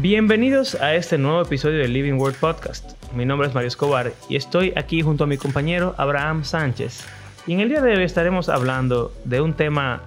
Bienvenidos 0.00 0.76
a 0.76 0.94
este 0.94 1.18
nuevo 1.18 1.42
episodio 1.42 1.78
del 1.78 1.92
Living 1.92 2.20
Word 2.20 2.36
Podcast. 2.36 2.92
Mi 3.14 3.24
nombre 3.24 3.48
es 3.48 3.54
Mario 3.54 3.66
Escobar 3.66 4.12
y 4.28 4.36
estoy 4.36 4.72
aquí 4.76 5.02
junto 5.02 5.24
a 5.24 5.26
mi 5.26 5.36
compañero 5.38 5.96
Abraham 5.98 6.44
Sánchez. 6.44 7.04
Y 7.48 7.54
en 7.54 7.60
el 7.60 7.68
día 7.68 7.80
de 7.80 7.96
hoy 7.96 8.04
estaremos 8.04 8.48
hablando 8.48 9.12
de 9.24 9.40
un 9.40 9.54
tema 9.54 10.02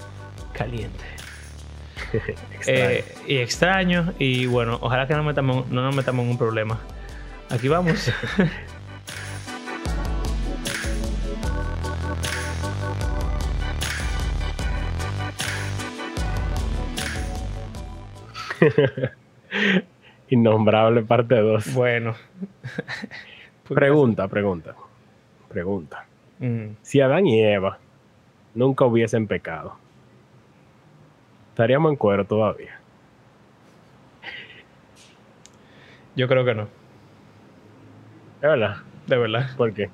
caliente. 0.54 1.04
Eh, 2.66 3.04
y 3.26 3.36
extraño 3.36 4.14
y 4.18 4.46
bueno, 4.46 4.78
ojalá 4.80 5.06
que 5.06 5.12
no, 5.12 5.22
metamos, 5.22 5.68
no 5.68 5.82
nos 5.82 5.94
metamos 5.94 6.24
en 6.24 6.30
un 6.30 6.38
problema. 6.38 6.80
Aquí 7.50 7.68
vamos. 7.68 8.10
Innombrable 20.30 21.02
parte 21.02 21.36
2. 21.36 21.74
bueno. 21.74 22.14
Pregunta, 23.68 24.28
pregunta. 24.28 24.74
Pregunta. 25.48 26.04
Mm, 26.38 26.76
Si 26.82 27.00
Adán 27.00 27.26
y 27.26 27.40
Eva 27.42 27.78
nunca 28.54 28.84
hubiesen 28.84 29.26
pecado, 29.26 29.76
estaríamos 31.50 31.90
en 31.92 31.96
cuero 31.96 32.26
todavía. 32.26 32.78
yo 36.16 36.28
creo 36.28 36.44
que 36.44 36.54
no, 36.54 36.62
¿Es 36.62 38.42
verdad? 38.42 38.76
de 39.06 39.16
verdad. 39.18 39.50
¿Por 39.56 39.72
qué? 39.74 39.88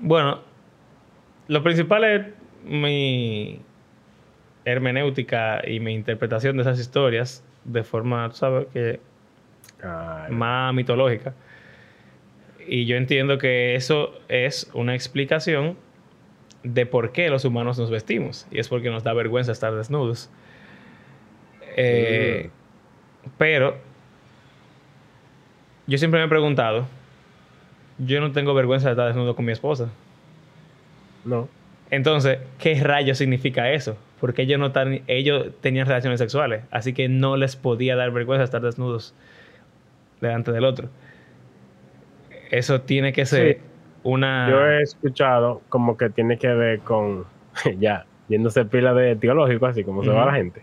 Bueno, 0.00 0.40
lo 1.48 1.62
principal 1.62 2.04
es 2.04 2.26
mi 2.64 3.60
hermenéutica 4.64 5.62
y 5.68 5.78
mi 5.80 5.92
interpretación 5.94 6.56
de 6.56 6.62
esas 6.62 6.80
historias 6.80 7.44
de 7.64 7.84
forma, 7.84 8.30
sabes, 8.32 8.66
que 8.72 9.00
Ay, 9.82 10.32
más 10.32 10.74
mitológica. 10.74 11.34
Y 12.66 12.86
yo 12.86 12.96
entiendo 12.96 13.38
que 13.38 13.74
eso 13.74 14.14
es 14.28 14.70
una 14.72 14.94
explicación 14.94 15.76
de 16.62 16.86
por 16.86 17.12
qué 17.12 17.28
los 17.28 17.44
humanos 17.44 17.78
nos 17.78 17.90
vestimos. 17.90 18.46
Y 18.50 18.58
es 18.58 18.68
porque 18.68 18.90
nos 18.90 19.04
da 19.04 19.12
vergüenza 19.12 19.52
estar 19.52 19.74
desnudos. 19.74 20.30
Eh, 21.76 22.50
Pero 23.36 23.76
yo 25.86 25.98
siempre 25.98 26.20
me 26.20 26.26
he 26.26 26.28
preguntado, 26.28 26.86
yo 27.98 28.20
no 28.20 28.32
tengo 28.32 28.54
vergüenza 28.54 28.88
de 28.88 28.92
estar 28.92 29.06
desnudo 29.06 29.36
con 29.36 29.44
mi 29.44 29.52
esposa. 29.52 29.90
No. 31.24 31.48
Entonces, 31.90 32.38
¿qué 32.58 32.74
rayos 32.82 33.18
significa 33.18 33.70
eso? 33.70 33.96
Porque 34.24 34.40
ellos, 34.40 34.58
no 34.58 34.72
tan, 34.72 35.02
ellos 35.06 35.48
tenían 35.60 35.86
relaciones 35.86 36.18
sexuales, 36.18 36.62
así 36.70 36.94
que 36.94 37.10
no 37.10 37.36
les 37.36 37.56
podía 37.56 37.94
dar 37.94 38.10
vergüenza 38.10 38.42
estar 38.42 38.62
desnudos 38.62 39.14
delante 40.22 40.50
del 40.50 40.64
otro. 40.64 40.88
Eso 42.50 42.80
tiene 42.80 43.12
que 43.12 43.26
ser 43.26 43.56
Sí. 43.56 43.60
una... 44.02 44.48
Yo 44.50 44.64
he 44.66 44.80
escuchado 44.80 45.60
como 45.68 45.98
que 45.98 46.08
tiene 46.08 46.38
que 46.38 46.48
ver 46.48 46.78
con, 46.80 47.24
ya, 47.78 48.06
yéndose 48.28 48.64
pila 48.64 48.94
de 48.94 49.14
teológico, 49.16 49.66
así 49.66 49.84
como 49.84 50.02
se 50.02 50.08
va 50.08 50.24
la 50.24 50.32
gente, 50.34 50.62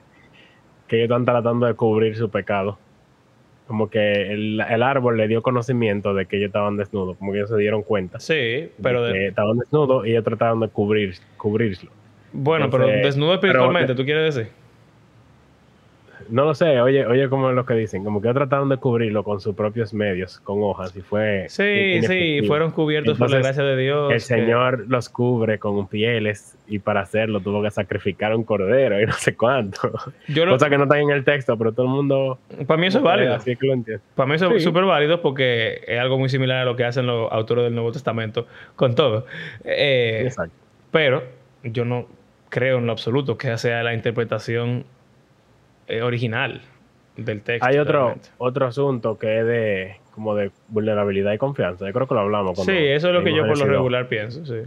que 0.88 0.96
ellos 0.98 1.06
están 1.12 1.26
tratando 1.26 1.68
de 1.68 1.76
cubrir 1.76 2.16
su 2.16 2.32
pecado. 2.32 2.80
Como 3.68 3.92
que 3.92 4.34
el, 4.34 4.60
el 4.60 4.82
árbol 4.82 5.18
le 5.18 5.28
dio 5.28 5.44
conocimiento 5.44 6.16
de 6.16 6.26
que 6.26 6.38
ellos 6.38 6.48
estaban 6.48 6.78
desnudos, 6.78 7.16
como 7.18 7.32
que 7.32 7.38
ellos 7.38 7.50
se 7.52 7.58
dieron 7.58 7.84
cuenta. 7.84 8.20
Sí, 8.20 8.72
pero... 8.82 9.04
de 9.04 9.14
de- 9.14 9.20
que 9.20 9.28
estaban 9.28 9.60
desnudos 9.60 10.08
y 10.08 10.12
ellos 10.12 10.24
trataron 10.24 10.62
de 10.62 10.68
cubrir, 10.70 11.14
cubrirlo. 11.38 11.92
Bueno, 12.34 12.70
pero 12.70 12.86
entonces, 12.86 13.06
desnudo 13.16 13.40
pero- 13.40 13.52
espiritualmente, 13.54 13.96
¿tú 13.96 14.04
quieres 14.06 14.36
decir? 14.36 14.52
No 16.30 16.46
lo 16.46 16.54
sé, 16.56 16.80
oye, 16.80 17.06
oye 17.06 17.28
como 17.28 17.50
es 17.50 17.56
lo 17.56 17.66
que 17.66 17.74
dicen, 17.74 18.06
como 18.06 18.22
que 18.22 18.32
trataron 18.32 18.70
de 18.70 18.78
cubrirlo 18.78 19.22
con 19.24 19.42
sus 19.42 19.54
propios 19.54 19.94
medios, 19.94 20.40
con 20.40 20.64
hojas, 20.64 20.96
y 20.96 21.02
fue 21.02 21.48
Sí, 21.50 22.00
sí, 22.04 22.42
fueron 22.48 22.72
cubiertos 22.72 23.18
por 23.18 23.30
la 23.32 23.40
gracia 23.40 23.64
de 23.64 23.76
Dios. 23.76 24.10
El 24.12 24.16
que- 24.16 24.20
Señor 24.22 24.86
los 24.88 25.10
cubre 25.10 25.60
con 25.60 25.88
pieles 25.88 26.58
y 26.68 26.80
para 26.80 27.02
hacerlo 27.02 27.42
tuvo 27.42 27.62
que 27.62 27.72
sacrificar 27.72 28.34
un 28.34 28.46
cordero 28.46 29.02
y 29.02 29.06
no 29.06 29.12
sé 29.14 29.36
cuánto. 29.36 29.92
Yo 30.30 30.46
lo- 30.46 30.54
Cosa 30.54 30.70
que 30.70 30.78
no 30.78 30.84
está 30.84 31.00
en 31.00 31.10
el 31.10 31.26
texto, 31.26 31.58
pero 31.58 31.74
todo 31.74 31.88
el 31.88 31.92
mundo... 31.92 32.40
para 32.66 32.80
mí 32.80 32.88
eso 32.88 33.00
es 33.00 33.04
válido. 33.04 33.34
Así 33.34 33.58
que 33.58 33.68
lo 33.68 33.74
entiende. 33.74 34.02
Para 34.16 34.28
mí 34.30 34.36
eso 34.36 34.52
es 34.56 34.64
súper 34.64 34.86
válido 34.86 35.22
porque 35.22 35.82
es 35.86 36.00
algo 36.00 36.18
muy 36.18 36.30
similar 36.30 36.60
a 36.60 36.66
lo 36.66 36.78
que 36.78 36.86
hacen 36.86 37.08
los 37.08 37.30
autores 37.32 37.66
del 37.66 37.74
Nuevo 37.74 37.92
Testamento 37.92 38.48
con 38.78 38.96
todo. 38.96 39.26
Eh, 39.66 40.22
Exacto. 40.28 40.54
Pero 40.92 41.24
yo 41.64 41.84
no 41.84 42.06
creo 42.52 42.78
en 42.78 42.86
lo 42.86 42.92
absoluto 42.92 43.38
que 43.38 43.58
sea 43.58 43.82
la 43.82 43.96
interpretación 43.96 44.86
eh, 45.88 46.04
original 46.04 46.62
del 47.18 47.42
texto. 47.42 47.66
Hay 47.66 47.78
otro, 47.78 48.00
realmente. 48.00 48.30
otro 48.38 48.68
asunto 48.68 49.18
que 49.18 49.40
es 49.40 49.46
de 49.48 49.96
como 50.14 50.36
de 50.36 50.52
vulnerabilidad 50.68 51.32
y 51.32 51.38
confianza. 51.38 51.88
Yo 51.88 51.94
creo 51.94 52.08
que 52.08 52.14
lo 52.14 52.20
hablamos. 52.20 52.60
Sí, 52.60 52.72
eso 52.72 53.08
es 53.08 53.14
lo 53.14 53.24
que 53.24 53.34
yo 53.34 53.48
por 53.48 53.58
lo 53.58 53.66
regular 53.66 54.08
pienso, 54.08 54.46
sí. 54.46 54.64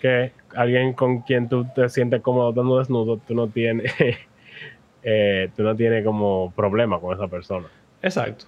que 0.00 0.30
alguien 0.54 0.92
con 0.94 1.22
quien 1.22 1.48
tú 1.48 1.66
te 1.74 1.88
sientes 1.88 2.22
cómodo 2.22 2.50
estando 2.50 2.78
desnudo, 2.78 3.18
tú 3.18 3.34
no 3.34 3.48
tienes, 3.48 3.92
eh, 5.02 5.50
tú 5.56 5.64
no 5.64 5.74
tienes 5.74 6.04
como 6.04 6.52
problema 6.54 7.00
con 7.00 7.14
esa 7.14 7.26
persona, 7.28 7.66
Exacto. 8.00 8.44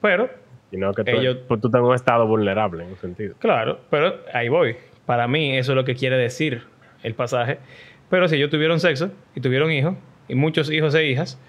Pero, 0.00 0.30
sino 0.70 0.94
que 0.94 1.02
tú, 1.02 1.10
Ellos- 1.10 1.38
pues, 1.48 1.60
tú 1.60 1.66
estás 1.66 1.80
en 1.80 1.86
un 1.86 1.94
estado 1.94 2.26
vulnerable 2.28 2.84
en 2.84 2.90
un 2.90 2.96
sentido. 2.98 3.34
claro, 3.40 3.80
pero 3.90 4.14
ahí 4.32 4.48
voy. 4.48 4.76
Para 5.06 5.26
mí 5.26 5.56
eso 5.56 5.72
es 5.72 5.76
lo 5.76 5.84
que 5.84 5.96
quiere 5.96 6.16
decir 6.16 6.62
el 7.02 7.14
pasaje. 7.14 7.58
Pero 8.10 8.28
si 8.28 8.36
ellos 8.36 8.50
tuvieron 8.50 8.80
sexo 8.80 9.10
y 9.34 9.40
tuvieron 9.40 9.70
hijos, 9.72 9.94
y 10.28 10.34
muchos 10.34 10.70
hijos 10.70 10.94
e 10.94 11.06
hijas, 11.06 11.40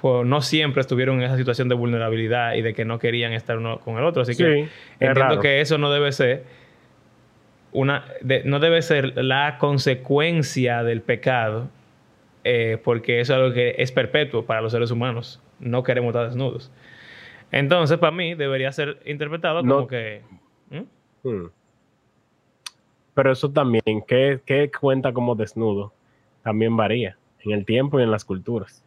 pues 0.00 0.26
no 0.26 0.40
siempre 0.42 0.80
estuvieron 0.80 1.16
en 1.18 1.24
esa 1.24 1.36
situación 1.36 1.68
de 1.68 1.74
vulnerabilidad 1.74 2.54
y 2.54 2.62
de 2.62 2.72
que 2.74 2.84
no 2.84 2.98
querían 2.98 3.32
estar 3.32 3.58
uno 3.58 3.80
con 3.80 3.98
el 3.98 4.04
otro. 4.04 4.22
Así 4.22 4.36
que 4.36 4.44
Sí, 4.64 4.68
Entiendo 5.00 5.20
raro. 5.20 5.40
que 5.40 5.60
eso 5.60 5.76
no 5.78 5.90
debe 5.92 6.12
ser 6.12 6.44
una 7.72 8.04
de- 8.22 8.44
no 8.44 8.60
debe 8.60 8.80
ser 8.82 9.12
la 9.22 9.58
consecuencia 9.58 10.82
del 10.84 11.02
pecado 11.02 11.68
eh, 12.44 12.78
porque 12.82 13.20
eso 13.20 13.34
es 13.34 13.38
algo 13.40 13.52
que 13.52 13.74
es 13.78 13.92
perpetuo 13.92 14.46
para 14.46 14.62
los 14.62 14.72
seres 14.72 14.90
humanos 14.90 15.42
no 15.60 15.82
queremos 15.82 16.08
estar 16.10 16.24
desnudos 16.28 16.72
entonces 17.52 17.98
para 17.98 18.10
mí 18.12 18.34
debería 18.34 18.72
ser 18.72 19.00
interpretado 19.04 19.60
como 19.60 19.80
No. 19.80 19.86
que 19.86 20.22
¿Mm? 20.70 21.28
Hmm. 21.28 21.50
Pero 23.18 23.32
eso 23.32 23.50
también, 23.50 23.82
¿qué, 24.06 24.38
qué 24.46 24.70
cuenta 24.70 25.12
como 25.12 25.34
desnudo? 25.34 25.92
También 26.44 26.76
varía 26.76 27.18
en 27.40 27.50
el 27.50 27.64
tiempo 27.64 27.98
y 27.98 28.04
en 28.04 28.12
las 28.12 28.24
culturas. 28.24 28.84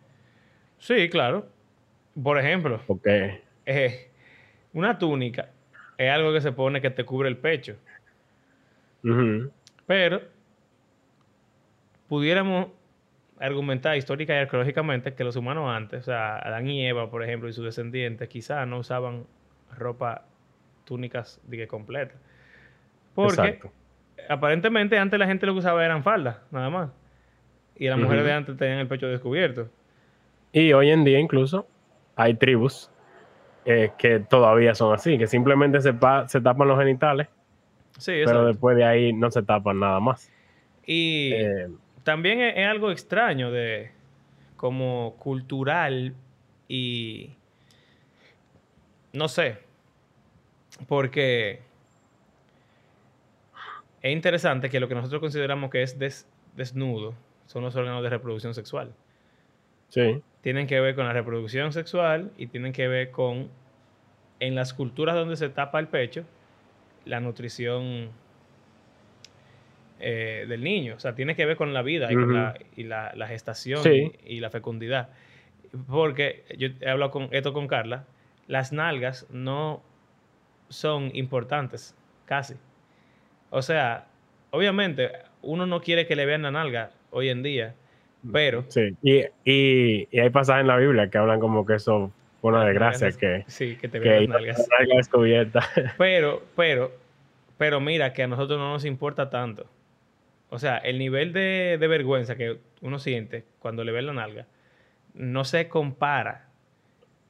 sí 0.80 1.10
claro 1.10 1.48
por 2.24 2.40
ejemplo 2.40 2.80
Porque, 2.88 3.42
eh, 3.66 4.10
una 4.72 4.98
túnica 4.98 5.50
es 5.98 6.10
algo 6.10 6.32
que 6.32 6.40
se 6.40 6.54
pone 6.54 6.80
que 6.80 6.90
te 6.92 7.04
cubre 7.04 7.28
el 7.28 7.36
pecho 7.36 7.76
Pero 9.86 10.22
pudiéramos 12.08 12.68
argumentar 13.38 13.98
histórica 13.98 14.34
y 14.34 14.38
arqueológicamente 14.38 15.14
que 15.14 15.26
los 15.26 15.36
humanos 15.36 15.70
antes, 15.76 16.04
o 16.04 16.04
sea, 16.04 16.38
Adán 16.38 16.70
y 16.70 16.88
Eva, 16.88 17.12
por 17.12 17.22
ejemplo, 17.22 17.50
y 17.50 17.54
sus 17.54 17.66
descendientes, 17.66 18.30
quizás 18.30 18.66
no 18.66 18.78
usaban 18.78 19.26
ropa, 19.78 20.24
túnicas 20.86 21.42
de 21.48 21.58
que 21.58 21.68
completa. 21.68 22.16
Porque 23.14 23.42
exacto. 23.42 23.81
Aparentemente 24.32 24.98
antes 24.98 25.20
la 25.20 25.28
gente 25.28 25.46
lo 25.46 25.54
que 25.54 25.60
usaba 25.60 25.84
eran 25.86 26.04
faldas, 26.04 26.38
nada 26.52 26.70
más. 26.70 26.90
Y 27.76 27.88
las 27.88 27.98
mujeres 28.00 28.26
de 28.26 28.34
antes 28.34 28.58
tenían 28.58 28.80
el 28.80 28.88
pecho 28.88 29.08
descubierto. 29.08 29.70
Y 30.54 30.74
hoy 30.74 30.90
en 30.92 31.04
día 31.04 31.20
incluso 31.20 31.68
hay 32.16 32.34
tribus 32.36 32.90
eh, 33.66 33.92
que 33.98 34.20
todavía 34.20 34.76
son 34.76 34.94
así, 34.94 35.18
que 35.18 35.28
simplemente 35.28 35.82
se, 35.82 35.94
se 36.28 36.42
tapan 36.42 36.68
los 36.68 36.80
genitales, 36.80 37.28
Sí, 37.98 38.12
pero 38.12 38.22
exacto. 38.22 38.46
después 38.48 38.78
de 38.78 38.84
ahí 38.86 39.14
no 39.14 39.30
se 39.32 39.44
tapan 39.44 39.80
nada 39.80 40.00
más. 40.00 40.32
Y 40.86 41.32
Eh, 41.34 41.68
también 42.04 42.42
es, 42.42 42.58
es 42.58 42.68
algo 42.68 42.92
extraño 42.92 43.52
de 43.52 43.92
como 44.58 45.16
cultural 45.20 46.14
y 46.68 47.32
no 49.14 49.28
sé 49.28 49.58
porque 50.88 51.62
es 54.02 54.12
interesante 54.14 54.70
que 54.70 54.80
lo 54.80 54.88
que 54.88 54.96
nosotros 54.96 55.20
consideramos 55.22 55.70
que 55.70 55.82
es 55.84 55.98
des- 56.00 56.28
desnudo 56.56 57.14
son 57.46 57.64
los 57.64 57.76
órganos 57.76 58.02
de 58.04 58.10
reproducción 58.10 58.54
sexual 58.54 58.94
sí, 59.90 60.22
tienen 60.42 60.68
que 60.68 60.80
ver 60.80 60.96
con 60.96 61.06
la 61.06 61.14
reproducción 61.14 61.72
sexual 61.74 62.32
y 62.38 62.48
tienen 62.48 62.74
que 62.74 62.88
ver 62.88 63.12
con 63.12 63.50
en 64.40 64.56
las 64.56 64.74
culturas 64.74 65.16
donde 65.16 65.36
se 65.36 65.50
tapa 65.50 65.80
el 65.80 65.88
pecho 65.88 66.24
la 67.06 67.20
nutrición 67.20 68.10
eh, 70.00 70.46
del 70.48 70.64
niño. 70.64 70.96
O 70.96 71.00
sea, 71.00 71.14
tiene 71.16 71.36
que 71.36 71.46
ver 71.46 71.58
con 71.58 71.74
la 71.74 71.82
vida 71.84 72.12
y, 72.12 72.16
con 72.16 72.34
la, 72.34 72.58
y 72.76 72.84
la, 72.84 73.12
la 73.16 73.28
gestación 73.28 73.84
Sí. 73.84 74.12
y, 74.26 74.38
y 74.38 74.40
la 74.40 74.50
fecundidad. 74.50 75.10
Porque 75.88 76.44
yo 76.58 76.70
he 76.80 76.90
hablado 76.90 77.12
con 77.12 77.30
esto 77.32 77.54
con 77.54 77.68
Carla, 77.68 78.06
las 78.48 78.72
nalgas 78.74 79.28
no 79.30 79.82
son 80.70 81.12
importantes, 81.16 81.96
casi. 82.26 82.56
O 83.52 83.62
sea, 83.62 84.08
obviamente 84.50 85.12
uno 85.44 85.66
no 85.68 85.82
quiere 85.82 86.08
que 86.08 86.16
le 86.16 86.26
vean 86.26 86.42
la 86.42 86.52
nalga 86.52 86.90
hoy 87.12 87.30
en 87.30 87.44
día, 87.44 87.76
Pero. 88.32 88.66
Sí, 88.70 88.96
y, 89.04 89.20
y, 89.46 90.08
y 90.12 90.20
hay 90.20 90.30
pasajes 90.30 90.62
en 90.62 90.68
la 90.68 90.78
Biblia 90.78 91.10
que 91.10 91.18
hablan 91.18 91.40
como 91.40 91.66
que 91.66 91.76
eso 91.76 92.12
fue 92.40 92.52
una 92.52 92.66
desgracia 92.66 93.12
que, 93.12 93.44
sí, 93.48 93.76
que 93.80 93.88
te 93.88 94.00
vean 94.00 94.22
las 94.22 94.30
nalgas. 94.30 94.56
tener 94.58 94.80
nalga 94.80 94.96
descubierta. 94.98 95.60
Pero, 95.98 96.42
pero, 96.56 96.92
pero 97.58 97.80
mira 97.80 98.14
que 98.14 98.24
a 98.24 98.28
nosotros 98.28 98.58
no 98.60 98.72
nos 98.74 98.86
importa 98.86 99.30
tanto. 99.30 99.66
O 100.50 100.60
sea, 100.60 100.78
el 100.78 100.98
nivel 101.00 101.34
de, 101.34 101.78
de 101.80 101.88
vergüenza 101.88 102.36
que 102.36 102.58
uno 102.82 103.00
siente 103.00 103.46
cuando 103.60 103.84
le 103.84 103.92
ve 103.92 104.02
la 104.02 104.14
nalga 104.14 104.46
no 105.14 105.44
se 105.46 105.68
compara 105.68 106.48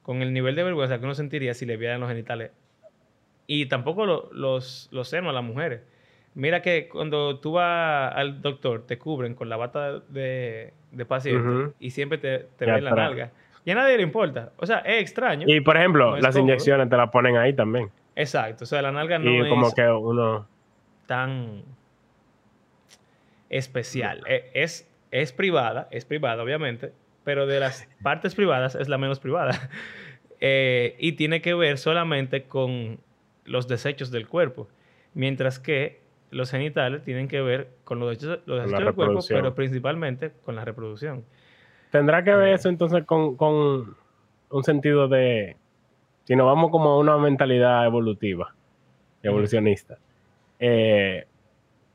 con 0.02 0.22
el 0.22 0.32
nivel 0.32 0.54
de 0.56 0.62
vergüenza 0.64 0.98
que 0.98 1.04
uno 1.04 1.14
sentiría 1.14 1.54
si 1.54 1.64
le 1.66 1.76
vieran 1.76 2.00
los 2.00 2.08
genitales. 2.08 2.50
Y 3.46 3.66
tampoco 3.66 4.06
lo- 4.06 4.28
los, 4.32 4.88
los 4.92 5.08
senos 5.08 5.30
a 5.30 5.32
las 5.32 5.44
mujeres. 5.44 5.80
Mira 6.34 6.62
que 6.62 6.88
cuando 6.88 7.38
tú 7.40 7.52
vas 7.52 8.12
al 8.14 8.40
doctor, 8.40 8.86
te 8.86 8.98
cubren 8.98 9.34
con 9.34 9.48
la 9.48 9.56
bata 9.56 9.98
de, 10.00 10.72
de 10.90 11.04
paciente 11.04 11.72
y 11.78 11.90
siempre 11.90 12.18
te, 12.18 12.46
te 12.56 12.64
ven 12.66 12.84
la 12.84 12.92
nalga. 12.92 13.30
Y 13.64 13.70
a 13.70 13.74
nadie 13.74 13.96
le 13.96 14.02
importa. 14.02 14.52
O 14.56 14.66
sea, 14.66 14.78
es 14.78 15.02
extraño. 15.02 15.44
Y 15.46 15.60
por 15.60 15.76
ejemplo, 15.76 16.12
No 16.12 16.16
las 16.16 16.34
cómodo. 16.34 16.40
inyecciones 16.50 16.88
te 16.88 16.96
las 16.96 17.10
ponen 17.10 17.36
ahí 17.36 17.52
también. 17.52 17.90
Exacto. 18.16 18.64
O 18.64 18.66
sea, 18.66 18.82
la 18.82 18.90
nalga 18.92 19.18
no 19.18 19.30
y 19.30 19.40
es 19.40 19.48
como 19.48 19.72
que 19.72 19.86
uno. 19.86 20.46
tan 21.06 21.62
especial. 23.50 24.22
E- 24.26 24.50
Es, 24.54 24.88
es 25.10 25.32
privada, 25.32 25.88
es 25.90 26.04
privada, 26.04 26.42
obviamente, 26.42 26.92
pero 27.24 27.46
de 27.46 27.60
las 27.60 27.88
partes 28.02 28.34
privadas 28.34 28.74
es 28.74 28.88
la 28.88 28.98
menos 28.98 29.20
privada. 29.20 29.52
Eh, 30.44 30.96
y 30.98 31.12
tiene 31.12 31.40
que 31.40 31.54
ver 31.54 31.78
solamente 31.78 32.42
con 32.48 32.98
los 33.44 33.68
desechos 33.68 34.10
del 34.10 34.26
cuerpo. 34.26 34.66
Mientras 35.14 35.60
que 35.60 36.00
los 36.32 36.50
genitales 36.50 37.02
tienen 37.04 37.28
que 37.28 37.40
ver 37.40 37.68
con 37.84 38.00
los 38.00 38.08
desechos, 38.10 38.40
los 38.46 38.56
la 38.58 38.62
desechos 38.64 38.84
del 38.86 38.94
cuerpo, 38.94 39.20
pero 39.28 39.54
principalmente 39.54 40.32
con 40.44 40.56
la 40.56 40.64
reproducción. 40.64 41.24
¿Tendrá 41.90 42.24
que 42.24 42.34
ver 42.34 42.48
Eh. 42.48 42.54
eso 42.54 42.68
entonces 42.68 43.04
con, 43.04 43.36
con 43.36 43.94
un 44.50 44.64
sentido 44.64 45.08
de. 45.08 45.56
Si 46.24 46.34
nos 46.36 46.46
vamos 46.46 46.70
como 46.70 46.90
a 46.90 46.98
una 46.98 47.16
mentalidad 47.18 47.84
evolutiva, 47.86 48.54
evolucionista, 49.22 49.98
eh, 50.58 51.26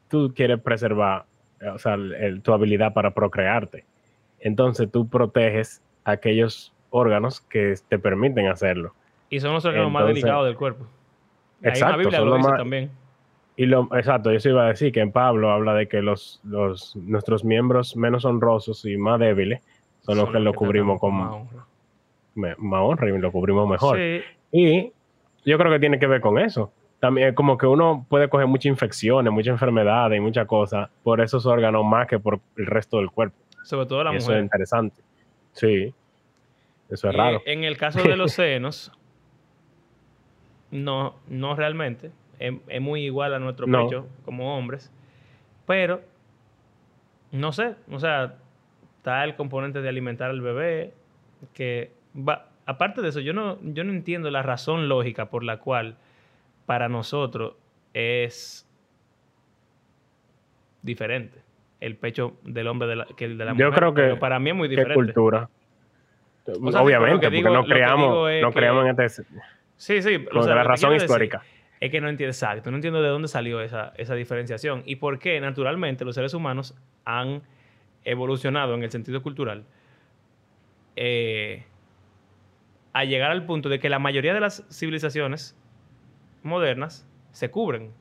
tú 0.09 0.33
quieres 0.35 0.59
preservar 0.61 1.25
eh, 1.59 1.69
o 1.69 1.77
sea, 1.79 1.95
el- 1.95 2.13
el- 2.13 2.41
tu 2.43 2.53
habilidad 2.53 2.93
para 2.93 3.11
procrearte. 3.15 3.83
Entonces 4.39 4.91
tú 4.91 5.07
proteges 5.09 5.81
aquellos 6.03 6.71
órganos 6.91 7.41
que 7.41 7.73
te 7.89 7.97
permiten 7.97 8.47
hacerlo. 8.47 8.93
Y 9.29 9.39
son 9.39 9.53
los 9.53 9.65
órganos 9.65 9.91
más 9.91 10.05
delicados 10.05 10.45
del 10.45 10.55
cuerpo. 10.55 10.83
Ahí 10.83 10.89
en 11.61 11.63
la 11.65 11.69
Exacto, 11.71 11.97
Biblia 11.97 12.19
son 12.19 12.27
lo 12.27 12.31
los 12.35 12.37
dice 12.39 12.49
más- 12.51 12.57
también. 12.59 12.91
Y 13.59 13.65
lo, 13.65 13.89
exacto, 13.97 14.31
yo 14.31 14.39
se 14.39 14.49
iba 14.49 14.63
a 14.65 14.69
decir 14.69 14.91
que 14.93 14.99
en 15.01 15.11
Pablo 15.11 15.49
habla 15.51 15.73
de 15.73 15.87
que 15.87 16.01
los, 16.01 16.39
los 16.43 16.95
nuestros 16.95 17.43
miembros 17.43 17.97
menos 17.97 18.23
honrosos 18.23 18.85
y 18.85 18.95
más 18.97 19.19
débiles 19.19 19.61
son, 20.01 20.17
los 20.17 20.29
que 20.29 20.39
lo 20.39 20.53
cubrimos 20.53 20.99
con 21.01 21.15
más 21.15 21.31
honra. 21.33 21.65
me- 22.35 22.55
más 22.59 22.81
honra 22.83 23.09
y 23.09 23.17
lo 23.17 23.31
cubrimos 23.31 23.67
mejor. 23.67 23.97
Sí, 23.97 24.21
Y 24.51 24.91
yo 25.43 25.57
creo 25.57 25.71
que 25.71 25.79
tiene 25.79 25.97
que 25.99 26.05
ver 26.07 26.21
con 26.21 26.37
eso. 26.39 26.71
También 26.99 27.33
como 27.35 27.57
que 27.57 27.65
uno 27.67 28.05
puede 28.07 28.29
coger 28.29 28.45
muchas 28.47 28.67
infecciones, 28.67 29.33
muchas 29.33 29.51
enfermedades 29.53 30.17
y 30.17 30.21
muchas 30.21 30.45
cosas 30.47 30.89
por 31.03 31.19
esos 31.21 31.45
órganos 31.47 31.83
más 31.83 32.07
que 32.07 32.19
por 32.19 32.39
el 32.57 32.65
resto 32.67 32.97
del 32.97 33.09
cuerpo. 33.11 33.35
sobre 33.63 33.87
todo 33.87 34.03
la 34.03 34.13
Y 34.13 34.17
eso 34.17 34.27
mujer. 34.27 34.37
es 34.39 34.43
interesante. 34.43 35.01
Sí. 35.53 35.93
Eso 36.89 37.09
es 37.09 37.13
Y 37.13 37.17
raro. 37.17 37.41
En 37.45 37.63
el 37.63 37.75
caso 37.77 38.01
de 38.03 38.15
los 38.15 38.31
senos, 38.33 38.91
no, 40.71 41.15
no 41.27 41.55
realmente. 41.55 42.11
Es, 42.39 42.53
es 42.67 42.81
muy 42.81 43.03
igual 43.03 43.33
a 43.33 43.39
nuestro 43.39 43.67
No. 43.67 43.85
pecho 43.85 44.07
como 44.25 44.57
hombres. 44.57 44.91
Pero, 45.65 46.01
no 47.31 47.51
sé, 47.51 47.75
o 47.91 47.99
sea, 47.99 48.35
está 48.97 49.23
el 49.23 49.35
componente 49.35 49.81
de 49.81 49.89
alimentar 49.89 50.29
al 50.29 50.41
bebé, 50.41 50.93
que 51.53 51.91
va, 52.15 52.47
aparte 52.65 53.01
de 53.01 53.09
eso, 53.09 53.19
yo 53.19 53.33
no, 53.33 53.57
yo 53.61 53.83
no 53.83 53.91
entiendo 53.91 54.29
la 54.31 54.41
razón 54.43 54.87
lógica 54.89 55.29
por 55.29 55.43
la 55.43 55.57
cual 55.59 55.97
para 56.65 56.89
nosotros 56.89 57.55
es 57.93 58.67
diferente 60.81 61.39
el 61.79 61.95
pecho 61.95 62.37
del 62.43 62.67
hombre 62.67 62.87
de 62.87 62.95
la- 62.95 63.05
que 63.05 63.25
el 63.25 63.37
de 63.37 63.45
la 63.45 63.51
Yo 63.51 63.65
mujer. 63.67 63.73
creo 63.73 63.93
que- 63.93 64.01
pero 64.01 64.19
para 64.19 64.39
mí 64.39 64.49
es 64.49 64.55
muy 64.55 64.67
¿Qué 64.69 64.77
diferente. 64.77 64.95
cultura? 65.13 65.49
sea, 66.45 66.81
Obviamente, 66.81 67.19
que 67.19 67.27
porque 67.27 67.35
digo- 67.35 67.49
no 67.49 67.65
creamos, 67.65 68.31
es 68.31 68.41
no 68.41 68.49
que- 68.51 68.55
creamos 68.55 68.85
en 68.85 69.01
este, 69.01 69.23
Sí, 69.75 70.01
sí. 70.01 70.25
o 70.33 70.41
sea, 70.43 70.55
la 70.55 70.63
razón 70.63 70.91
decir 70.93 71.05
histórica. 71.05 71.41
Es 71.79 71.91
que 71.91 72.01
no 72.01 72.09
entiendo 72.09 72.31
exacto, 72.31 72.71
no 72.71 72.77
entiendo 72.77 73.01
de 73.01 73.09
dónde 73.09 73.27
salió 73.27 73.61
esa, 73.61 73.93
esa 73.97 74.15
diferenciación 74.15 74.81
y 74.85 74.95
por 74.95 75.19
qué 75.19 75.39
naturalmente 75.39 76.05
los 76.05 76.15
seres 76.15 76.33
humanos 76.33 76.75
han 77.05 77.43
evolucionado 78.03 78.73
en 78.73 78.83
el 78.83 78.89
sentido 78.89 79.21
cultural 79.21 79.65
eh, 80.95 81.65
a 82.93 83.03
llegar 83.03 83.29
al 83.31 83.45
punto 83.45 83.69
de 83.69 83.79
que 83.79 83.89
la 83.89 83.99
mayoría 83.99 84.33
de 84.33 84.39
las 84.39 84.65
civilizaciones 84.71 85.55
modernas 86.41 87.07
se 87.31 87.51
cubren. 87.51 87.91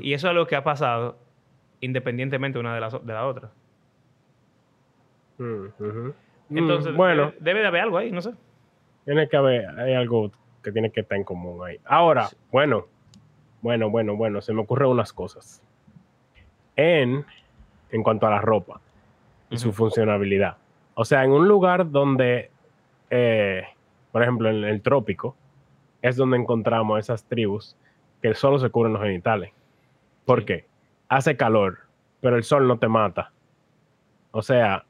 Y 0.00 0.12
eso 0.14 0.28
es 0.28 0.34
lo 0.34 0.46
que 0.46 0.56
ha 0.56 0.64
pasado 0.64 1.18
independientemente 1.80 2.58
una 2.58 2.74
de 2.74 2.80
las 2.80 3.04
de 3.04 3.12
la 3.12 3.26
otra. 3.26 3.50
Mm, 5.38 6.10
Entonces, 6.50 6.94
bueno, 6.94 7.26
debe, 7.26 7.36
debe 7.40 7.60
de 7.60 7.66
haber 7.66 7.80
algo 7.82 7.98
ahí, 7.98 8.12
no 8.12 8.22
sé. 8.22 8.32
tiene 9.04 9.28
que 9.28 9.36
haber, 9.36 9.68
hay 9.80 9.94
algo 9.94 10.30
que 10.62 10.72
tiene 10.72 10.90
que 10.90 11.00
estar 11.00 11.16
en 11.16 11.24
común 11.24 11.64
ahí. 11.66 11.78
Ahora, 11.84 12.28
bueno, 12.50 12.86
bueno, 13.60 13.90
bueno, 13.90 14.16
bueno, 14.16 14.40
se 14.40 14.52
me 14.52 14.62
ocurren 14.62 14.90
unas 14.90 15.12
cosas. 15.12 15.62
En, 16.76 17.24
en 17.90 18.02
cuanto 18.02 18.26
a 18.26 18.30
la 18.30 18.40
ropa 18.40 18.80
y 19.50 19.58
su 19.58 19.72
funcionabilidad. 19.72 20.56
O 20.94 21.04
sea, 21.04 21.24
en 21.24 21.30
un 21.30 21.46
lugar 21.46 21.90
donde, 21.90 22.50
eh, 23.10 23.64
por 24.10 24.22
ejemplo, 24.22 24.48
en 24.48 24.64
el 24.64 24.80
trópico, 24.82 25.36
es 26.00 26.16
donde 26.16 26.38
encontramos 26.38 26.98
esas 26.98 27.24
tribus 27.24 27.76
que 28.20 28.34
solo 28.34 28.58
se 28.58 28.70
cubren 28.70 28.94
los 28.94 29.02
genitales. 29.02 29.52
¿Por 30.24 30.44
qué? 30.44 30.66
Hace 31.08 31.36
calor, 31.36 31.80
pero 32.20 32.36
el 32.36 32.44
sol 32.44 32.66
no 32.66 32.78
te 32.78 32.88
mata. 32.88 33.32
O 34.30 34.42
sea, 34.42 34.84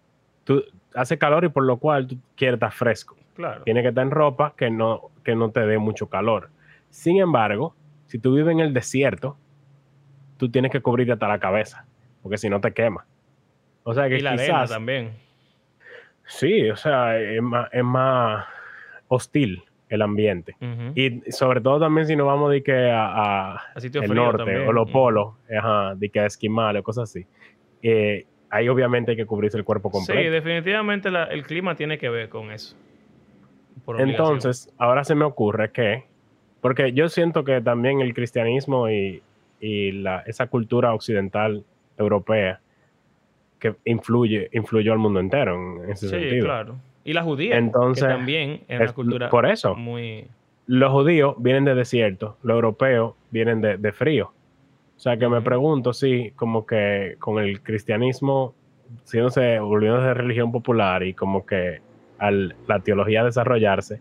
tú 0.44 0.62
hace 0.94 1.19
calor 1.19 1.44
y 1.44 1.48
por 1.48 1.64
lo 1.64 1.78
cual 1.78 2.06
tú 2.06 2.19
quieres 2.36 2.54
estar 2.54 2.72
fresco. 2.72 3.16
Claro. 3.34 3.62
Tiene 3.64 3.82
que 3.82 3.88
estar 3.88 4.04
en 4.04 4.10
ropa 4.10 4.54
que 4.56 4.70
no, 4.70 5.10
que 5.24 5.34
no 5.34 5.50
te 5.50 5.60
dé 5.66 5.78
mucho 5.78 6.08
calor. 6.08 6.50
Sin 6.90 7.19
embargo, 7.20 7.74
si 8.06 8.19
tú 8.19 8.34
vives 8.34 8.52
en 8.52 8.60
el 8.60 8.72
desierto, 8.74 9.36
tú 10.36 10.50
tienes 10.50 10.70
que 10.70 10.81
cubrirte 10.81 11.12
hasta 11.12 11.29
la 11.29 11.38
cabeza, 11.38 11.86
porque 12.22 12.38
si 12.38 12.48
no 12.50 12.60
te 12.60 12.72
quema. 12.72 13.06
O 13.84 13.94
sea 13.94 14.08
que 14.08 14.19
Y 14.19 14.20
la 14.20 14.32
arena 14.32 14.44
quizás, 14.62 14.70
también. 14.70 15.12
sí, 16.26 16.70
o 16.70 16.76
sea, 16.76 17.19
es 17.19 17.43
más, 17.43 17.69
es 17.72 17.84
más 17.84 18.46
hostil 19.08 19.62
el 19.88 20.02
ambiente. 20.02 20.56
Y 20.94 21.20
sobre 21.32 21.60
todo 21.60 21.81
también 21.81 22.06
si 22.06 22.17
nos 22.17 22.26
vamos 22.26 22.50
de 22.50 22.62
que 22.62 22.91
a, 22.91 23.06
a 23.06 23.55
A 23.74 23.81
sitio 23.81 24.02
el 24.02 24.14
norte 24.14 24.38
también. 24.44 24.67
o 24.67 24.72
los 24.72 24.91
polos, 24.91 25.34
ajá, 25.56 25.94
de 25.94 26.08
que 26.10 26.20
a 26.20 26.26
esquimales 26.26 26.81
o 26.81 26.82
cosas 26.82 27.05
así. 27.10 27.26
eh, 27.82 28.26
ahí 28.50 28.69
obviamente 28.69 29.12
hay 29.12 29.17
que 29.17 29.24
cubrirse 29.26 29.56
el 29.56 29.64
cuerpo 29.64 29.91
Sí, 29.91 29.96
completo. 29.98 30.31
definitivamente 30.31 31.10
la- 31.10 31.24
el 31.24 31.43
clima 31.44 31.74
tiene 31.74 31.96
que 31.98 32.08
ver 32.10 32.29
con 32.29 32.50
eso. 32.50 32.76
Por. 33.84 34.01
Entonces, 34.01 34.72
ahora 34.79 35.05
se 35.05 35.15
me 35.15 35.24
ocurre 35.24 35.70
que, 35.72 36.05
porque 36.60 36.93
yo 36.93 37.08
siento 37.08 37.44
que 37.44 37.60
también 37.60 38.01
el 38.01 38.15
cristianismo 38.15 38.89
y, 38.91 39.22
y 39.60 39.93
la, 39.93 40.20
esa 40.27 40.46
cultura 40.46 40.94
occidental 40.94 41.65
europea 41.98 42.60
que 43.58 43.74
influye, 43.84 44.48
influyó 44.53 44.93
al 44.93 44.98
mundo 44.98 45.20
entero 45.20 45.55
en 45.84 45.91
ese 45.91 46.06
Sí, 46.08 46.15
sentido. 46.15 46.44
claro. 46.46 46.77
Y 47.05 47.12
la 47.12 47.22
judía, 47.22 47.58
Entonces, 47.58 48.05
que 48.05 48.10
también 48.10 48.60
es 48.69 48.81
una 48.81 48.93
cultura 48.93 49.29
por 49.31 49.46
eso. 49.46 49.74
muy... 49.74 50.27
Los 50.67 50.93
judíos 50.93 51.34
vienen 51.39 51.65
de 51.65 51.74
desierto, 51.74 52.36
los 52.43 52.55
europeos 52.55 53.15
vienen 53.31 53.60
de, 53.60 53.77
de 53.77 53.93
frío. 53.93 54.32
O 54.96 55.01
sea 55.01 55.17
que 55.17 55.29
me 55.29 55.43
pregunto 55.43 55.93
si 55.93 56.31
como 56.36 56.65
que 56.65 57.17
con 57.19 57.43
el 57.43 57.60
cristianismo, 57.62 58.55
siéndose, 59.03 59.58
volviéndose 59.58 60.06
de 60.06 60.15
religión 60.15 60.53
popular 60.53 61.03
y 61.03 61.15
como 61.15 61.44
que 61.44 61.81
al 62.22 62.55
la 62.69 62.79
teología 62.81 63.24
desarrollarse, 63.24 64.00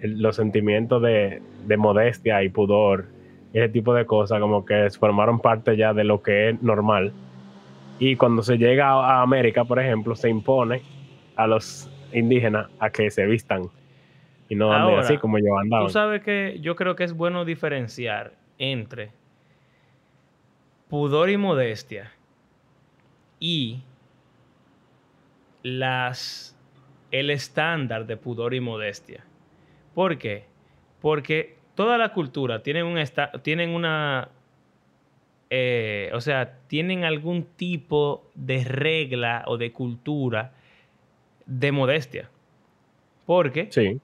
el- 0.00 0.20
los 0.22 0.36
sentimientos 0.36 1.02
de, 1.02 1.40
de 1.66 1.76
modestia 1.76 2.42
y 2.42 2.48
pudor, 2.50 3.06
ese 3.52 3.68
tipo 3.68 3.94
de 3.94 4.06
cosas, 4.06 4.40
como 4.40 4.64
que 4.64 4.88
formaron 4.98 5.40
parte 5.40 5.76
ya 5.76 5.92
de 5.92 6.04
lo 6.04 6.22
que 6.22 6.50
es 6.50 6.62
normal. 6.62 7.12
Y 7.98 8.16
cuando 8.16 8.42
se 8.42 8.56
llega 8.58 8.88
a, 8.90 9.18
a 9.18 9.22
América, 9.22 9.64
por 9.64 9.78
ejemplo, 9.78 10.14
se 10.16 10.28
impone 10.28 10.82
a 11.36 11.46
los 11.46 11.88
indígenas 12.12 12.68
a 12.78 12.90
que 12.90 13.10
se 13.10 13.26
vistan 13.26 13.62
y 14.48 14.54
no 14.54 14.72
anden 14.72 14.90
Ahora, 14.90 15.00
así 15.06 15.16
como 15.18 15.38
yo 15.38 15.56
andaba. 15.58 15.86
Tú 15.86 15.92
sabes 15.92 16.22
que 16.22 16.58
yo 16.60 16.76
creo 16.76 16.94
que 16.96 17.04
es 17.04 17.14
bueno 17.14 17.44
diferenciar 17.44 18.32
entre 18.58 19.10
pudor 20.88 21.30
y 21.30 21.36
modestia 21.36 22.10
y 23.40 23.80
las 25.62 26.51
el 27.12 27.30
estándar 27.30 28.06
de 28.06 28.16
pudor 28.16 28.54
y 28.54 28.60
modestia. 28.60 29.24
¿Por 29.94 30.18
qué? 30.18 30.44
Porque 31.00 31.56
toda 31.76 31.96
la 31.98 32.12
cultura 32.12 32.62
tiene 32.62 32.82
un 32.82 32.98
tienen 33.42 33.70
una 33.70 34.28
eh, 35.50 36.10
o 36.14 36.20
sea, 36.22 36.58
tienen 36.66 37.04
algún 37.04 37.44
tipo 37.44 38.26
de 38.34 38.64
regla 38.64 39.44
o 39.46 39.58
de 39.58 39.70
cultura 39.70 40.54
de 41.44 41.72
modestia. 41.72 42.30
Porque, 43.26 43.70
Sí, 43.70 44.00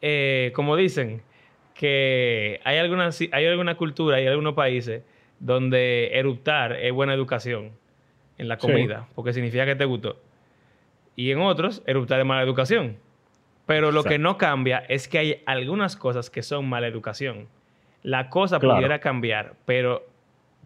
eh, 0.00 0.52
como 0.54 0.76
dicen, 0.76 1.22
que 1.74 2.60
hay 2.62 2.78
alguna, 2.78 3.10
hay 3.32 3.46
alguna 3.46 3.76
cultura, 3.76 4.18
hay 4.18 4.26
algunos 4.28 4.54
países 4.54 5.02
donde 5.40 6.10
eruptar 6.12 6.74
es 6.74 6.92
buena 6.92 7.12
educación 7.14 7.72
en 8.38 8.46
la 8.46 8.58
Sí. 8.58 8.66
comida, 8.68 9.08
porque 9.16 9.32
significa 9.32 9.66
que 9.66 9.74
te 9.74 9.84
gustó. 9.84 10.20
Y 11.18 11.32
en 11.32 11.40
otros, 11.40 11.82
eruptar 11.84 12.20
es 12.20 12.24
mala 12.26 12.42
educación. 12.42 12.96
Pero 13.66 13.90
lo 13.90 14.04
que 14.04 14.18
no 14.18 14.38
cambia 14.38 14.78
es 14.88 15.08
que 15.08 15.18
hay 15.18 15.42
algunas 15.46 15.96
cosas 15.96 16.30
que 16.30 16.44
son 16.44 16.68
mala 16.68 16.86
educación. 16.86 17.48
La 18.04 18.30
cosa 18.30 18.60
Claro. 18.60 18.76
pudiera 18.76 19.00
cambiar, 19.00 19.54
pero, 19.66 20.06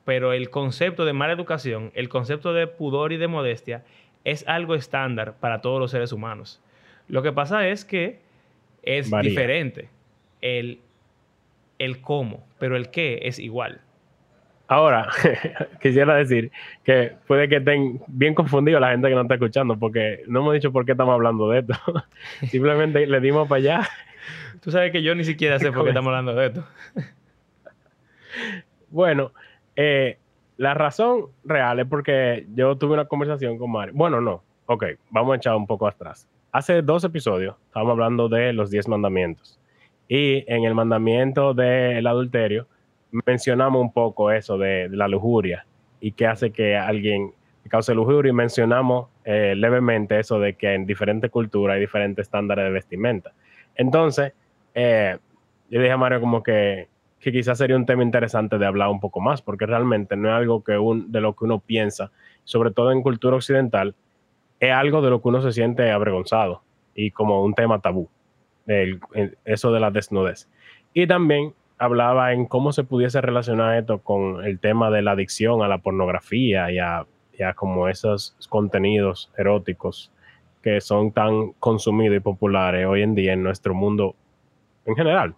pero 0.05 0.35
el 0.35 0.51
concepto 0.51 1.07
de 1.07 1.15
mala 1.15 1.33
educación, 1.33 1.91
el 1.95 2.11
concepto 2.11 2.53
de 2.53 2.67
pudor 2.67 3.13
y 3.13 3.17
de 3.17 3.29
modestia, 3.29 3.83
es 4.25 4.47
algo 4.47 4.75
estándar 4.75 5.37
para 5.41 5.63
todos 5.63 5.81
los 5.81 5.91
seres 5.91 6.13
humanos. 6.13 6.61
Lo 7.09 7.23
que 7.23 7.33
pasa 7.33 7.67
es 7.69 7.87
que 7.87 8.21
es 8.83 9.09
Varía. 9.09 9.31
diferente 9.31 9.89
el, 10.43 10.81
el 11.79 12.03
cómo, 12.03 12.47
pero 12.59 12.77
el 12.77 12.91
qué 12.91 13.21
es 13.23 13.39
igual. 13.39 13.81
Ahora, 14.69 15.09
quisiera 15.83 16.15
decir 16.15 16.51
que 16.85 17.13
puede 17.27 17.49
que 17.49 17.57
estén 17.57 18.01
bien 18.07 18.35
confundidos 18.35 18.81
la 18.81 18.91
gente 18.91 19.09
que 19.09 19.15
nos 19.15 19.25
está 19.25 19.35
escuchando, 19.35 19.79
porque 19.79 20.23
no 20.27 20.41
hemos 20.41 20.55
dicho 20.55 20.73
por 20.73 20.87
qué 20.87 20.93
estamos 20.93 21.13
hablando 21.13 21.49
de 21.51 21.61
esto. 21.61 21.75
Simplemente 22.49 23.07
le 23.07 23.21
dimos 23.21 23.49
para 23.49 23.59
allá. 23.59 23.89
Tú 24.61 24.71
sabes 24.71 24.93
que 24.93 25.03
yo 25.03 25.15
ni 25.15 25.25
siquiera 25.25 25.59
sé 25.59 25.73
por 25.73 25.83
qué 25.83 25.91
estamos 25.91 26.09
hablando 26.09 26.35
de 26.35 26.47
esto. 26.47 26.65
Bueno, 28.89 29.33
eh, 29.75 30.19
la 30.59 30.75
razón 30.75 31.29
real 31.45 31.81
es 31.81 31.87
porque 31.87 32.47
yo 32.55 32.77
tuve 32.77 32.93
una 32.93 33.07
conversación 33.07 33.57
con 33.57 33.73
Mario. 33.73 33.95
Bueno, 33.97 34.21
no. 34.21 34.43
Ok, 34.67 34.85
vamos 35.09 35.33
a 35.33 35.37
echar 35.37 35.57
un 35.57 35.67
poco 35.67 35.87
atrás. 35.87 36.29
Hace 36.53 36.83
dos 36.83 37.03
episodios 37.03 37.57
estábamos 37.67 37.93
hablando 37.93 38.29
de 38.29 38.53
los 38.53 38.71
diez 38.71 38.87
mandamientos. 38.89 39.59
Y 40.09 40.45
en 40.47 40.65
el 40.65 40.75
mandamiento 40.75 41.55
del 41.55 42.07
adulterio 42.07 42.67
mencionamos 43.27 43.81
un 43.81 43.93
poco 43.93 44.31
eso 44.31 44.59
de, 44.59 44.89
la 44.91 45.09
lujuria 45.09 45.67
y 46.01 46.13
qué 46.13 46.27
hace 46.27 46.51
que 46.51 46.77
alguien 46.77 47.33
cause 47.69 47.95
lujuria 47.95 48.31
y 48.31 48.33
mencionamos 48.33 49.09
eh, 49.25 49.55
levemente 49.57 50.19
eso 50.19 50.41
de 50.41 50.55
que 50.55 50.75
en 50.75 50.85
diferentes 50.85 51.31
culturas 51.31 51.75
hay 51.75 51.81
diferentes 51.81 52.27
estándares 52.27 52.65
de 52.65 52.71
vestimenta. 52.71 53.33
Entonces, 53.77 54.33
eh, 54.75 55.17
yo 55.71 55.81
dije 55.81 55.93
a 55.93 55.97
Mario 55.97 56.21
como 56.21 56.43
que, 56.43 56.89
que 57.21 57.31
quizás 57.31 57.59
sería 57.59 57.77
un 57.77 57.87
tema 57.87 58.03
interesante 58.03 58.59
de 58.59 58.67
hablar 58.67 58.89
un 58.89 59.01
poco 59.01 59.21
más, 59.21 59.41
porque 59.43 59.65
realmente 59.65 60.17
no 60.17 60.29
es 60.29 60.35
algo 60.35 60.65
que 60.65 60.77
un, 60.77 61.13
de 61.13 61.21
lo 61.21 61.35
que 61.37 61.45
uno 61.45 61.61
piensa, 61.61 62.11
sobre 62.45 62.73
todo 62.73 62.91
en 62.91 63.03
cultura 63.03 63.37
occidental, 63.37 63.95
es 64.59 64.73
algo 64.73 65.03
de 65.03 65.11
lo 65.11 65.23
que 65.23 65.29
uno 65.29 65.41
se 65.41 65.53
siente 65.53 65.91
avergonzado 65.91 66.63
y 66.95 67.11
como 67.11 67.43
un 67.43 67.55
tema 67.55 67.81
tabú, 67.81 68.09
eso 69.45 69.73
de 69.73 69.81
la 69.81 69.91
desnudez. 69.91 70.49
Y 70.95 71.07
también 71.07 71.55
hablaba 71.83 72.33
en 72.33 72.47
cómo 72.47 72.73
se 72.73 72.85
pudiese 72.85 73.21
relacionar 73.21 73.77
esto 73.77 73.99
con 73.99 74.45
el 74.45 74.61
tema 74.61 74.91
de 74.91 75.03
la 75.03 75.13
adicción 75.13 75.63
a 75.63 75.69
la 75.69 75.79
pornografía 75.79 76.71
y 76.71 76.79
a, 76.79 77.05
y 77.37 77.43
a 77.43 77.55
como 77.55 77.89
esos 77.89 78.37
contenidos 78.49 79.33
eróticos 79.37 80.13
que 80.63 80.81
son 80.81 81.11
tan 81.11 81.53
consumidos 81.55 82.17
y 82.17 82.21
populares 82.21 82.87
hoy 82.87 83.03
en 83.03 83.17
día 83.17 83.33
en 83.33 83.43
nuestro 83.43 83.75
mundo 83.75 84.15
en 84.85 84.95
general, 84.95 85.35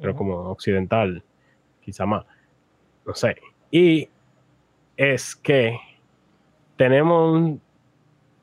pero 0.00 0.16
como 0.16 0.34
occidental, 0.50 1.22
quizá 1.82 2.04
más. 2.04 2.24
No 3.06 3.14
sé. 3.14 3.36
Y 3.70 4.08
es 4.96 5.36
que 5.36 5.78
tenemos 6.76 7.32
un, 7.32 7.60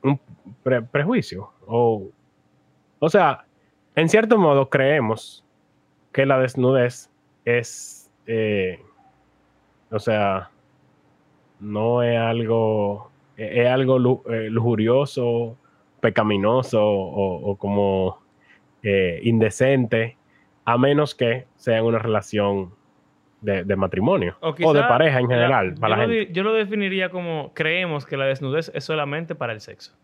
un 0.02 0.20
pre- 0.62 0.80
prejuicio. 0.80 1.50
O, 1.66 2.08
o 3.00 3.08
sea, 3.10 3.44
en 3.94 4.08
cierto 4.08 4.38
modo 4.38 4.70
creemos 4.70 5.44
que 6.10 6.24
la 6.24 6.38
desnudez 6.38 7.10
es, 7.56 8.10
eh, 8.26 8.80
o 9.90 9.98
sea, 9.98 10.50
no 11.60 12.02
es 12.02 12.18
algo, 12.18 13.10
es 13.36 13.66
algo 13.68 14.22
eh, 14.30 14.48
lujurioso, 14.50 15.56
pecaminoso 16.00 16.84
o, 16.84 17.50
o 17.50 17.56
como 17.56 18.20
eh, 18.82 19.20
indecente, 19.24 20.16
a 20.64 20.76
menos 20.78 21.14
que 21.14 21.46
sea 21.56 21.82
una 21.82 21.98
relación 21.98 22.72
de, 23.40 23.62
de 23.64 23.76
matrimonio 23.76 24.36
O 24.40 24.48
o, 24.64 24.72
de 24.74 24.82
pareja 24.82 25.18
en 25.20 25.28
la- 25.28 25.34
general, 25.34 25.74
yo, 25.74 25.80
para 25.80 25.96
la 25.96 26.06
lo 26.06 26.12
gente. 26.12 26.32
yo 26.32 26.42
lo 26.42 26.52
definiría 26.52 27.08
como 27.10 27.52
creemos 27.54 28.04
que 28.04 28.16
la 28.16 28.26
desnudez 28.26 28.70
es 28.74 28.84
solamente 28.84 29.34
para 29.34 29.52
el 29.52 29.60
sexo. 29.60 29.94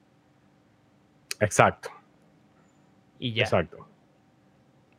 Exacto, 1.41 1.91
Y 3.19 3.33
ya. 3.35 3.43
exacto. 3.43 3.87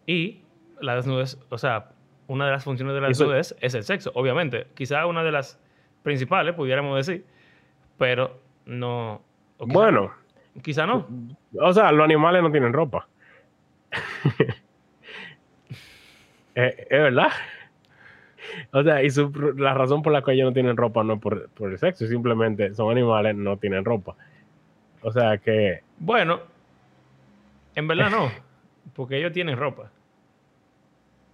Y 0.05 0.41
la 0.81 0.95
desnudez, 0.95 1.39
o 1.49 1.57
sea, 1.57 1.91
una 2.27 2.45
de 2.45 2.51
las 2.51 2.63
funciones 2.63 2.93
de 2.95 3.01
la 3.01 3.07
desnudez 3.09 3.55
es 3.61 3.73
el 3.75 3.83
sexo, 3.83 4.11
obviamente. 4.15 4.67
Quizá 4.73 5.05
una 5.05 5.23
de 5.23 5.31
las 5.31 5.59
principales, 6.03 6.55
pudiéramos 6.55 6.95
decir, 7.05 7.25
pero 7.97 8.39
no. 8.65 9.21
quizá- 9.59 9.73
Bueno, 9.73 10.11
Quizá 10.61 10.85
no. 10.85 11.07
o 11.59 11.73
sea, 11.73 11.91
los 11.91 12.03
animales 12.05 12.41
no 12.41 12.51
tienen 12.51 12.73
ropa. 12.73 13.07
Eh, 16.55 16.87
es 16.89 17.01
verdad. 17.01 17.27
O 18.71 18.81
sea, 18.83 19.03
y 19.03 19.09
su- 19.09 19.29
la 19.57 19.73
razón 19.73 20.01
por 20.01 20.13
la 20.13 20.21
que 20.21 20.31
ellos 20.31 20.45
no 20.45 20.53
tienen 20.53 20.77
ropa 20.77 21.03
no 21.03 21.15
es 21.15 21.19
por, 21.19 21.49
por 21.49 21.69
el 21.71 21.77
sexo, 21.77 22.07
simplemente 22.07 22.73
son 22.73 22.91
animales, 22.91 23.35
no 23.35 23.57
tienen 23.57 23.83
ropa. 23.83 24.15
O 25.01 25.11
sea 25.11 25.37
que, 25.37 25.81
Bueno, 25.99 26.39
en 27.75 27.87
verdad 27.87 28.09
no, 28.09 28.31
porque 28.93 29.17
ellos 29.17 29.33
tienen 29.33 29.57
ropa. 29.57 29.91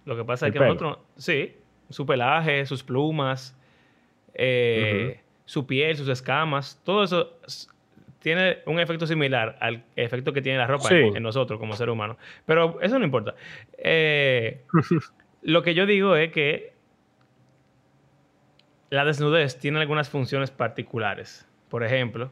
Lo 0.04 0.16
que 0.16 0.24
pasa 0.24 0.46
es 0.48 0.52
que 0.52 0.58
pelo. 0.58 0.74
nosotros, 0.74 0.98
sí, 1.16 1.56
su 1.90 2.04
pelaje, 2.06 2.66
sus 2.66 2.82
plumas, 2.82 3.56
eh, 4.34 5.20
su 5.44 5.66
piel, 5.66 5.96
sus 5.96 6.08
escamas, 6.08 6.80
todo 6.84 7.04
eso 7.04 7.38
tiene 8.18 8.58
un 8.66 8.78
efecto 8.80 9.06
similar 9.06 9.56
al 9.60 9.84
efecto 9.96 10.32
que 10.32 10.42
tiene 10.42 10.58
la 10.58 10.66
ropa 10.66 10.88
Sí. 10.88 10.94
en, 10.94 11.16
en 11.16 11.22
nosotros 11.22 11.58
como 11.58 11.74
ser 11.74 11.90
humano. 11.90 12.16
Pero 12.46 12.80
eso 12.80 12.98
no 12.98 13.04
importa. 13.04 13.34
Eh, 13.78 14.62
lo 15.42 15.62
que 15.62 15.74
yo 15.74 15.86
digo 15.86 16.14
es 16.16 16.30
que 16.32 16.72
la 18.90 19.04
desnudez 19.04 19.58
tiene 19.58 19.80
algunas 19.80 20.08
funciones 20.08 20.50
particulares. 20.50 21.46
Por 21.68 21.82
ejemplo, 21.82 22.30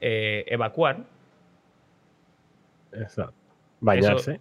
eh, 0.00 0.44
evacuar, 0.48 1.04
exacto. 2.92 3.34
Bañarse. 3.80 4.40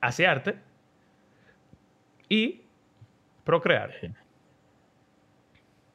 asearte 0.00 0.56
y 2.32 2.62
procrear. 3.44 3.90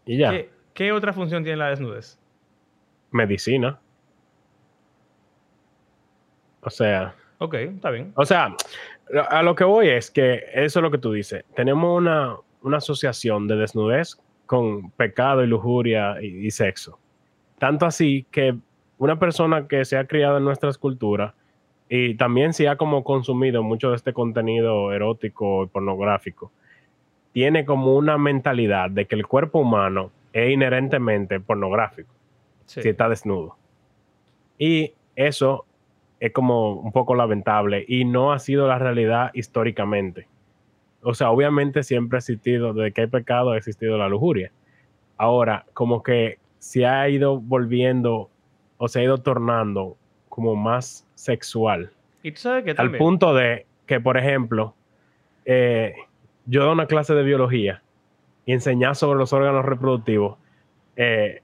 y 0.06 0.18
ya. 0.18 0.30
¿Qué, 0.32 0.50
qué 0.74 0.92
otra 0.92 1.14
función 1.14 1.44
tiene 1.44 1.58
la 1.58 1.70
desnudez? 1.70 2.20
Medicina. 3.12 3.80
O 6.62 6.70
sea, 6.70 7.16
Ok, 7.40 7.54
está 7.54 7.92
bien. 7.92 8.14
O 8.16 8.26
sea, 8.26 8.56
a 9.30 9.44
lo 9.44 9.56
que 9.56 9.64
voy 9.64 9.90
es 9.90 10.10
que 10.10 10.44
eso 10.54 10.80
es 10.80 10.84
lo 10.84 10.92
que 10.92 10.98
tú 10.98 11.12
dices. 11.12 11.44
Tenemos 11.56 11.98
una, 11.98 12.36
una 12.62 12.78
asociación 12.78 13.48
de 13.48 13.56
desnudez 13.56 14.18
con 14.48 14.90
pecado 14.92 15.44
y 15.44 15.48
lujuria 15.48 16.18
y, 16.22 16.48
y 16.48 16.52
sexo. 16.52 17.00
Tanto 17.60 17.86
así 17.86 18.26
que 18.32 18.56
una 18.98 19.20
persona 19.20 19.68
que 19.68 19.86
se 19.86 19.98
ha 19.98 20.08
criado 20.08 20.38
en 20.38 20.46
nuestras 20.46 20.78
culturas 20.78 21.34
y 21.90 22.16
también 22.16 22.54
se 22.54 22.68
ha 22.68 22.76
como 22.76 23.04
consumido 23.04 23.64
mucho 23.64 23.90
de 23.92 23.96
este 23.96 24.14
contenido 24.14 24.92
erótico 24.94 25.64
y 25.64 25.68
pornográfico, 25.68 26.52
tiene 27.32 27.66
como 27.66 27.96
una 27.96 28.18
mentalidad 28.18 28.90
de 28.90 29.06
que 29.06 29.16
el 29.16 29.28
cuerpo 29.28 29.60
humano 29.60 30.12
es 30.34 30.52
inherentemente 30.52 31.40
pornográfico 31.40 32.14
Sí. 32.66 32.82
si 32.82 32.90
está 32.90 33.08
desnudo. 33.08 33.56
Y 34.58 34.94
eso 35.16 35.66
es 36.20 36.34
como 36.34 36.74
un 36.74 36.92
poco 36.92 37.16
lamentable 37.16 37.86
y 37.88 38.04
no 38.04 38.34
ha 38.34 38.40
sido 38.40 38.68
la 38.68 38.78
realidad 38.78 39.32
históricamente. 39.34 40.28
O 41.02 41.14
sea, 41.14 41.32
obviamente 41.32 41.84
siempre 41.84 42.18
ha 42.18 42.20
existido, 42.20 42.74
desde 42.74 42.92
que 42.92 43.02
hay 43.02 43.08
pecado 43.08 43.52
ha 43.52 43.58
existido 43.58 43.98
la 43.98 44.10
lujuria. 44.10 44.52
Ahora, 45.16 45.66
como 45.74 46.04
que 46.04 46.40
se 46.60 46.86
ha 46.86 47.08
ido 47.08 47.40
volviendo 47.40 48.30
o 48.78 48.88
se 48.90 49.00
ha 49.00 49.04
ido 49.04 49.20
tornando 49.20 49.96
como 50.28 50.56
más 50.58 51.07
sexual. 51.18 51.92
Y 52.24 52.32
tú 52.32 52.42
sabes 52.42 52.64
que 52.64 52.72
Al 52.80 52.98
punto 52.98 53.34
de 53.34 53.66
que, 53.86 54.00
por 54.00 54.18
ejemplo, 54.18 54.76
eh, 55.46 55.96
yo 56.46 56.64
doy 56.64 56.72
una 56.72 56.86
clase 56.86 57.14
de 57.14 57.24
biología 57.24 57.82
y 58.46 58.54
enseñar 58.54 58.96
sobre 58.96 59.18
los 59.18 59.34
órganos 59.34 59.66
reproductivos 59.66 60.38
eh, 60.96 61.42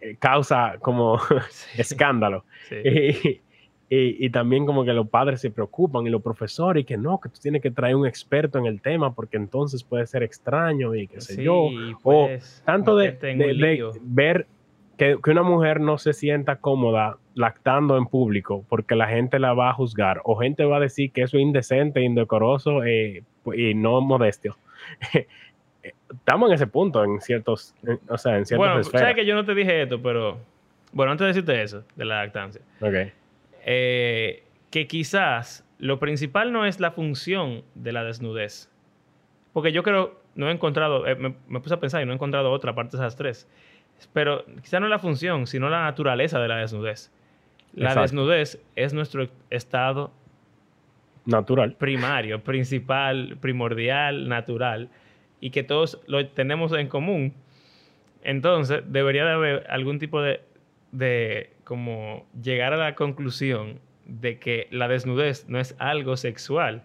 eh, 0.00 0.16
causa 0.18 0.76
como 0.80 1.18
Sí, 1.50 1.80
escándalo. 1.80 2.44
sí. 2.68 2.76
Y, 2.84 3.40
Y, 3.88 4.30
también 4.30 4.66
como 4.66 4.84
que 4.84 4.92
los 4.92 5.08
padres 5.08 5.40
se 5.40 5.50
preocupan 5.52 6.04
y 6.08 6.10
los 6.10 6.20
profesores 6.20 6.82
y 6.82 6.84
que 6.84 6.96
no, 6.96 7.20
que 7.20 7.28
tú 7.28 7.38
tienes 7.40 7.62
que 7.62 7.70
traer 7.70 7.94
un 7.94 8.04
experto 8.04 8.58
en 8.58 8.66
el 8.66 8.80
tema 8.80 9.14
porque 9.14 9.36
entonces 9.36 9.84
puede 9.84 10.08
ser 10.08 10.24
extraño 10.24 10.92
y 10.96 11.06
qué 11.06 11.20
sé 11.20 11.40
yo. 11.40 11.68
O 12.02 12.28
tanto 12.64 12.96
de, 12.96 13.16
ver 14.02 14.48
que, 14.96 15.16
una 15.26 15.42
mujer 15.42 15.80
no 15.80 15.98
se 15.98 16.12
sienta 16.12 16.56
cómoda 16.56 17.18
lactando 17.34 17.96
en 17.96 18.06
público 18.06 18.64
porque 18.68 18.94
la 18.94 19.08
gente 19.08 19.38
la 19.38 19.52
va 19.52 19.70
a 19.70 19.72
juzgar 19.72 20.20
o 20.24 20.36
gente 20.36 20.64
va 20.64 20.78
a 20.78 20.80
decir 20.80 21.12
que 21.12 21.22
eso 21.22 21.36
es 21.36 21.42
indecente, 21.42 22.00
indecoroso 22.00 22.84
eh, 22.84 23.22
y 23.54 23.74
no 23.74 24.00
modestio. 24.00 24.56
Estamos 26.10 26.50
en 26.50 26.54
ese 26.54 26.66
punto 26.66 27.04
en 27.04 27.20
ciertos, 27.20 27.74
o 28.08 28.18
sea, 28.18 28.36
en 28.36 28.46
ciertas 28.46 28.66
bueno, 28.66 28.82
sabes 28.84 29.14
que 29.14 29.26
yo 29.26 29.34
no 29.34 29.44
te 29.44 29.54
dije 29.54 29.82
esto, 29.82 30.00
pero 30.02 30.38
bueno, 30.92 31.12
antes 31.12 31.24
de 31.24 31.28
decirte 31.28 31.62
eso, 31.62 31.84
de 31.94 32.04
la 32.04 32.22
lactancia. 32.22 32.62
Ok 32.80 33.12
eh, 33.66 34.44
que 34.70 34.86
quizás 34.86 35.64
lo 35.78 35.98
principal 35.98 36.52
no 36.52 36.64
es 36.64 36.80
la 36.80 36.92
función 36.92 37.64
de 37.74 37.92
la 37.92 38.04
desnudez. 38.04 38.70
Porque 39.52 39.72
yo 39.72 39.82
creo, 39.82 40.20
no 40.36 40.48
he 40.48 40.52
encontrado, 40.52 41.06
eh, 41.06 41.16
me, 41.16 41.60
puse 41.60 41.74
a 41.74 41.80
pensar 41.80 42.02
y 42.02 42.06
no 42.06 42.12
he 42.12 42.14
encontrado 42.14 42.50
otra 42.52 42.74
parte 42.74 42.96
de 42.96 43.02
esas 43.02 43.16
tres. 43.16 43.48
Pero 44.12 44.44
quizás 44.62 44.80
no 44.80 44.88
la 44.88 44.98
función, 44.98 45.46
sino 45.46 45.68
la 45.68 45.82
naturaleza 45.84 46.40
de 46.40 46.48
la 46.48 46.56
desnudez. 46.56 47.12
La 47.74 47.94
desnudez 47.94 48.60
es 48.74 48.94
nuestro 48.94 49.28
estado 49.50 50.12
natural. 51.24 51.74
Primario, 51.74 52.42
principal, 52.42 53.36
primordial, 53.40 54.28
natural. 54.28 54.88
Y 55.40 55.50
que 55.50 55.62
todos 55.62 56.00
lo 56.06 56.26
tenemos 56.28 56.72
en 56.72 56.88
común. 56.88 57.34
Entonces, 58.22 58.82
debería 58.86 59.24
de 59.24 59.32
haber 59.32 59.66
algún 59.70 59.98
tipo 59.98 60.22
de 60.22 60.40
de 60.92 61.50
como 61.64 62.26
llegar 62.40 62.72
a 62.72 62.76
la 62.76 62.94
conclusión 62.94 63.80
de 64.06 64.38
que 64.38 64.68
la 64.70 64.88
desnudez 64.88 65.48
no 65.48 65.58
es 65.58 65.74
algo 65.78 66.16
sexual, 66.16 66.82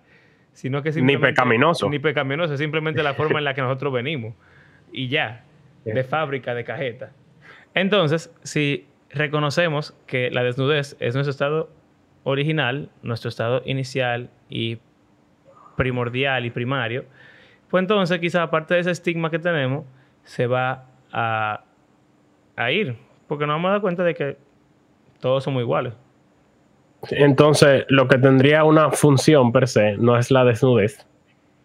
sino 0.53 0.81
que 0.81 0.89
es 0.89 0.97
ni 0.97 1.17
pecaminoso. 1.17 1.89
Ni 1.89 1.99
pecaminoso, 1.99 2.53
es 2.53 2.59
simplemente 2.59 3.03
la 3.03 3.13
forma 3.13 3.39
en 3.39 3.45
la 3.45 3.53
que 3.53 3.61
nosotros 3.61 3.93
venimos. 3.93 4.33
Y 4.91 5.07
ya, 5.07 5.45
de 5.85 6.03
fábrica, 6.03 6.53
de 6.53 6.63
cajeta. 6.63 7.11
Entonces, 7.73 8.33
si 8.43 8.87
reconocemos 9.09 9.95
que 10.05 10.31
la 10.31 10.43
desnudez 10.43 10.95
es 10.99 11.15
nuestro 11.15 11.31
estado 11.31 11.69
original, 12.23 12.89
nuestro 13.01 13.29
estado 13.29 13.61
inicial 13.65 14.29
y 14.49 14.79
primordial 15.75 16.45
y 16.45 16.51
primario, 16.51 17.05
pues 17.69 17.81
entonces 17.81 18.19
quizás 18.19 18.41
aparte 18.41 18.75
de 18.75 18.81
ese 18.81 18.91
estigma 18.91 19.31
que 19.31 19.39
tenemos, 19.39 19.85
se 20.23 20.45
va 20.47 20.85
a, 21.11 21.63
a 22.55 22.71
ir 22.71 22.95
porque 23.31 23.47
nos 23.47 23.63
a 23.63 23.69
dar 23.69 23.79
cuenta 23.79 24.03
de 24.03 24.13
que 24.13 24.35
todos 25.21 25.45
somos 25.45 25.61
iguales. 25.61 25.93
Entonces, 27.11 27.85
lo 27.87 28.09
que 28.09 28.17
tendría 28.17 28.65
una 28.65 28.91
función 28.91 29.53
per 29.53 29.69
se 29.69 29.95
no 29.95 30.17
es 30.17 30.31
la 30.31 30.43
desnudez, 30.43 31.07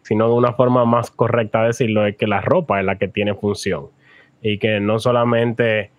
sino 0.03 0.29
de 0.29 0.35
una 0.35 0.53
forma 0.53 0.85
más 0.85 1.11
correcta 1.11 1.63
de 1.63 1.67
decirlo, 1.67 2.07
es 2.07 2.17
que 2.17 2.29
la 2.29 2.41
ropa 2.41 2.79
es 2.79 2.87
la 2.87 2.99
que 2.99 3.09
tiene 3.09 3.35
función. 3.35 3.89
Y 4.43 4.59
que 4.59 4.81
no 4.81 4.99
solamente 4.99 5.91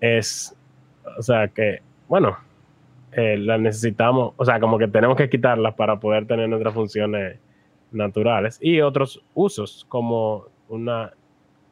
es, 0.00 0.56
o 1.18 1.22
sea, 1.22 1.48
que, 1.48 1.80
bueno, 2.08 2.36
eh, 3.12 3.36
la 3.38 3.58
necesitamos, 3.58 4.34
o 4.36 4.44
sea, 4.44 4.58
como 4.60 4.78
que 4.78 4.88
tenemos 4.88 5.16
que 5.16 5.28
quitarlas 5.28 5.74
para 5.74 6.00
poder 6.00 6.26
tener 6.26 6.48
nuestras 6.48 6.74
funciones 6.74 7.38
naturales 7.92 8.58
y 8.60 8.80
otros 8.80 9.22
usos 9.34 9.86
como 9.88 10.46
una 10.68 11.12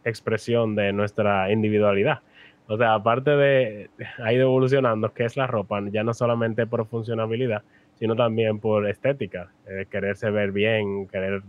expresión 0.05 0.75
de 0.75 0.93
nuestra 0.93 1.50
individualidad. 1.50 2.21
O 2.69 2.76
sea, 2.76 2.95
aparte 2.95 3.33
de 3.33 3.91
ha 4.25 4.33
ido 4.33 4.43
evolucionando, 4.43 5.12
que 5.12 5.25
es 5.25 5.37
la 5.37 5.47
ropa, 5.47 5.81
ya 5.91 6.05
no 6.05 6.14
solamente 6.14 6.67
por 6.67 6.87
funcionabilidad, 6.87 7.62
sino 7.95 8.17
también 8.17 8.59
por 8.59 8.88
estética, 8.88 9.50
eh, 9.67 9.87
quererse 9.91 10.31
ver 10.31 10.52
bien, 10.52 11.09
querer... 11.09 11.43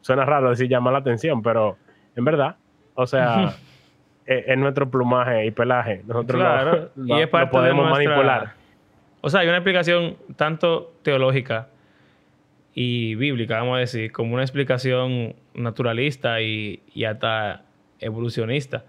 Suena 0.00 0.24
raro 0.24 0.50
decir 0.50 0.68
llamar 0.68 0.92
la 0.92 1.00
atención, 1.00 1.42
pero 1.42 1.76
en 2.14 2.24
verdad, 2.24 2.56
o 2.96 3.06
sea, 3.06 3.54
e, 4.26 4.44
es, 4.48 4.58
nuestro 4.58 4.90
plumaje 4.90 5.46
y 5.46 5.50
pelaje. 5.52 6.02
Nosotros 6.06 6.40
claro, 6.40 6.90
y 7.06 7.20
es 7.20 7.28
parte 7.28 7.52
podemos 7.52 7.88
manipular. 7.88 8.54
O 9.20 9.30
sea, 9.30 9.40
hay 9.40 9.48
una 9.48 9.58
explicación 9.58 10.16
tanto 10.36 10.92
teológica 11.02 11.68
y 12.74 13.14
bíblica, 13.14 13.58
vamos 13.58 13.76
a 13.76 13.80
decir, 13.80 14.12
como 14.12 14.34
una 14.34 14.42
explicación 14.42 15.34
naturalista 15.54 16.40
y, 16.42 16.82
y 16.94 17.04
hasta 17.04 17.62
evolucionista. 18.00 18.84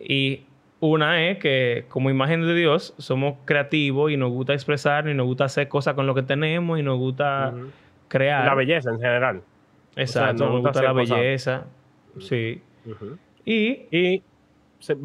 Y 0.00 0.42
una 0.80 1.28
es 1.28 1.38
que 1.38 1.86
como 1.88 2.10
imagen 2.10 2.46
de 2.46 2.54
Dios 2.54 2.94
somos 2.98 3.36
creativos 3.44 4.12
y 4.12 4.16
nos 4.16 4.30
gusta 4.30 4.54
expresar 4.54 5.08
y 5.08 5.14
nos 5.14 5.26
gusta 5.26 5.44
hacer 5.44 5.68
cosas 5.68 5.94
con 5.94 6.06
lo 6.06 6.14
que 6.14 6.22
tenemos 6.22 6.78
y 6.78 6.82
nos 6.82 6.98
gusta 6.98 7.52
crear. 8.06 8.46
La 8.46 8.54
belleza 8.54 8.90
en 8.90 9.00
general. 9.00 9.42
Exacto, 9.96 10.48
nos, 10.48 10.62
gusta, 10.62 10.82
la 10.82 10.92
belleza. 10.92 11.64
Sí. 12.20 12.62
Y, 13.48 13.86
y 13.90 14.22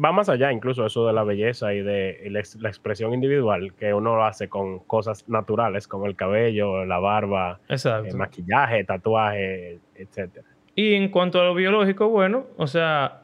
va 0.04 0.12
más 0.12 0.28
allá 0.28 0.52
incluso 0.52 0.84
eso 0.84 1.06
de 1.06 1.14
la 1.14 1.24
belleza 1.24 1.72
y 1.72 1.80
de 1.80 2.28
la, 2.28 2.68
expresión 2.68 3.14
individual 3.14 3.72
que 3.72 3.94
uno 3.94 4.16
lo 4.16 4.24
hace 4.26 4.50
con 4.50 4.80
cosas 4.80 5.26
naturales 5.30 5.88
como 5.88 6.04
el 6.04 6.14
cabello, 6.14 6.84
la 6.84 6.98
barba, 6.98 7.58
el 7.68 8.14
maquillaje, 8.14 8.84
tatuaje, 8.84 9.78
etcétera. 9.94 10.46
Y 10.74 10.92
en 10.92 11.08
cuanto 11.08 11.40
a 11.40 11.44
lo 11.44 11.54
biológico, 11.54 12.10
bueno, 12.10 12.44
o 12.58 12.66
sea, 12.66 13.22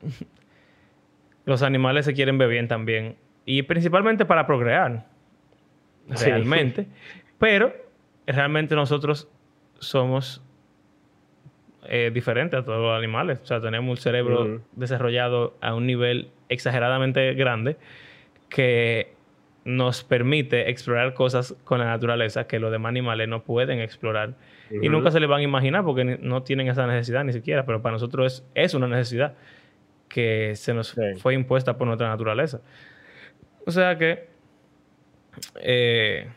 los 1.44 1.62
animales 1.62 2.06
se 2.06 2.14
quieren 2.14 2.38
ver 2.38 2.48
bien 2.48 2.66
también. 2.66 3.16
Y 3.44 3.64
principalmente 3.64 4.24
para 4.24 4.46
procrear. 4.46 5.04
Realmente. 6.08 6.86
Pero 7.38 7.74
realmente 8.26 8.74
nosotros 8.74 9.28
somos 9.80 10.42
eh, 11.88 12.10
diferentes 12.12 12.60
a 12.60 12.64
todos 12.64 12.80
los 12.80 12.96
animales. 12.96 13.40
O 13.42 13.46
sea, 13.46 13.60
tenemos 13.60 13.90
un 13.90 13.96
cerebro 13.96 14.60
desarrollado 14.72 15.56
a 15.60 15.74
un 15.74 15.86
nivel 15.86 16.28
exageradamente 16.48 17.34
grande 17.34 17.76
que 18.48 19.12
nos 19.64 20.02
permite 20.02 20.70
explorar 20.70 21.14
cosas 21.14 21.54
con 21.64 21.78
la 21.78 21.86
naturaleza 21.86 22.46
que 22.46 22.58
los 22.58 22.72
demás 22.72 22.90
animales 22.90 23.28
no 23.28 23.42
pueden 23.42 23.80
explorar. 23.80 24.34
Y 24.70 24.88
nunca 24.88 25.10
se 25.10 25.20
les 25.20 25.28
van 25.28 25.40
a 25.40 25.42
imaginar 25.42 25.84
porque 25.84 26.04
no 26.04 26.42
tienen 26.42 26.68
esa 26.68 26.86
necesidad 26.86 27.24
ni 27.24 27.32
siquiera, 27.32 27.66
pero 27.66 27.82
para 27.82 27.92
nosotros 27.92 28.44
es, 28.54 28.66
es 28.66 28.74
una 28.74 28.88
necesidad 28.88 29.34
que 30.08 30.52
se 30.56 30.74
nos 30.74 30.94
fue 31.18 31.34
impuesta 31.34 31.76
por 31.76 31.86
nuestra 31.86 32.08
naturaleza. 32.08 32.60
O 33.66 33.70
sea 33.70 33.96
que 33.96 34.28
eh, 35.60 36.28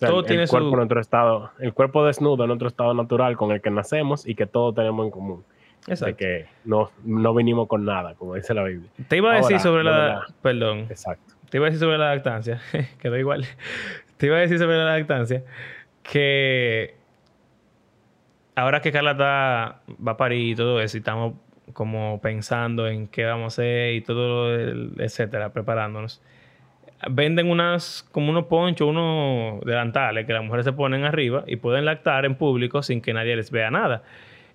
todo 0.00 0.20
el, 0.20 0.26
tiene 0.26 0.46
cuerpo 0.46 0.76
nuestro 0.76 1.00
estado, 1.00 1.50
el 1.60 1.72
cuerpo 1.72 2.04
desnudo 2.04 2.44
en 2.44 2.48
nuestro 2.48 2.68
estado 2.68 2.94
natural 2.94 3.36
con 3.36 3.52
el 3.52 3.60
que 3.60 3.70
nacemos 3.70 4.26
y 4.26 4.34
que 4.34 4.46
todos 4.46 4.74
tenemos 4.74 5.04
en 5.04 5.10
común. 5.10 5.44
Exacto. 5.86 6.06
De 6.06 6.14
que 6.14 6.46
no, 6.64 6.90
no 7.04 7.34
vinimos 7.34 7.68
con 7.68 7.84
nada, 7.84 8.14
como 8.14 8.34
dice 8.34 8.54
la 8.54 8.64
Biblia. 8.64 8.90
Te 9.08 9.16
iba 9.16 9.32
a 9.32 9.36
decir 9.36 9.60
sobre 9.60 9.84
la, 9.84 10.26
Perdón. 10.42 10.80
Exacto. 10.90 11.34
Te 11.48 11.56
iba 11.56 11.66
a 11.66 11.70
decir 11.70 11.80
sobre 11.80 11.98
la 11.98 12.14
lactancia. 12.14 12.60
Quedó 12.98 13.16
igual. 13.16 13.46
Te 14.16 14.26
iba 14.26 14.36
a 14.36 14.40
decir 14.40 14.58
sobre 14.58 14.76
la 14.76 14.84
lactancia 14.84 15.44
que 16.02 16.96
ahora 18.54 18.80
que 18.80 18.92
Carla 18.92 19.14
va 19.14 20.12
a 20.12 20.16
parir 20.16 20.52
y 20.52 20.54
todo 20.54 20.80
eso, 20.80 20.96
y 20.96 21.00
estamos 21.00 21.34
como 21.72 22.20
pensando 22.20 22.88
en 22.88 23.06
qué 23.06 23.24
vamos 23.24 23.44
a 23.44 23.62
hacer 23.62 23.94
y 23.94 24.00
todo, 24.00 24.54
etcétera, 24.98 25.52
preparándonos. 25.52 26.22
Venden 27.08 27.50
unas, 27.50 28.06
como 28.12 28.30
unos 28.30 28.46
ponchos, 28.46 28.88
unos 28.88 29.60
delantales 29.62 30.26
que 30.26 30.32
las 30.32 30.44
mujeres 30.44 30.66
se 30.66 30.72
ponen 30.72 31.04
arriba 31.04 31.44
y 31.46 31.56
pueden 31.56 31.84
lactar 31.84 32.24
en 32.24 32.34
público 32.34 32.82
sin 32.82 33.00
que 33.00 33.14
nadie 33.14 33.36
les 33.36 33.50
vea 33.50 33.70
nada. 33.70 34.02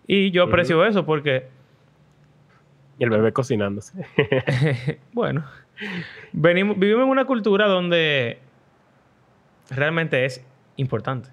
Y 0.07 0.31
yo 0.31 0.43
aprecio 0.43 0.85
eso 0.85 1.05
porque. 1.05 1.47
Y 2.99 3.03
el 3.03 3.09
bebé 3.09 3.33
cocinándose. 3.33 4.05
bueno, 5.13 5.43
venimos, 6.31 6.77
vivimos 6.77 7.03
en 7.03 7.09
una 7.09 7.25
cultura 7.25 7.67
donde 7.67 8.39
realmente 9.69 10.25
es 10.25 10.45
importante. 10.77 11.29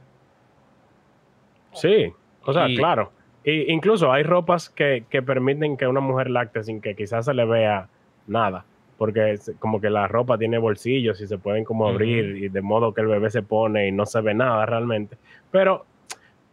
Sí, 1.72 2.12
o 2.44 2.52
sea, 2.52 2.66
claro. 2.66 3.12
Y 3.44 3.72
incluso 3.72 4.12
hay 4.12 4.22
ropas 4.22 4.70
que, 4.70 5.04
permiten 5.24 5.76
que 5.76 5.86
una 5.86 6.00
mujer 6.00 6.30
lacte 6.30 6.62
sin 6.62 6.80
que 6.80 6.94
quizás 6.94 7.24
se 7.24 7.34
le 7.34 7.44
vea 7.44 7.88
nada. 8.26 8.64
Porque 9.02 9.36
como 9.58 9.80
que 9.80 9.90
la 9.90 10.06
ropa 10.06 10.38
tiene 10.38 10.58
bolsillos 10.58 11.20
y 11.20 11.26
se 11.26 11.36
pueden 11.36 11.64
como 11.64 11.88
abrir 11.88 12.36
y 12.36 12.48
de 12.48 12.62
modo 12.62 12.94
que 12.94 13.00
el 13.00 13.08
bebé 13.08 13.30
se 13.30 13.42
pone 13.42 13.88
y 13.88 13.90
no 13.90 14.06
se 14.06 14.20
ve 14.20 14.32
nada 14.32 14.64
realmente. 14.64 15.18
Pero 15.50 15.86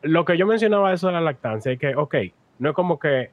lo 0.01 0.25
que 0.25 0.35
yo 0.35 0.47
mencionaba 0.47 0.91
eso 0.91 1.05
de 1.05 1.13
la 1.13 1.21
lactancia 1.21 1.71
es 1.71 1.77
que, 1.77 1.95
ok, 1.95 2.15
no 2.57 2.69
es 2.69 2.75
como 2.75 2.97
que 2.97 3.29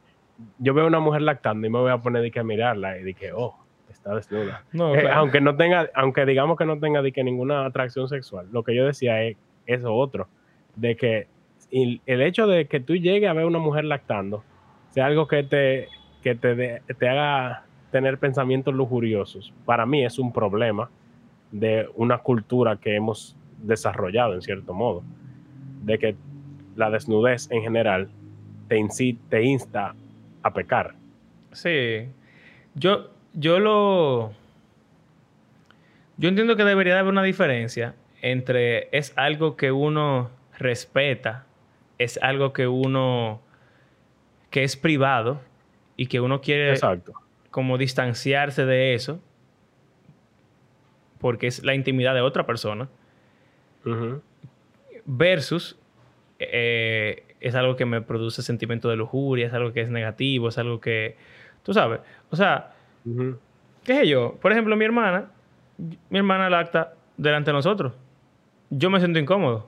yo 0.59 0.74
veo 0.74 0.85
a 0.85 0.88
una 0.88 1.00
mujer 1.00 1.22
lactando 1.22 1.66
y 1.66 1.70
me 1.70 1.79
voy 1.79 1.90
a 1.90 1.96
poner 1.96 2.20
de 2.20 2.31
que 2.31 2.40
a 2.40 2.44
mirarla 2.44 2.98
y 2.98 3.05
de 3.05 3.14
que, 3.14 3.33
oh, 3.33 3.57
está 3.90 4.14
desnuda. 4.14 4.64
Eh, 4.74 5.09
aunque 5.11 5.40
no 5.40 5.57
tenga, 5.57 5.88
aunque 5.94 6.26
digamos 6.26 6.59
que 6.59 6.66
no 6.66 6.79
tenga 6.79 7.00
de 7.00 7.11
que 7.11 7.24
ninguna 7.24 7.64
atracción 7.64 8.11
sexual, 8.11 8.48
lo 8.52 8.64
que 8.64 8.74
yo 8.74 8.85
decía 8.85 9.22
es 9.22 9.38
eso 9.64 9.94
otro, 9.94 10.29
de 10.74 10.94
que 10.94 11.26
el 11.70 12.00
hecho 12.07 12.46
de 12.46 12.66
que 12.66 12.81
tú 12.81 12.96
llegues 12.96 13.31
a 13.31 13.33
ver 13.33 13.44
a 13.44 13.46
una 13.46 13.61
mujer 13.61 13.85
lactando 13.85 14.44
sea 14.90 15.07
algo 15.07 15.26
que 15.26 15.42
te, 15.42 15.88
que 16.22 16.35
te, 16.35 16.83
te 16.98 17.09
haga 17.09 17.65
tener 17.90 18.18
pensamientos 18.18 18.75
lujuriosos, 18.75 19.53
para 19.64 19.87
mí 19.87 20.05
es 20.05 20.18
un 20.18 20.33
problema 20.33 20.90
de 21.53 21.88
una 21.94 22.18
cultura 22.18 22.77
que 22.77 22.96
hemos 22.96 23.37
desarrollado 23.62 24.35
en 24.35 24.42
cierto 24.42 24.75
modo, 24.75 25.03
de 25.83 25.99
que 25.99 26.16
la 26.75 26.90
desnudez 26.90 27.51
en 27.51 27.62
general 27.62 28.09
te, 28.68 28.85
te 29.29 29.42
insta 29.42 29.94
a 30.42 30.53
pecar. 30.53 30.94
Sí, 31.53 32.09
yo, 32.75 33.11
yo 33.33 33.59
lo... 33.59 34.33
Yo 36.18 36.29
entiendo 36.29 36.57
que 36.57 36.64
debería 36.64 36.99
haber 36.99 37.12
una 37.12 37.22
diferencia 37.22 37.94
entre 38.22 38.88
es 38.96 39.12
algo 39.16 39.57
que 39.57 39.70
uno 39.70 40.31
respeta, 40.59 41.44
es 41.99 42.18
algo 42.22 42.53
que 42.53 42.66
uno 42.66 43.40
que 44.51 44.64
es 44.64 44.77
privado 44.77 45.40
y 45.96 46.07
que 46.07 46.20
uno 46.20 46.40
quiere 46.40 46.70
Exacto. 46.70 47.12
Como 47.57 47.79
distanciarse 47.79 48.66
de 48.66 48.92
eso 48.92 49.19
porque 51.19 51.47
es 51.47 51.64
la 51.64 51.75
intimidad 51.75 52.12
de 52.12 52.21
otra 52.21 52.45
persona 52.45 52.87
versus 55.07 55.79
eh, 56.38 57.25
es 57.40 57.55
algo 57.55 57.77
que 57.77 57.87
me 57.87 58.03
produce 58.03 58.42
sentimiento 58.42 58.90
de 58.90 58.97
lujuria, 58.97 59.47
es 59.47 59.55
algo 59.55 59.73
que 59.73 59.81
es 59.81 59.88
negativo, 59.88 60.51
es 60.51 60.59
algo 60.59 60.83
que 60.83 61.16
tú 61.62 61.73
sabes, 61.73 62.01
o 62.29 62.37
sea, 62.37 62.75
qué 63.85 64.01
sé 64.01 64.07
yo, 64.07 64.37
por 64.42 64.53
ejemplo, 64.53 64.77
mi 64.77 64.85
hermana, 64.85 65.31
mi 66.11 66.19
hermana 66.19 66.51
lacta 66.51 66.92
delante 67.16 67.53
de 67.53 67.55
nosotros. 67.55 67.95
Yo 68.69 68.90
me 68.90 68.99
siento 68.99 69.19
incómodo. 69.19 69.66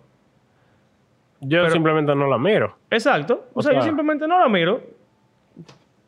Yo 1.41 1.71
simplemente 1.71 2.15
no 2.15 2.27
la 2.27 2.37
miro. 2.37 2.77
Exacto. 2.91 3.47
O, 3.55 3.63
sea, 3.63 3.73
yo 3.73 3.81
simplemente 3.81 4.29
no 4.29 4.39
la 4.39 4.49
miro. 4.51 4.83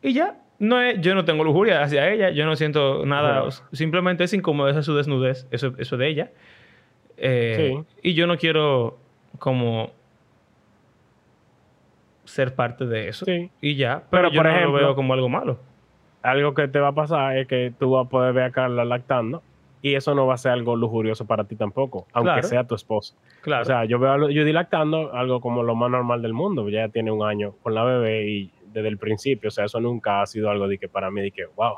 Y 0.03 0.13
ya. 0.13 0.37
No 0.61 0.79
es, 0.79 1.01
yo 1.01 1.15
no 1.15 1.25
tengo 1.25 1.43
lujuria 1.43 1.81
hacia 1.81 2.07
ella. 2.07 2.29
Yo 2.29 2.45
no 2.45 2.55
siento 2.55 3.03
nada. 3.03 3.49
Simplemente 3.71 4.23
es 4.23 4.31
es 4.31 4.85
su 4.85 4.95
desnudez. 4.95 5.47
Eso, 5.49 5.73
eso 5.79 5.97
de 5.97 6.07
ella. 6.07 6.31
Eh, 7.17 7.83
y 8.03 8.13
yo 8.13 8.27
no 8.27 8.37
quiero 8.37 8.99
como 9.39 9.89
ser 12.25 12.53
parte 12.53 12.85
de 12.85 13.07
eso. 13.07 13.25
Sí. 13.25 13.49
Y 13.59 13.73
ya. 13.73 14.03
Pero, 14.11 14.29
yo 14.29 14.43
por 14.43 14.51
no 14.51 14.61
lo 14.61 14.71
veo 14.71 14.95
como 14.95 15.13
algo 15.13 15.29
malo. 15.29 15.57
Algo 16.21 16.53
que 16.53 16.67
te 16.67 16.79
va 16.79 16.89
a 16.89 16.95
pasar 16.95 17.39
es 17.39 17.47
que 17.47 17.73
tú 17.79 17.93
vas 17.93 18.05
a 18.05 18.09
poder 18.09 18.31
ver 18.31 18.43
a 18.43 18.51
Carla 18.51 18.85
lactando 18.85 19.41
y 19.81 19.95
eso 19.95 20.13
no 20.13 20.27
va 20.27 20.35
a 20.35 20.37
ser 20.37 20.51
algo 20.51 20.75
lujurioso 20.75 21.25
para 21.25 21.45
ti 21.45 21.55
tampoco, 21.55 22.05
aunque 22.13 22.43
sea 22.43 22.65
tu 22.65 22.75
esposo. 22.75 23.15
Claro. 23.41 23.63
O 23.63 23.65
sea, 23.65 23.85
yo 23.85 23.97
veo 23.97 24.11
a 24.11 24.19
Judy 24.19 24.53
lactando 24.53 25.11
algo 25.11 25.41
como 25.41 25.63
lo 25.63 25.73
más 25.73 25.89
normal 25.89 26.21
del 26.21 26.33
mundo. 26.33 26.69
Ya 26.69 26.87
tiene 26.89 27.09
un 27.09 27.27
año 27.27 27.55
con 27.63 27.73
la 27.73 27.83
bebé 27.83 28.29
y 28.29 28.51
desde 28.71 28.87
el 28.87 28.97
principio, 28.97 29.49
o 29.49 29.51
sea, 29.51 29.65
eso 29.65 29.79
nunca 29.79 30.21
ha 30.21 30.25
sido 30.25 30.49
algo 30.49 30.67
de 30.67 30.77
que 30.77 30.87
para 30.87 31.11
mí, 31.11 31.21
de 31.21 31.31
que, 31.31 31.45
wow, 31.55 31.75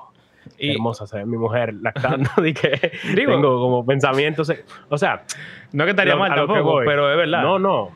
hermosa 0.58 1.08
ser 1.08 1.26
mi 1.26 1.38
mujer 1.38 1.74
lactando, 1.76 2.30
de 2.42 2.54
que 2.54 2.92
tengo 3.16 3.60
como 3.60 3.86
pensamientos. 3.86 4.52
O 4.90 4.98
sea, 4.98 5.24
no 5.72 5.86
que 5.86 5.92
estaría 5.92 6.16
mal 6.16 6.34
tampoco, 6.34 6.82
pero 6.86 7.12
es 7.12 7.18
verdad. 7.18 7.44
No, 7.44 7.60
no. 7.60 7.92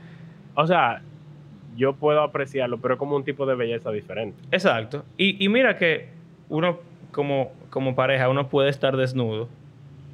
O 0.56 0.68
sea, 0.68 1.02
yo 1.76 1.94
puedo 1.94 2.22
apreciarlo, 2.22 2.80
pero 2.80 2.96
es 2.96 2.98
como 2.98 3.16
un 3.16 3.24
tipo 3.24 3.46
de 3.46 3.56
belleza 3.56 3.92
diferente. 3.92 4.42
Exacto. 4.52 5.06
Y, 5.18 5.44
y 5.44 5.50
mira 5.50 5.78
que 5.78 6.10
uno, 6.50 6.80
como, 7.12 7.52
como 7.70 7.96
pareja, 7.96 8.30
uno 8.30 8.50
puede 8.50 8.70
estar 8.70 8.98
desnudo 8.98 9.50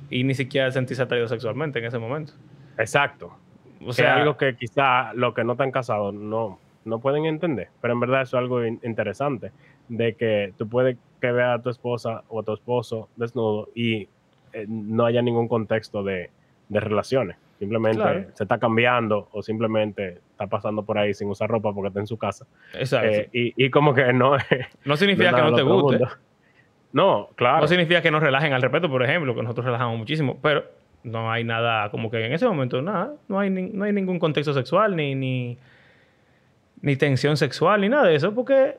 y 0.10 0.24
ni 0.24 0.36
siquiera 0.36 0.70
sentirse 0.72 1.02
atraído 1.02 1.28
sexualmente 1.28 1.80
en 1.80 1.86
ese 1.86 2.00
momento. 2.00 2.34
Exacto. 2.78 3.38
O 3.86 3.94
sea, 3.94 4.16
algo 4.16 4.38
que 4.38 4.56
quizá 4.56 5.14
los 5.14 5.34
que 5.34 5.44
no 5.44 5.54
están 5.54 5.72
casados 5.72 6.14
no, 6.14 6.60
no 6.86 7.00
pueden 7.00 7.26
entender, 7.26 7.70
pero 7.82 7.94
en 7.94 8.00
verdad 8.00 8.24
eso 8.24 8.38
es 8.38 8.42
algo 8.42 8.66
interesante, 8.66 9.52
de 9.90 10.14
que 10.14 10.54
tú 10.58 10.68
puedes 10.68 10.98
que 11.22 11.32
veas 11.32 11.60
a 11.60 11.62
tu 11.62 11.70
esposa 11.70 12.24
o 12.28 12.42
a 12.42 12.44
tu 12.44 12.54
esposo 12.54 13.08
desnudo 13.16 13.70
y 13.74 14.10
eh, 14.52 14.66
no 14.68 15.06
haya 15.06 15.22
ningún 15.22 15.48
contexto 15.48 16.04
de, 16.04 16.30
relaciones. 16.70 17.38
Simplemente 17.60 18.30
se 18.34 18.44
está 18.44 18.58
cambiando 18.58 19.30
o 19.32 19.42
simplemente 19.42 20.20
está 20.32 20.48
pasando 20.48 20.84
por 20.84 20.98
ahí 20.98 21.14
sin 21.14 21.30
usar 21.30 21.50
ropa 21.50 21.72
porque 21.72 21.90
está 21.90 22.00
en 22.00 22.08
su 22.08 22.18
casa. 22.18 22.46
Exacto. 22.74 23.08
Eh, 23.10 23.54
y, 23.56 23.70
como 23.70 23.94
que 23.94 24.12
no 24.12 24.36
No 24.86 24.98
significa 24.98 25.34
que 25.34 25.42
no 25.42 25.54
te 25.54 25.62
guste. 25.62 26.00
No, 26.92 27.30
claro. 27.36 27.62
No 27.62 27.68
significa 27.68 28.02
que 28.02 28.12
nos 28.12 28.22
relajen 28.22 28.52
al 28.52 28.62
respeto, 28.62 28.90
por 28.90 29.04
ejemplo, 29.04 29.34
que 29.34 29.42
nosotros 29.42 29.66
relajamos 29.66 29.98
muchísimo, 29.98 30.38
pero 30.42 30.66
no 31.04 31.32
hay 31.32 31.44
nada, 31.44 31.90
como 31.90 32.12
que 32.12 32.26
en 32.26 32.34
ese 32.34 32.46
momento, 32.48 32.82
nada, 32.82 33.14
no 33.28 33.40
hay, 33.40 33.50
no 33.50 33.86
hay 33.86 33.94
ningún 33.94 34.20
contexto 34.20 34.54
sexual, 34.54 34.96
ni, 34.96 35.16
ni, 35.16 35.58
ni 36.84 36.96
tensión 36.98 37.38
sexual, 37.38 37.82
ni 37.82 37.90
nada 37.90 38.08
de 38.08 38.16
eso, 38.16 38.36
porque 38.36 38.78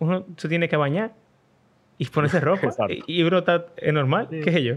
uno 0.00 0.26
se 0.36 0.48
tiene 0.48 0.68
que 0.68 0.76
bañar 0.76 1.12
y 1.96 2.06
ponerse 2.06 2.40
ropa 2.40 2.68
y, 3.06 3.22
uno 3.22 3.38
está 3.38 3.64
normal, 3.90 4.28
qué 4.28 4.52
sé 4.52 4.62
yo. 4.62 4.74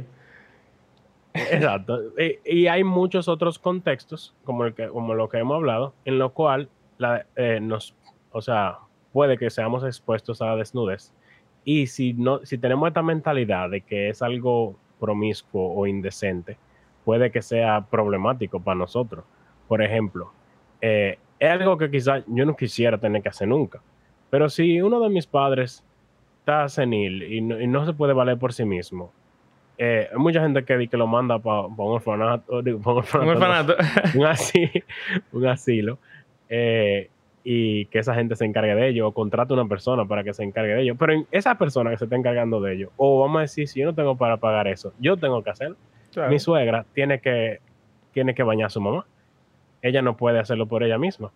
Exacto. 1.33 1.99
Y, 2.45 2.67
hay 2.67 2.83
muchos 2.83 3.27
otros 3.27 3.59
contextos, 3.59 4.35
como, 4.45 4.65
el 4.65 4.73
que, 4.73 4.87
como 4.87 5.15
lo 5.15 5.27
que 5.27 5.39
hemos 5.39 5.55
hablado, 5.55 5.93
en 6.05 6.19
lo 6.19 6.33
cual 6.33 6.69
la, 6.99 7.25
eh, 7.35 7.59
nos, 7.59 7.95
o 8.31 8.41
sea, 8.41 8.77
puede 9.11 9.37
que 9.37 9.49
seamos 9.49 9.83
expuestos 9.83 10.41
a 10.41 10.45
la 10.45 10.55
desnudez 10.55 11.11
y 11.65 11.87
si, 11.87 12.13
no, 12.13 12.45
si 12.45 12.59
tenemos 12.59 12.87
esta 12.87 13.01
mentalidad 13.01 13.69
de 13.69 13.81
que 13.81 14.09
es 14.09 14.21
algo 14.21 14.75
promiscuo 14.99 15.73
o 15.73 15.87
indecente, 15.87 16.57
puede 17.03 17.31
que 17.31 17.41
sea 17.41 17.87
problemático 17.89 18.59
para 18.59 18.77
nosotros. 18.77 19.25
Por 19.67 19.81
ejemplo, 19.81 20.31
eh, 20.79 21.17
es 21.39 21.49
algo 21.49 21.77
que 21.77 21.89
quizás 21.89 22.23
yo 22.27 22.45
no 22.45 22.55
quisiera 22.55 22.97
tener 22.97 23.21
que 23.21 23.29
hacer 23.29 23.47
nunca. 23.47 23.81
Pero 24.29 24.49
si 24.49 24.81
uno 24.81 24.99
de 24.99 25.09
mis 25.09 25.25
padres 25.25 25.83
está 26.39 26.67
senil 26.69 27.23
y 27.23 27.41
no, 27.41 27.85
se 27.85 27.93
puede 27.93 28.13
valer 28.13 28.37
por 28.37 28.53
sí 28.53 28.65
mismo, 28.65 29.11
eh, 29.77 30.09
hay 30.11 30.17
mucha 30.17 30.41
gente 30.41 30.63
que, 30.65 30.87
que 30.87 30.97
lo 30.97 31.07
manda 31.07 31.39
para 31.39 31.61
un 31.67 31.75
orfanato, 31.77 32.59
un, 32.59 32.81
orfanato, 32.83 33.75
un, 34.15 34.25
asilo, 34.25 34.71
un 35.31 35.45
asilo 35.45 35.99
eh, 36.49 37.09
y 37.43 37.85
que 37.85 37.99
esa 37.99 38.13
gente 38.15 38.35
se 38.35 38.43
encargue 38.43 38.75
de 38.75 38.89
ello 38.89 39.07
o 39.07 39.13
contrate 39.13 39.53
una 39.53 39.65
persona 39.65 40.05
para 40.05 40.23
que 40.23 40.33
se 40.33 40.43
encargue 40.43 40.73
de 40.73 40.81
ello. 40.81 40.95
Pero 40.95 41.25
esa 41.31 41.57
persona 41.57 41.91
que 41.91 41.97
se 41.97 42.05
está 42.05 42.15
encargando 42.15 42.59
de 42.59 42.73
ello, 42.73 42.91
o 42.97 43.21
vamos 43.21 43.37
a 43.37 43.41
decir, 43.41 43.67
si 43.67 43.79
yo 43.79 43.85
no 43.85 43.95
tengo 43.95 44.17
para 44.17 44.37
pagar 44.37 44.67
eso, 44.67 44.93
yo 44.99 45.15
tengo 45.15 45.43
que 45.43 45.51
hacerlo. 45.51 45.77
Mi 46.29 46.39
suegra 46.39 46.83
tiene 46.93 47.21
que, 47.21 47.59
tiene 48.11 48.33
que 48.33 48.41
bañar 48.41 48.67
a 48.67 48.69
su 48.69 48.81
mamá. 48.81 49.05
Ella 49.81 50.01
no 50.01 50.17
puede 50.17 50.39
hacerlo 50.39 50.67
por 50.67 50.83
ella 50.83 50.97
misma. 50.97 51.31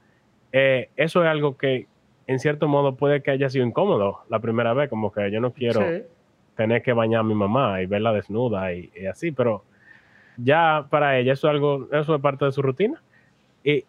Eh, 0.51 0.89
eso 0.95 1.23
es 1.23 1.29
algo 1.29 1.57
que, 1.57 1.87
en 2.27 2.39
cierto 2.39 2.67
modo, 2.67 2.95
puede 2.95 3.21
que 3.21 3.31
haya 3.31 3.49
sido 3.49 3.65
incómodo 3.65 4.19
la 4.29 4.39
primera 4.39 4.73
vez, 4.73 4.89
como 4.89 5.11
que 5.11 5.31
yo 5.31 5.39
no 5.39 5.53
quiero 5.53 5.81
tener 6.55 6.81
que 6.81 6.93
bañar 6.93 7.21
a 7.21 7.23
mi 7.23 7.33
mamá 7.33 7.81
y 7.81 7.85
verla 7.85 8.11
desnuda 8.13 8.73
y, 8.73 8.91
así, 9.09 9.31
pero 9.31 9.63
ya 10.37 10.87
para 10.89 11.17
ella 11.17 11.33
eso 11.33 11.47
es 11.47 11.51
algo, 11.51 11.87
eso 11.91 12.15
es 12.15 12.21
parte 12.21 12.45
de 12.45 12.51
su 12.51 12.61
rutina. 12.61 13.01
y, 13.63 13.83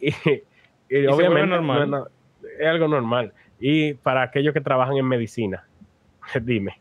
y, 0.88 1.06
obviamente 1.06 1.46
normal. 1.46 2.08
es 2.58 2.66
algo 2.66 2.88
normal. 2.88 3.32
Y 3.58 3.94
para 3.94 4.22
aquellos 4.22 4.52
que 4.52 4.60
trabajan 4.60 4.96
en 4.96 5.06
medicina, 5.06 5.66
dime, 6.42 6.78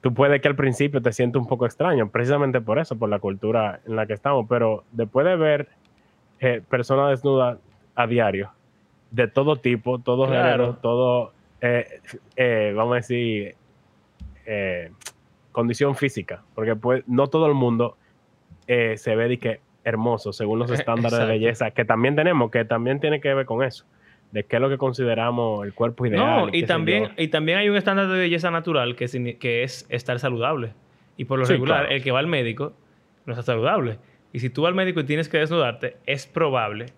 tú 0.00 0.14
puedes 0.14 0.40
que 0.40 0.48
al 0.48 0.56
principio 0.56 1.02
te 1.02 1.12
sientas 1.12 1.40
un 1.40 1.48
poco 1.48 1.66
extraño, 1.66 2.08
precisamente 2.10 2.60
por 2.60 2.78
eso, 2.78 2.98
por 2.98 3.08
la 3.08 3.18
cultura 3.18 3.80
en 3.86 3.96
la 3.96 4.06
que 4.06 4.14
estamos, 4.14 4.46
pero 4.48 4.84
después 4.92 5.26
de 5.26 5.36
ver 5.36 5.68
eh, 6.40 6.62
personas 6.68 7.10
desnudas 7.10 7.58
a 7.94 8.06
diario, 8.06 8.50
de 9.10 9.28
todo 9.28 9.56
tipo, 9.56 9.98
todo 9.98 10.26
género, 10.28 10.76
todo, 10.82 11.32
eh, 11.60 12.00
eh, 12.36 12.72
vamos 12.76 12.92
a 12.92 12.96
decir, 12.96 13.54
condición 15.52 15.96
física, 15.96 16.42
porque 16.54 16.76
pues, 16.76 17.02
no 17.06 17.28
todo 17.28 17.46
el 17.46 17.54
mundo 17.54 17.96
se 18.66 19.16
ve 19.16 19.28
de 19.28 19.38
que 19.38 19.60
hermoso 19.84 20.32
según 20.32 20.58
los 20.58 20.70
estándares 20.70 21.18
de 21.18 21.26
belleza 21.26 21.70
que 21.70 21.84
también 21.84 22.16
tenemos, 22.16 22.50
que 22.50 22.64
también 22.64 23.00
tiene 23.00 23.20
que 23.20 23.32
ver 23.32 23.46
con 23.46 23.62
eso, 23.62 23.86
de 24.32 24.44
qué 24.44 24.56
es 24.56 24.62
lo 24.62 24.68
que 24.68 24.78
consideramos 24.78 25.64
el 25.64 25.72
cuerpo 25.72 26.06
ideal. 26.06 26.46
No, 26.46 26.48
y, 26.52 26.64
también, 26.64 27.12
y 27.16 27.28
también 27.28 27.58
hay 27.58 27.68
un 27.68 27.76
estándar 27.76 28.08
de 28.08 28.18
belleza 28.18 28.50
natural 28.50 28.96
que, 28.96 29.36
que 29.38 29.62
es 29.62 29.86
estar 29.88 30.18
saludable. 30.18 30.74
Y 31.16 31.24
por 31.24 31.38
lo 31.38 31.46
regular, 31.46 31.90
el 31.92 32.02
que 32.02 32.10
va 32.10 32.18
al 32.18 32.26
médico 32.26 32.74
no 33.24 33.32
está 33.32 33.42
saludable. 33.42 33.98
Y 34.36 34.40
si 34.40 34.50
tú 34.50 34.60
vas 34.60 34.68
al 34.68 34.74
médico 34.74 35.00
y 35.00 35.04
tienes 35.04 35.30
que 35.30 35.38
desnudarte, 35.38 35.96
es 36.04 36.26
probable 36.26 36.92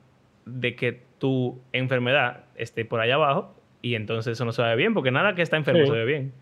de 0.45 0.75
que 0.75 1.01
tu 1.21 1.57
enfermedad 1.73 2.47
esté 2.57 2.85
por 2.85 2.99
allá 2.99 3.15
abajo 3.15 3.55
y 3.81 3.95
entonces 3.95 4.33
eso 4.33 4.45
no 4.45 4.51
se 4.51 4.61
ve 4.61 4.75
bien, 4.75 4.93
porque 4.93 5.13
nada 5.13 5.37
que 5.37 5.43
está 5.43 5.57
enfermo 5.57 5.87
se 5.87 5.93
ve 5.93 6.05
bien. 6.05 6.33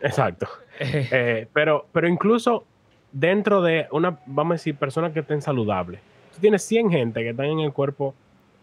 Exacto. 0.00 0.46
Eh, 0.80 1.48
pero, 1.52 1.88
pero 1.92 2.06
incluso 2.06 2.64
dentro 3.10 3.62
de 3.62 3.88
una, 3.90 4.20
vamos 4.26 4.52
a 4.52 4.54
decir, 4.54 4.76
personas 4.76 5.12
que 5.12 5.20
estén 5.20 5.42
saludables. 5.42 6.00
Tú 6.34 6.40
tienes 6.40 6.62
100 6.62 6.90
gente 6.90 7.22
que 7.22 7.30
están 7.30 7.46
en 7.46 7.58
el 7.58 7.72
cuerpo 7.72 8.14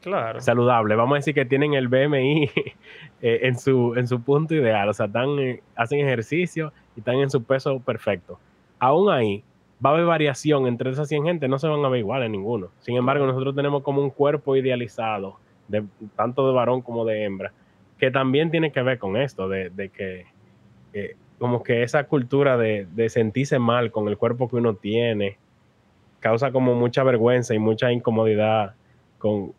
claro. 0.01 0.39
saludable. 0.39 0.95
Vamos 0.95 1.15
a 1.15 1.17
decir 1.17 1.33
que 1.33 1.43
tienen 1.43 1.73
el 1.73 1.89
BMI 1.89 2.51
eh, 3.21 3.39
en, 3.43 3.59
su, 3.59 3.95
en 3.97 4.07
su 4.07 4.21
punto 4.21 4.55
ideal. 4.55 4.87
O 4.87 4.93
sea, 4.93 5.07
están, 5.07 5.39
eh, 5.39 5.61
hacen 5.75 5.99
ejercicio 5.99 6.71
y 6.95 6.99
están 6.99 7.15
en 7.15 7.29
su 7.29 7.43
peso 7.43 7.81
perfecto. 7.81 8.39
Aún 8.79 9.11
ahí, 9.11 9.43
va 9.83 9.91
a 9.91 9.93
haber 9.93 10.05
variación 10.05 10.67
entre 10.67 10.91
esas 10.91 11.07
100 11.07 11.23
gente. 11.23 11.47
No 11.47 11.59
se 11.59 11.67
van 11.67 11.83
a 11.83 11.89
ver 11.89 11.99
iguales 11.99 12.29
ninguno. 12.29 12.69
Sin 12.79 12.95
embargo, 12.95 13.25
nosotros 13.25 13.55
tenemos 13.55 13.83
como 13.83 14.01
un 14.01 14.09
cuerpo 14.09 14.55
idealizado, 14.55 15.37
de, 15.67 15.83
tanto 16.15 16.47
de 16.47 16.53
varón 16.53 16.81
como 16.81 17.05
de 17.05 17.23
hembra, 17.23 17.53
que 17.97 18.11
también 18.11 18.51
tiene 18.51 18.71
que 18.71 18.81
ver 18.81 18.99
con 18.99 19.17
esto, 19.17 19.47
de, 19.49 19.91
que... 19.93 20.25
Eh, 20.93 21.15
como 21.41 21.63
que 21.63 21.81
esa 21.81 22.03
cultura 22.03 22.55
de, 22.55 23.09
sentirse 23.09 23.57
mal 23.57 23.91
con 23.91 24.07
el 24.07 24.15
cuerpo 24.15 24.47
que 24.47 24.57
uno 24.57 24.75
tiene, 24.75 25.39
causa 26.19 26.51
como 26.51 26.75
mucha 26.75 27.01
vergüenza 27.03 27.55
y 27.55 27.57
mucha 27.57 27.91
incomodidad 27.91 28.75
con, 29.17 29.51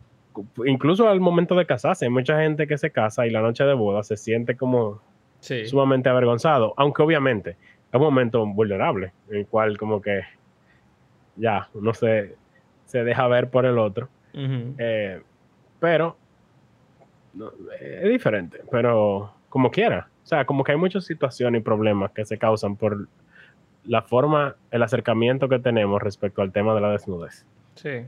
incluso 0.65 1.09
al 1.09 1.19
momento 1.19 1.55
de 1.55 1.65
casarse. 1.65 2.05
Hay 2.05 2.11
mucha 2.11 2.39
gente 2.39 2.67
que 2.67 2.77
se 2.77 2.89
casa 2.89 3.27
y 3.27 3.31
la 3.31 3.41
noche 3.41 3.65
de 3.65 3.73
boda 3.73 4.01
se 4.03 4.15
siente 4.15 4.55
como 4.55 5.01
sumamente 5.41 6.07
avergonzado, 6.07 6.73
aunque 6.77 7.01
obviamente 7.01 7.57
es 7.93 7.99
un 7.99 8.01
momento 8.01 8.43
vulnerable, 8.45 9.13
en 9.29 9.37
el 9.37 9.47
cual 9.47 9.77
como 9.77 10.01
que 10.01 10.21
ya 11.35 11.69
uno 11.75 11.93
se, 11.93 12.35
se 12.85 13.03
deja 13.03 13.27
ver 13.27 13.51
por 13.51 13.65
el 13.67 13.77
otro. 13.77 14.09
Eh, 14.33 15.21
pero 15.79 16.17
es 17.79 18.09
diferente, 18.09 18.61
pero 18.71 19.35
como 19.47 19.69
quiera. 19.69 20.09
O 20.23 20.25
sea, 20.25 20.45
como 20.45 20.63
que 20.63 20.71
hay 20.71 20.77
muchas 20.77 21.05
situaciones 21.05 21.61
y 21.61 21.63
problemas 21.63 22.11
que 22.11 22.25
se 22.25 22.39
causan 22.39 22.77
por 22.77 23.07
la 23.83 24.01
forma, 24.01 24.55
el 24.71 24.81
acercamiento 24.81 25.47
que 25.47 25.59
tenemos 25.59 26.01
respecto 26.01 26.41
al 26.41 26.51
tema 26.51 26.73
de 26.73 26.81
la 26.81 26.89
desnudez. 26.89 27.45
Sí. 27.75 28.05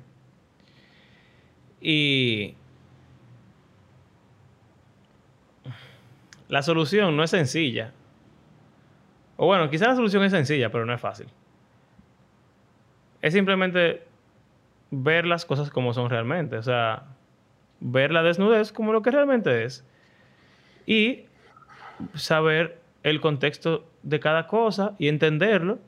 Y 1.80 2.56
la 6.48 6.64
solución 6.64 7.16
no 7.16 7.24
es 7.24 7.30
sencilla. 7.30 7.94
O 9.38 9.46
bueno, 9.48 9.70
quizás 9.70 9.90
la 9.90 9.96
solución 9.96 10.24
es 10.24 10.32
sencilla, 10.32 10.72
pero 10.72 10.86
no 10.86 10.94
es 10.94 11.02
fácil. 11.02 11.28
Es 13.22 13.34
simplemente 13.34 14.04
ver 14.92 15.26
las 15.26 15.46
cosas 15.46 15.70
como 15.70 15.94
son 15.94 16.10
realmente. 16.10 16.58
O 16.58 16.64
sea, 16.64 17.04
ver 17.80 18.12
la 18.12 18.24
desnudez 18.24 18.72
como 18.72 18.94
lo 18.94 19.02
que 19.02 19.12
realmente 19.12 19.64
es. 19.64 19.86
Y 20.86 21.26
saber 22.14 22.80
el 23.04 23.22
contexto 23.22 23.90
de 24.04 24.20
cada 24.20 24.48
cosa 24.48 24.96
y 24.98 25.08
entenderlo. 25.08 25.80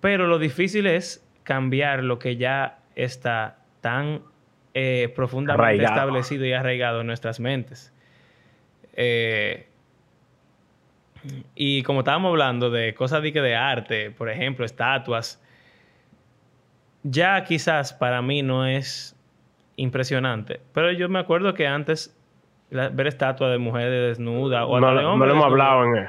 Pero 0.00 0.26
lo 0.26 0.38
difícil 0.38 0.86
es 0.86 1.26
cambiar 1.44 2.04
lo 2.04 2.18
que 2.18 2.36
ya 2.36 2.78
está 2.94 3.58
tan 3.80 4.22
eh, 4.74 5.12
profundamente 5.14 5.84
establecido 5.84 6.44
y 6.44 6.52
arraigado 6.52 7.00
en 7.00 7.06
nuestras 7.06 7.40
mentes. 7.40 7.92
Eh, 8.94 9.68
y 11.54 11.82
como 11.82 12.00
estábamos 12.00 12.30
hablando 12.30 12.70
de 12.70 12.94
cosas 12.94 13.22
de, 13.22 13.32
de 13.32 13.56
arte, 13.56 14.10
por 14.10 14.28
ejemplo, 14.28 14.64
estatuas, 14.64 15.42
ya 17.02 17.44
quizás 17.44 17.92
para 17.92 18.22
mí 18.22 18.42
no 18.42 18.66
es 18.66 19.16
impresionante, 19.76 20.60
pero 20.72 20.92
yo 20.92 21.08
me 21.08 21.18
acuerdo 21.18 21.54
que 21.54 21.66
antes 21.66 22.16
ver 22.70 23.06
estatuas 23.06 23.50
de 23.52 23.58
mujeres 23.58 24.18
desnudas 24.18 24.64
o 24.66 24.80
no, 24.80 24.94
de 24.94 25.04
hombres. 25.04 25.18
No 25.18 25.26
lo 25.26 25.32
hemos 25.32 25.44
hablado 25.44 25.84
en 25.84 25.96
el, 25.96 26.04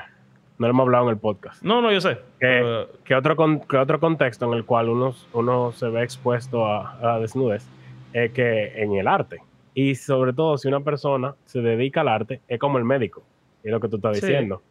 no 0.58 0.68
lo 0.68 0.70
hemos 0.70 0.84
hablado 0.84 1.04
en 1.06 1.10
el 1.12 1.18
podcast. 1.18 1.62
No, 1.64 1.82
no, 1.82 1.92
yo 1.92 2.02
sé. 2.02 2.18
Que, 2.40 3.16
otro, 3.16 3.36
que 3.68 3.78
otro 3.78 4.00
contexto 4.00 4.46
en 4.46 4.54
el 4.54 4.66
cual 4.66 4.90
uno, 4.90 5.14
uno 5.34 5.72
se 5.74 5.90
ve 5.90 6.04
expuesto 6.04 6.66
a, 6.66 6.98
la 7.02 7.20
desnudez 7.20 7.68
es 8.14 8.32
que 8.32 8.82
en 8.82 8.94
el 8.94 9.08
arte. 9.08 9.42
Y 9.74 9.96
sobre 9.96 10.32
todo 10.32 10.58
si 10.58 10.70
una 10.70 10.80
persona 10.80 11.36
se 11.44 11.62
dedica 11.62 12.02
al 12.02 12.08
arte, 12.08 12.42
es 12.48 12.60
como 12.60 12.78
el 12.78 12.86
médico. 12.86 13.24
Es 13.64 13.72
lo 13.72 13.80
que 13.80 13.90
tú 13.90 13.98
estás 13.98 14.22
diciendo. 14.22 14.62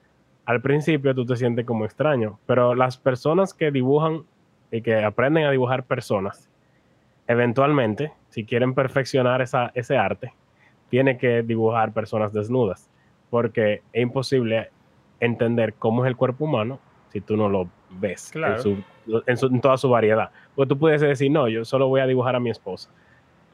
Al 0.47 0.61
principio 0.61 1.15
tú 1.15 1.25
te 1.25 1.37
sientes 1.37 1.65
como 1.65 1.85
extraño, 1.85 2.39
pero 2.47 2.75
las 2.75 2.99
personas 2.99 3.55
que 3.55 3.71
dibujan 3.71 4.25
y 4.71 4.83
que 4.83 5.03
aprenden 5.03 5.45
a 5.45 5.51
dibujar 5.51 5.85
personas, 5.85 6.51
eventualmente, 7.27 8.13
si 8.29 8.45
quieren 8.45 8.75
perfeccionar 8.75 9.41
esa, 9.41 9.71
ese 9.75 9.97
arte, 9.97 10.33
tiene 10.91 11.17
que 11.17 11.43
dibujar 11.43 11.93
personas 11.93 12.33
desnudas, 12.33 12.91
porque 13.31 13.83
es 13.93 14.03
imposible 14.03 14.71
entender 15.21 15.75
cómo 15.75 16.05
es 16.05 16.09
el 16.09 16.17
cuerpo 16.17 16.45
humano 16.45 16.79
si 17.09 17.21
tú 17.21 17.37
no 17.37 17.49
lo 17.49 17.69
ves 17.91 18.33
en, 19.27 19.61
toda 19.61 19.79
su 19.79 19.89
variedad. 19.89 20.31
Porque 20.55 20.69
tú 20.69 20.79
puedes 20.79 21.01
decir, 21.01 21.31
no, 21.31 21.49
yo 21.49 21.65
solo 21.65 21.89
voy 21.89 22.01
a 22.01 22.07
dibujar 22.07 22.37
a 22.37 22.41
mi 22.41 22.51
esposa. 22.51 22.91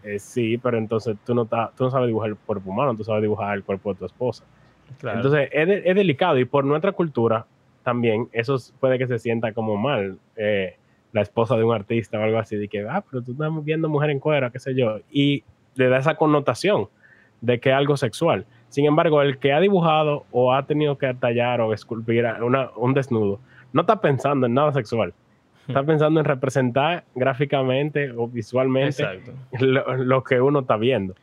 Eh, 0.03 0.19
sí, 0.19 0.57
pero 0.57 0.79
entonces 0.79 1.17
tú 1.25 1.35
no, 1.35 1.45
tú 1.45 1.85
no 1.85 1.91
sabes 1.91 2.07
dibujar 2.07 2.31
el 2.31 2.37
cuerpo 2.37 2.71
humano, 2.71 2.97
tú 2.97 3.05
sabes 3.05 3.23
dibujar 3.23 3.55
el 3.55 3.63
cuerpo 3.63 3.93
de 3.93 3.99
tu 3.99 4.07
esposa. 4.07 4.45
Entonces 5.03 5.49
es, 5.53 5.95
delicado 5.95 6.39
y 6.39 6.45
por 6.45 6.65
nuestra 6.65 6.93
cultura 6.93 7.47
también 7.83 8.29
eso 8.33 8.57
puede 8.79 8.99
que 8.99 9.07
se 9.07 9.19
sienta 9.19 9.53
como 9.53 9.77
mal. 9.77 10.19
Eh, 10.37 10.77
la 11.13 11.23
esposa 11.23 11.57
de 11.57 11.65
un 11.65 11.75
artista 11.75 12.19
o 12.19 12.23
algo 12.23 12.39
así, 12.39 12.57
de 12.57 12.69
que, 12.69 12.87
ah, 12.89 13.03
pero 13.11 13.23
tú 13.23 13.33
estás 13.33 13.51
viendo 13.65 13.89
mujer 13.89 14.11
en 14.11 14.21
cuera, 14.21 14.51
qué 14.51 14.59
sé 14.59 14.75
yo, 14.75 15.01
y 15.11 15.43
le 15.75 15.89
da 15.89 15.99
esa 15.99 16.15
connotación 16.15 16.89
de 17.41 17.59
que 17.59 17.71
es 17.71 17.75
algo 17.75 17.97
sexual. 17.97 18.47
Sin 18.69 18.85
embargo, 18.85 19.23
el 19.23 19.39
que 19.39 19.53
ha 19.53 19.61
dibujado 19.61 20.25
o 20.31 20.53
ha 20.53 20.67
tenido 20.67 20.99
que 20.99 21.13
tallar 21.15 21.61
o 21.61 21.73
esculpir 21.73 22.25
una, 22.43 22.71
un 22.77 22.95
desnudo, 22.95 23.41
no 23.73 23.81
está 23.81 24.01
pensando 24.01 24.47
en 24.47 24.55
nada 24.55 24.73
sexual. 24.73 25.13
Está 25.67 25.85
pensando 25.85 26.19
en 26.19 26.27
representar 26.27 27.05
gráficamente 27.15 28.11
o 28.11 28.27
visualmente 28.27 29.05
lo, 29.61 30.25
que 30.25 30.41
uno 30.41 30.61
está 30.61 30.77
viendo. 30.77 31.15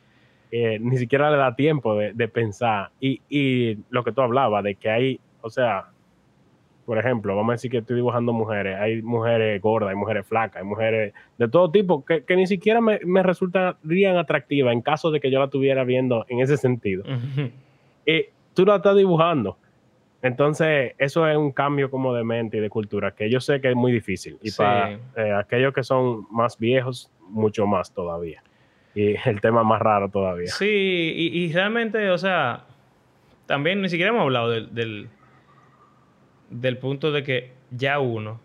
Eh, 0.50 0.78
ni 0.80 0.96
siquiera 0.96 1.30
le 1.30 1.36
da 1.36 1.54
tiempo 1.54 1.94
de, 1.94 2.12
de 2.12 2.28
pensar. 2.28 2.90
Y, 3.00 3.20
y, 3.28 3.78
lo 3.90 4.02
que 4.02 4.12
tú 4.12 4.22
hablabas, 4.22 4.64
de 4.64 4.74
que 4.76 4.90
hay, 4.90 5.20
o 5.42 5.50
sea, 5.50 5.88
por 6.86 6.98
ejemplo, 6.98 7.36
vamos 7.36 7.50
a 7.50 7.52
decir 7.52 7.70
que 7.70 7.78
estoy 7.78 7.96
dibujando 7.96 8.32
mujeres, 8.32 8.78
hay 8.80 9.02
mujeres 9.02 9.60
gordas, 9.60 9.90
hay 9.90 9.96
mujeres 9.96 10.26
flacas, 10.26 10.62
hay 10.62 10.66
mujeres 10.66 11.12
de 11.36 11.48
todo 11.48 11.70
tipo 11.70 12.02
que, 12.02 12.24
ni 12.34 12.46
siquiera 12.46 12.80
me, 12.80 12.98
me, 13.04 13.22
resultarían 13.22 14.16
atractivas 14.16 14.72
en 14.72 14.80
caso 14.80 15.10
de 15.10 15.20
que 15.20 15.30
yo 15.30 15.38
la 15.38 15.44
estuviera 15.44 15.84
viendo 15.84 16.24
en 16.28 16.40
ese 16.40 16.56
sentido. 16.56 17.04
Y 18.06 18.24
tú 18.54 18.64
la 18.64 18.76
estás 18.76 18.96
dibujando. 18.96 19.58
Entonces, 20.22 20.94
eso 20.96 21.28
es 21.28 21.36
un 21.36 21.52
cambio 21.52 21.90
como 21.90 22.14
de 22.14 22.24
mente 22.24 22.56
y 22.56 22.60
de 22.60 22.70
cultura 22.70 23.10
que 23.10 23.30
yo 23.30 23.38
sé 23.40 23.60
que 23.60 23.68
es 23.68 23.76
muy 23.76 23.92
difícil. 23.92 24.38
Y 24.42 24.50
para 24.52 24.92
eh, 25.14 25.32
aquellos 25.38 25.74
que 25.74 25.84
son 25.84 26.26
más 26.30 26.58
viejos, 26.58 27.12
mucho 27.28 27.66
más 27.66 27.92
todavía. 27.92 28.42
Y 28.98 29.16
el 29.28 29.40
tema 29.40 29.62
más 29.62 29.80
raro 29.80 30.08
todavía. 30.08 30.48
Sí, 30.48 30.66
y, 31.32 31.52
realmente, 31.52 32.10
o 32.10 32.18
sea, 32.18 32.64
también 33.46 33.80
ni 33.80 33.88
siquiera 33.88 34.10
hemos 34.10 34.22
hablado 34.22 34.50
del 34.50 35.08
del 36.50 36.78
punto 36.78 37.12
de 37.12 37.22
que 37.22 37.52
ya 37.70 37.98
uno 37.98 38.40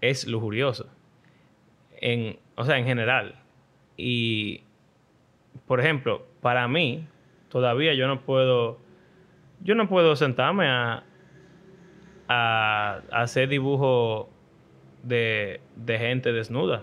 es 0.00 0.26
lujurioso. 0.26 0.88
En, 2.00 2.38
o 2.56 2.64
sea, 2.64 2.78
en 2.78 2.84
general. 2.84 3.36
Y, 3.96 4.62
por 5.66 5.80
ejemplo, 5.80 6.26
para 6.40 6.68
mí, 6.68 7.06
todavía 7.48 7.94
yo 7.94 8.06
no 8.06 8.20
puedo, 8.20 8.78
yo 9.62 9.74
no 9.74 9.88
puedo 9.88 10.16
sentarme 10.16 10.68
a, 10.68 11.04
a, 12.28 13.02
hacer 13.10 13.48
dibujo 13.48 14.30
de, 15.02 15.60
de, 15.76 15.98
gente 15.98 16.32
desnuda. 16.32 16.82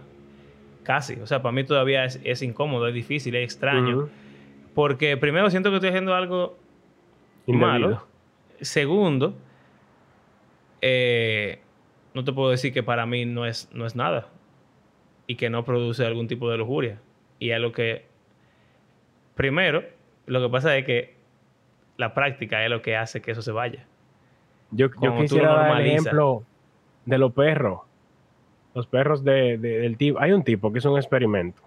Casi. 0.83 1.15
O 1.21 1.27
sea, 1.27 1.41
para 1.41 1.53
mí 1.53 1.63
todavía 1.63 2.05
es, 2.05 2.41
incómodo, 2.41 2.87
es 2.87 2.93
difícil, 2.93 3.35
es 3.35 3.43
extraño. 3.43 4.09
Porque 4.73 5.17
primero 5.17 5.49
siento 5.49 5.69
que 5.69 5.75
estoy 5.77 5.89
haciendo 5.89 6.13
algo 6.13 6.57
malo. 7.47 8.05
Segundo, 8.61 9.35
eh, 10.81 11.59
no 12.13 12.23
te 12.23 12.33
puedo 12.33 12.51
decir 12.51 12.73
que 12.73 12.83
para 12.83 13.05
mí 13.05 13.25
no 13.25 13.45
es, 13.45 13.69
no 13.73 13.85
es 13.85 13.95
nada 13.95 14.27
y 15.27 15.35
que 15.35 15.49
no 15.49 15.63
produce 15.63 16.05
algún 16.05 16.27
tipo 16.27 16.49
de 16.49 16.57
lujuria. 16.57 16.99
Y 17.39 17.51
es 17.51 17.59
lo 17.59 17.71
que, 17.71 18.05
primero, 19.35 19.83
lo 20.25 20.41
que 20.41 20.49
pasa 20.49 20.75
es 20.77 20.85
que 20.85 21.15
la 21.97 22.13
práctica 22.13 22.63
es 22.63 22.69
lo 22.69 22.81
que 22.81 22.95
hace 22.95 23.21
que 23.21 23.31
eso 23.31 23.41
se 23.41 23.51
vaya. 23.51 23.85
Yo, 24.71 24.87
yo 25.01 25.17
quisiera 25.17 25.53
dar 25.53 25.81
el 25.81 25.87
ejemplo 25.87 26.43
de 27.05 27.17
los 27.17 27.31
perros. 27.33 27.81
Los 28.73 28.87
perros 28.87 29.23
de, 29.23 29.57
del 29.57 29.97
tipo. 29.97 30.19
Hay 30.19 30.31
un 30.31 30.43
tipo 30.43 30.71
que 30.71 30.79
es 30.79 30.85
un 30.85 30.97
experimento. 30.97 31.61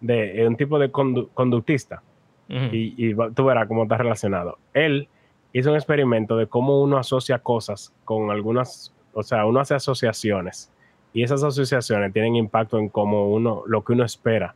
De, 0.00 0.46
un 0.46 0.56
tipo 0.56 0.78
de 0.78 0.90
conductista. 0.90 2.02
y, 2.48 2.94
y, 2.96 3.14
tú 3.34 3.44
verás 3.44 3.68
cómo 3.68 3.84
está 3.84 3.96
relacionado. 3.98 4.58
Él 4.74 5.08
hizo 5.52 5.70
un 5.70 5.76
experimento 5.76 6.36
de 6.36 6.46
cómo 6.46 6.82
uno 6.82 6.98
asocia 6.98 7.38
cosas 7.38 7.94
con 8.04 8.30
algunas, 8.30 8.94
o 9.12 9.22
sea, 9.22 9.46
uno 9.46 9.60
hace 9.60 9.74
asociaciones 9.74 10.72
y 11.12 11.22
esas 11.22 11.42
asociaciones 11.42 12.12
tienen 12.12 12.36
impacto 12.36 12.78
en 12.78 12.88
cómo 12.88 13.30
uno, 13.30 13.62
lo 13.66 13.82
que 13.82 13.92
uno 13.92 14.04
espera 14.04 14.54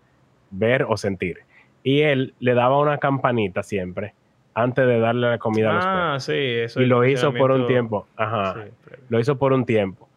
ver 0.51 0.85
o 0.85 0.97
sentir. 0.97 1.39
Y 1.83 2.01
él 2.01 2.35
le 2.39 2.55
daba 2.55 2.79
una 2.79 2.99
campanita 2.99 3.63
siempre 3.63 4.15
antes 4.55 4.87
de 4.87 4.99
darle 5.01 5.31
la 5.31 5.39
comida 5.39 5.71
a 5.71 5.75
los 5.75 5.85
perros. 5.85 6.01
Ah, 6.01 6.21
sí, 6.21 6.33
eso 6.33 6.81
Y 6.81 6.87
lo 6.87 7.05
hizo 7.05 7.33
por 7.33 7.51
un 7.51 7.67
tiempo. 7.67 8.07
Ajá. 8.17 8.67
Lo 9.09 9.19
hizo 9.19 9.37
por 9.37 9.53
un 9.53 9.65
tiempo. 9.65 10.09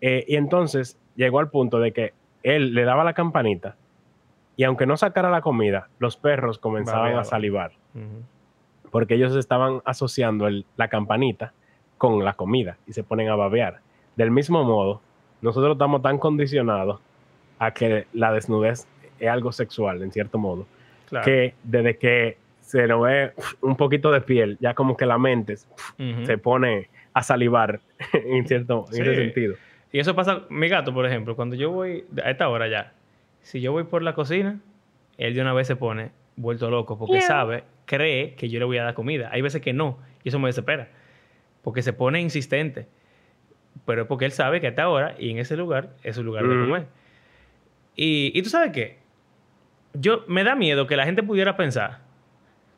Eh, 0.00 0.24
y 0.28 0.36
entonces 0.36 0.98
llegó 1.16 1.40
al 1.40 1.50
punto 1.50 1.80
de 1.80 1.92
que 1.92 2.12
él 2.42 2.74
le 2.74 2.84
daba 2.84 3.04
la 3.04 3.14
campanita 3.14 3.76
y 4.56 4.64
aunque 4.64 4.86
no 4.86 4.96
sacara 4.96 5.30
la 5.30 5.42
comida, 5.42 5.88
los 5.98 6.16
perros 6.16 6.58
comenzaban 6.58 7.16
a 7.16 7.24
salivar. 7.24 7.72
Porque 8.90 9.14
ellos 9.14 9.36
estaban 9.36 9.82
asociando 9.84 10.48
la 10.76 10.88
campanita 10.88 11.52
con 11.98 12.24
la 12.24 12.34
comida 12.34 12.78
y 12.86 12.92
se 12.92 13.02
ponen 13.02 13.28
a 13.28 13.36
babear. 13.36 13.80
Del 14.16 14.30
mismo 14.30 14.64
modo, 14.64 15.02
nosotros 15.42 15.72
estamos 15.72 16.00
tan 16.00 16.18
condicionados 16.18 17.00
a 17.58 17.72
que 17.72 18.06
la 18.14 18.32
desnudez 18.32 18.86
es 19.18 19.28
algo 19.28 19.52
sexual, 19.52 20.02
en 20.02 20.10
cierto 20.10 20.38
modo, 20.38 20.66
que 21.24 21.54
desde 21.62 21.98
que 21.98 22.38
se 22.60 22.86
nos 22.86 23.02
ve 23.02 23.32
un 23.60 23.76
poquito 23.76 24.10
de 24.10 24.22
piel, 24.22 24.56
ya 24.60 24.74
como 24.74 24.96
que 24.96 25.06
la 25.06 25.18
mente 25.18 25.56
se 25.56 26.38
pone 26.38 26.88
a 27.12 27.22
salivar 27.22 27.80
en 28.12 28.46
cierto 28.46 28.86
ese 28.90 29.14
sentido. 29.14 29.54
Y 29.92 29.98
eso 29.98 30.14
pasa, 30.14 30.42
mi 30.50 30.68
gato, 30.68 30.92
por 30.92 31.06
ejemplo, 31.06 31.36
cuando 31.36 31.56
yo 31.56 31.70
voy 31.70 32.04
a 32.22 32.30
esta 32.30 32.48
hora 32.48 32.68
ya, 32.68 32.92
si 33.40 33.60
yo 33.60 33.72
voy 33.72 33.84
por 33.84 34.02
la 34.02 34.14
cocina, 34.14 34.60
él 35.18 35.34
de 35.34 35.40
una 35.40 35.52
vez 35.52 35.66
se 35.66 35.76
pone 35.76 36.10
vuelto 36.36 36.70
loco 36.70 36.98
porque 36.98 37.20
sabe, 37.20 37.64
cree 37.86 38.34
que 38.34 38.48
yo 38.48 38.58
le 38.58 38.64
voy 38.64 38.78
a 38.78 38.84
dar 38.84 38.94
comida. 38.94 39.30
Hay 39.32 39.42
veces 39.42 39.62
que 39.62 39.72
no, 39.72 39.98
y 40.22 40.28
eso 40.28 40.38
me 40.38 40.48
desespera, 40.48 40.88
porque 41.62 41.82
se 41.82 41.92
pone 41.92 42.20
insistente. 42.20 42.88
Pero 43.84 44.02
es 44.02 44.08
porque 44.08 44.24
él 44.24 44.32
sabe 44.32 44.60
que 44.60 44.66
a 44.66 44.70
esta 44.70 44.88
hora 44.88 45.14
y 45.18 45.30
en 45.30 45.38
ese 45.38 45.56
lugar 45.56 45.90
es 46.02 46.16
su 46.16 46.22
lugar 46.22 46.46
de 46.46 46.66
comer. 46.66 46.86
Y, 47.94 48.32
y 48.34 48.42
tú 48.42 48.50
sabes 48.50 48.72
qué? 48.72 48.98
Yo 49.94 50.24
me 50.28 50.44
da 50.44 50.54
miedo 50.54 50.86
que 50.86 50.96
la 50.96 51.04
gente 51.04 51.22
pudiera 51.22 51.56
pensar, 51.56 52.00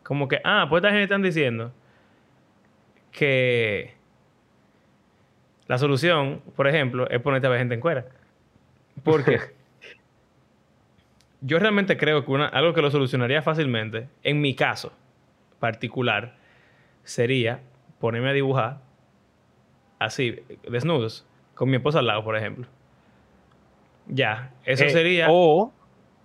como 0.02 0.28
que, 0.28 0.40
ah, 0.44 0.66
pues 0.68 0.80
esta 0.80 0.90
gente 0.90 1.04
están 1.04 1.22
diciendo 1.22 1.72
que 3.10 3.97
la 5.68 5.78
solución, 5.78 6.40
por 6.56 6.66
ejemplo, 6.66 7.08
es 7.10 7.20
ponerte 7.20 7.46
a 7.46 7.50
ver 7.50 7.58
gente 7.60 7.74
en 7.74 7.80
cuera. 7.80 8.06
Porque 9.04 9.38
yo 11.40 11.58
realmente 11.58 11.96
creo 11.96 12.24
que 12.24 12.34
algo 12.52 12.74
que 12.74 12.82
lo 12.82 12.90
solucionaría 12.90 13.42
fácilmente, 13.42 14.08
en 14.22 14.40
mi 14.40 14.54
caso 14.54 14.92
particular, 15.60 16.34
sería 17.04 17.60
ponerme 18.00 18.30
a 18.30 18.32
dibujar 18.32 18.78
así, 19.98 20.36
desnudos, 20.68 21.26
con 21.54 21.70
mi 21.70 21.76
esposa 21.76 22.00
al 22.00 22.06
lado, 22.06 22.24
por 22.24 22.36
ejemplo. 22.36 22.66
Ya, 24.06 24.52
eso 24.64 24.84
Eh, 24.84 24.90
sería... 24.90 25.26
O, 25.30 25.72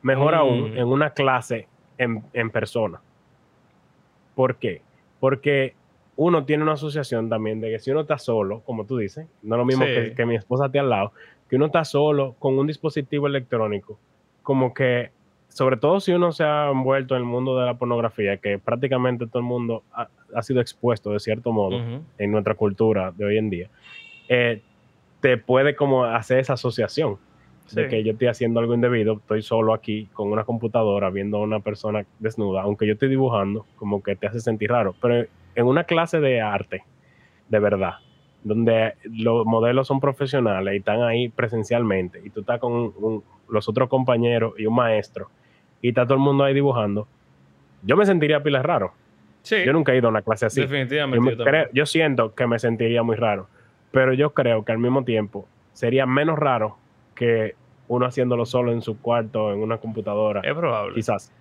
mejor 0.01 0.33
un- 0.33 0.39
aún, 0.39 0.77
en 0.77 0.87
una 0.87 1.11
clase 1.11 1.67
en, 1.97 2.23
en 2.33 2.49
persona. 2.49 2.99
¿Por 4.35 4.55
qué? 4.57 4.81
Porque 5.19 5.75
uno 6.15 6.45
tiene 6.45 6.63
una 6.63 6.73
asociación 6.73 7.29
también 7.29 7.59
de 7.59 7.71
que 7.71 7.79
si 7.79 7.91
uno 7.91 8.01
está 8.01 8.17
solo, 8.17 8.61
como 8.61 8.85
tú 8.85 8.97
dices, 8.97 9.27
no 9.41 9.55
es 9.55 9.57
lo 9.59 9.65
mismo 9.65 9.85
Sí. 9.85 9.93
que, 9.93 10.13
que 10.13 10.25
mi 10.25 10.35
esposa 10.35 10.67
esté 10.67 10.79
al 10.79 10.89
lado, 10.89 11.11
que 11.49 11.55
uno 11.55 11.65
está 11.67 11.83
solo 11.85 12.35
con 12.39 12.57
un 12.57 12.67
dispositivo 12.67 13.27
electrónico, 13.27 13.97
como 14.43 14.73
que, 14.73 15.11
sobre 15.49 15.77
todo 15.77 15.99
si 15.99 16.11
uno 16.11 16.31
se 16.31 16.43
ha 16.43 16.69
envuelto 16.69 17.15
en 17.15 17.21
el 17.21 17.27
mundo 17.27 17.57
de 17.57 17.65
la 17.65 17.73
pornografía, 17.75 18.37
que 18.37 18.59
prácticamente 18.59 19.27
todo 19.27 19.39
el 19.39 19.45
mundo 19.45 19.83
ha, 19.91 20.07
ha 20.35 20.41
sido 20.43 20.61
expuesto 20.61 21.11
de 21.11 21.19
cierto 21.19 21.51
modo 21.51 21.77
Ujú. 21.77 22.03
en 22.17 22.31
nuestra 22.31 22.55
cultura 22.55 23.11
de 23.15 23.25
hoy 23.25 23.37
en 23.37 23.49
día, 23.49 23.69
eh, 24.29 24.61
te 25.19 25.37
puede 25.37 25.75
como 25.75 26.05
hacer 26.05 26.39
esa 26.39 26.53
asociación 26.53 27.17
de 27.71 27.87
que 27.87 28.03
yo 28.03 28.11
estoy 28.11 28.27
haciendo 28.27 28.59
algo 28.59 28.75
indebido, 28.75 29.13
estoy 29.13 29.41
solo 29.41 29.73
aquí 29.73 30.07
con 30.13 30.31
una 30.31 30.43
computadora 30.43 31.09
viendo 31.09 31.37
a 31.37 31.41
una 31.41 31.59
persona 31.59 32.05
desnuda, 32.19 32.61
aunque 32.61 32.85
yo 32.85 32.93
estoy 32.93 33.09
dibujando, 33.09 33.65
como 33.77 34.03
que 34.03 34.15
te 34.15 34.27
hace 34.27 34.41
sentir 34.41 34.69
raro. 34.69 34.93
Pero 35.01 35.25
en 35.55 35.65
una 35.65 35.83
clase 35.83 36.19
de 36.19 36.41
arte, 36.41 36.83
de 37.49 37.59
verdad, 37.59 37.95
donde 38.43 38.93
los 39.03 39.45
modelos 39.45 39.87
son 39.87 39.99
profesionales 39.99 40.73
y 40.73 40.77
están 40.77 41.01
ahí 41.03 41.29
presencialmente, 41.29 42.21
y 42.23 42.29
tú 42.29 42.41
estás 42.41 42.59
con 42.59 42.71
un- 42.73 43.23
los 43.49 43.67
otros 43.69 43.89
compañeros 43.89 44.53
y 44.57 44.65
un 44.65 44.75
maestro, 44.75 45.29
y 45.81 45.89
está 45.89 46.03
todo 46.05 46.15
el 46.15 46.19
mundo 46.21 46.43
ahí 46.43 46.53
dibujando, 46.53 47.07
yo 47.83 47.95
me 47.97 48.05
sentiría 48.05 48.41
pila 48.41 48.61
raro. 48.61 48.93
Sí, 49.41 49.57
Yo 49.65 49.73
nunca 49.73 49.91
he 49.93 49.97
ido 49.97 50.07
a 50.07 50.11
una 50.11 50.21
clase 50.21 50.45
así. 50.45 50.61
definitivamente. 50.61 51.35
Yo, 51.37 51.43
creo- 51.43 51.67
yo 51.73 51.85
siento 51.85 52.33
que 52.33 52.47
me 52.47 52.57
sentiría 52.59 53.03
muy 53.03 53.17
raro, 53.17 53.47
pero 53.91 54.13
yo 54.13 54.33
creo 54.33 54.63
que 54.63 54.71
al 54.71 54.77
mismo 54.79 55.03
tiempo 55.03 55.45
sería 55.73 56.05
menos 56.05 56.39
raro 56.39 56.77
que 57.13 57.55
uno 57.89 58.05
haciéndolo 58.05 58.45
solo 58.45 58.71
en 58.71 58.81
su 58.81 58.97
cuarto, 59.01 59.51
en 59.53 59.59
una 59.59 59.77
computadora, 59.77 60.39
Es 60.43 60.53
probable. 60.53 60.95
quizás. 60.95 61.31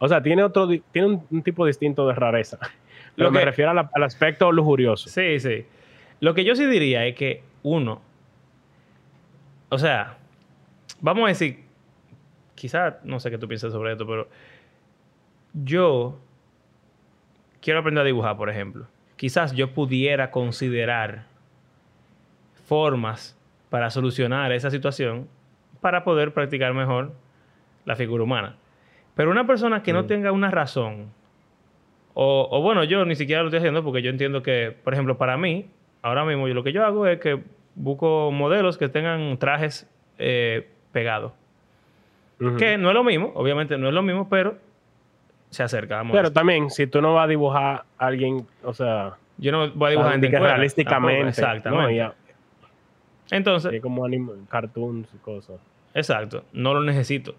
O 0.00 0.08
sea, 0.08 0.20
tiene 0.20 0.42
otro, 0.42 0.68
tiene 0.90 1.06
un, 1.08 1.22
un 1.30 1.42
tipo 1.42 1.64
distinto 1.64 2.06
de 2.08 2.14
rareza. 2.14 2.58
Pero 3.16 3.28
Lo 3.28 3.32
me 3.32 3.40
que- 3.40 3.44
refiero 3.46 3.70
a 3.70 3.74
la- 3.74 3.90
al 3.94 4.02
aspecto 4.04 4.50
lujurioso. 4.52 5.08
Sí, 5.08 5.38
sí. 5.38 5.66
Lo 6.20 6.34
que 6.34 6.44
yo 6.44 6.54
sí 6.56 6.66
diría 6.66 7.04
es 7.06 7.14
que 7.14 7.42
uno, 7.62 8.00
o 9.68 9.78
sea, 9.78 10.16
vamos 11.00 11.24
a 11.24 11.28
decir, 11.28 11.60
quizás, 12.54 12.94
no 13.04 13.18
sé 13.20 13.30
qué 13.30 13.38
tú 13.38 13.48
piensas 13.48 13.72
sobre 13.72 13.92
esto, 13.92 14.06
pero 14.06 14.28
yo 15.52 16.18
quiero 17.60 17.80
aprender 17.80 18.02
a 18.02 18.06
dibujar, 18.06 18.36
por 18.36 18.48
ejemplo. 18.50 18.86
Quizás 19.16 19.52
yo 19.52 19.72
pudiera 19.74 20.30
considerar 20.30 21.26
formas 22.66 23.36
para 23.70 23.90
solucionar 23.90 24.52
esa 24.52 24.70
situación 24.70 25.28
para 25.80 26.04
poder 26.04 26.32
practicar 26.32 26.74
mejor 26.74 27.12
la 27.84 27.96
figura 27.96 28.22
humana. 28.24 28.56
Pero 29.14 29.30
una 29.30 29.46
persona 29.46 29.82
que 29.82 29.92
no 29.92 30.04
Mm. 30.04 30.06
tenga 30.06 30.32
una 30.32 30.50
razón, 30.50 31.12
o, 32.14 32.48
o 32.50 32.60
bueno, 32.62 32.84
yo 32.84 33.04
ni 33.04 33.14
siquiera 33.16 33.42
lo 33.42 33.48
estoy 33.48 33.58
haciendo 33.58 33.82
porque 33.84 34.02
yo 34.02 34.10
entiendo 34.10 34.42
que, 34.42 34.74
por 34.84 34.92
ejemplo, 34.92 35.16
para 35.18 35.36
mí, 35.36 35.66
ahora 36.02 36.24
mismo 36.24 36.48
yo 36.48 36.54
lo 36.54 36.62
que 36.64 36.72
yo 36.72 36.84
hago 36.84 37.06
es 37.06 37.20
que 37.20 37.42
busco 37.74 38.30
modelos 38.32 38.76
que 38.78 38.88
tengan 38.88 39.38
trajes 39.38 39.88
eh, 40.18 40.68
pegados. 40.92 41.32
Que 42.58 42.76
no 42.76 42.88
es 42.88 42.94
lo 42.94 43.04
mismo, 43.04 43.30
obviamente 43.36 43.78
no 43.78 43.86
es 43.88 43.94
lo 43.94 44.02
mismo, 44.02 44.28
pero 44.28 44.56
se 45.50 45.62
acerca. 45.62 46.00
a 46.00 46.04
Pero 46.10 46.32
también, 46.32 46.70
si 46.70 46.88
tú 46.88 47.00
no 47.00 47.14
vas 47.14 47.24
a 47.24 47.28
dibujar 47.28 47.84
a 47.98 48.06
alguien, 48.06 48.46
o 48.64 48.74
sea, 48.74 49.12
yo 49.38 49.52
no 49.52 49.70
voy 49.70 49.86
a 49.86 49.90
dibujar 49.90 50.20
que 50.20 50.28
cuera, 50.30 50.46
realísticamente, 50.54 51.28
Exactamente. 51.28 51.98
¿no? 52.00 52.06
A- 52.06 52.14
Entonces, 53.30 53.72
y 53.74 53.80
como 53.80 54.04
anim- 54.06 54.46
cartoons 54.48 55.08
y 55.14 55.18
cosas. 55.18 55.60
Exacto, 55.94 56.44
no 56.52 56.74
lo 56.74 56.80
necesito. 56.82 57.34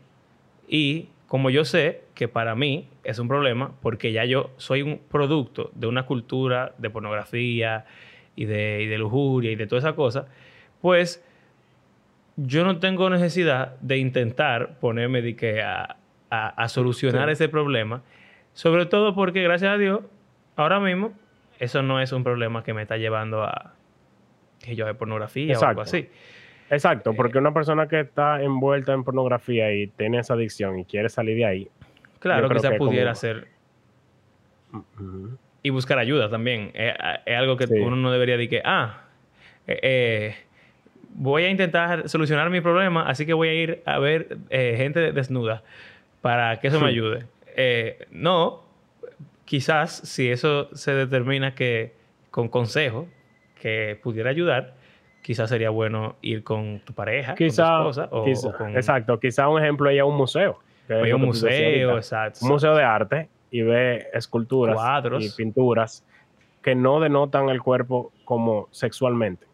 Y 0.70 1.10
como 1.34 1.50
yo 1.50 1.66
sé 1.66 2.04
que 2.14 2.28
para 2.28 2.54
mí 2.54 2.88
es 3.04 3.18
un 3.18 3.28
problema, 3.28 3.72
porque 3.82 4.12
ya 4.12 4.24
yo 4.24 4.52
soy 4.58 4.84
un 4.84 5.00
producto 5.00 5.72
de 5.74 5.88
una 5.88 6.06
cultura 6.06 6.76
de 6.78 6.92
pornografía 6.92 7.86
y 8.36 8.46
de, 8.46 8.84
y 8.84 8.86
de 8.86 9.00
lujuria 9.00 9.50
y 9.50 9.56
de 9.56 9.66
toda 9.66 9.80
esa 9.80 9.94
cosa, 9.96 10.28
pues 10.80 11.26
yo 12.36 12.64
no 12.64 12.78
tengo 12.78 13.10
necesidad 13.10 13.76
de 13.82 13.98
intentar 13.98 14.78
ponerme 14.80 15.24
de 15.24 15.36
que 15.36 15.64
a, 15.64 15.98
a- 16.30 16.50
a 16.50 16.68
solucionar 16.70 17.28
Sí. 17.30 17.34
ese 17.34 17.50
problema, 17.50 18.04
sobre 18.54 18.86
todo 18.86 19.16
porque 19.16 19.42
gracias 19.42 19.72
a 19.72 19.78
Dios, 19.80 20.02
ahora 20.56 20.80
mismo, 20.80 21.14
eso 21.58 21.82
no 21.82 22.00
es 22.00 22.12
un 22.12 22.24
problema 22.24 22.64
que 22.64 22.76
me 22.76 22.84
está 22.84 22.98
llevando 22.98 23.42
a 23.44 23.74
que 24.64 24.76
yo 24.76 24.86
de 24.86 24.94
pornografía 24.94 25.58
o 25.58 25.66
algo 25.66 25.82
así. 25.82 26.10
Exacto, 26.70 27.12
Eh, 27.12 27.14
porque 27.16 27.38
una 27.38 27.54
persona 27.54 27.88
que 27.88 28.02
está 28.02 28.42
envuelta 28.42 28.94
en 28.94 29.04
pornografía 29.04 29.72
y 29.74 29.88
tiene 29.88 30.20
esa 30.20 30.34
adicción 30.34 30.80
y 30.80 30.86
quiere 30.86 31.10
salir 31.10 31.36
de 31.38 31.46
ahí, 31.46 31.68
Claro, 32.20 32.48
quizás 32.50 32.72
que 32.72 32.78
como- 32.78 32.90
pudiera 32.92 33.14
ujú, 34.74 35.38
y 35.62 35.70
buscar 35.70 36.00
ayuda 36.00 36.30
también. 36.30 36.72
Es, 36.74 36.94
es 37.26 37.38
algo 37.38 37.58
que 37.58 37.68
Sí. 37.68 37.76
uno 37.80 37.96
no 37.96 38.12
debería 38.12 38.38
decir 38.38 38.50
que, 38.50 38.62
ah, 38.66 39.04
eh, 39.68 39.80
eh, 39.82 40.36
voy 41.16 41.44
a 41.44 41.50
intentar 41.50 42.10
solucionar 42.10 42.50
mi 42.50 42.62
problema, 42.62 43.08
así 43.08 43.26
que 43.26 43.34
voy 43.34 43.48
a 43.50 43.54
ir 43.54 43.84
a 43.86 44.00
ver 44.00 44.38
eh, 44.50 44.74
gente 44.78 45.12
desnuda 45.12 45.64
para 46.22 46.60
que 46.60 46.68
eso 46.70 46.80
me 46.80 46.88
ayude. 46.88 47.26
Eh, 47.56 48.08
no, 48.12 48.64
quizás 49.46 49.92
si 49.92 50.30
eso 50.30 50.76
se 50.76 50.94
determina 50.94 51.54
que 51.54 51.94
con 52.32 52.48
consejo 52.50 53.08
que 53.62 54.00
pudiera 54.02 54.30
ayudar, 54.32 54.74
quizás 55.24 55.50
sería 55.50 55.72
bueno 55.72 56.16
ir 56.22 56.44
con 56.44 56.80
tu 56.86 56.94
pareja, 56.94 57.34
quizá, 57.34 57.64
con 57.78 57.84
tu 57.86 57.90
esposa, 57.90 58.08
o, 58.12 58.24
quizá- 58.26 58.50
o 58.50 58.58
con 58.58 58.76
exacto, 58.76 59.20
quizá 59.20 59.48
un 59.48 59.60
ejemplo 59.62 59.90
es 59.90 59.96
ir 59.96 60.02
a 60.02 60.06
un 60.06 60.16
museo. 60.16 60.60
que 60.88 61.14
un 61.16 61.22
museo, 61.22 61.98
exacto. 61.98 62.40
un 62.44 62.50
museo 62.50 62.76
de 62.76 62.84
arte 62.84 63.30
y 63.50 63.62
ve 63.62 64.08
esculturas 64.14 64.76
Cuadros. 64.76 65.24
y 65.26 65.30
pinturas 65.36 66.06
que 66.62 66.76
no 66.76 67.00
denotan 67.00 67.50
el 67.50 67.62
cuerpo 67.62 68.12
como 68.26 68.68
sexualmente. 68.72 69.46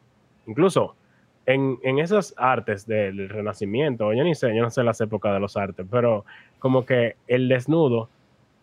Incluso 0.48 0.96
en, 1.46 1.78
en 1.84 2.00
esas 2.00 2.34
artes 2.38 2.86
del 2.86 3.30
Renacimiento, 3.30 4.12
yo 4.14 4.24
ni 4.24 4.36
sé, 4.36 4.56
yo 4.56 4.62
no 4.62 4.70
sé 4.70 4.84
las 4.84 5.00
épocas 5.02 5.34
de 5.34 5.40
los 5.40 5.56
artes, 5.58 5.86
pero 5.90 6.26
como 6.60 6.86
que 6.86 7.16
el 7.28 7.48
desnudo 7.48 8.10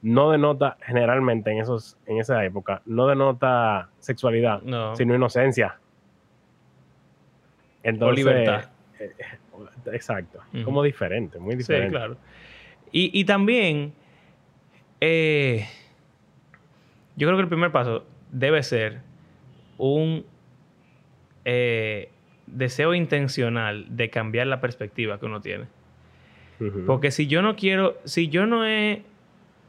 no 0.03 0.31
denota 0.31 0.77
generalmente 0.83 1.51
en, 1.51 1.59
esos, 1.59 1.97
en 2.07 2.19
esa 2.19 2.45
época, 2.45 2.83
no 2.87 3.07
denota 3.09 3.89
sexualidad, 3.99 4.61
No. 4.63 4.95
sino 4.95 5.15
inocencia. 5.15 5.79
Entonces, 7.89 8.25
libertad. 8.25 8.71
eh, 8.99 9.13
exacto, 9.93 10.41
Ujú. 10.53 10.65
como 10.65 10.83
diferente, 10.83 11.39
muy 11.39 11.53
Sí, 11.53 11.59
diferente. 11.59 11.91
claro. 11.91 12.17
Y, 12.93 13.11
y 13.19 13.25
también, 13.25 13.93
eh, 15.01 15.67
yo 17.17 17.27
creo 17.27 17.37
que 17.37 17.43
el 17.43 17.49
primer 17.49 17.73
paso 17.73 18.05
debe 18.31 18.63
ser 18.63 19.01
un 19.79 20.25
eh, 21.45 22.11
deseo 22.47 22.95
intencional 22.95 23.87
de 23.97 24.11
cambiar 24.11 24.47
la 24.47 24.61
perspectiva 24.61 25.19
que 25.19 25.27
uno 25.27 25.41
tiene. 25.41 25.67
Porque 26.87 27.11
si 27.11 27.27
yo 27.27 27.43
no 27.43 27.55
quiero, 27.55 27.99
si 28.05 28.29
yo 28.29 28.47
no 28.47 28.67
he 28.67 29.03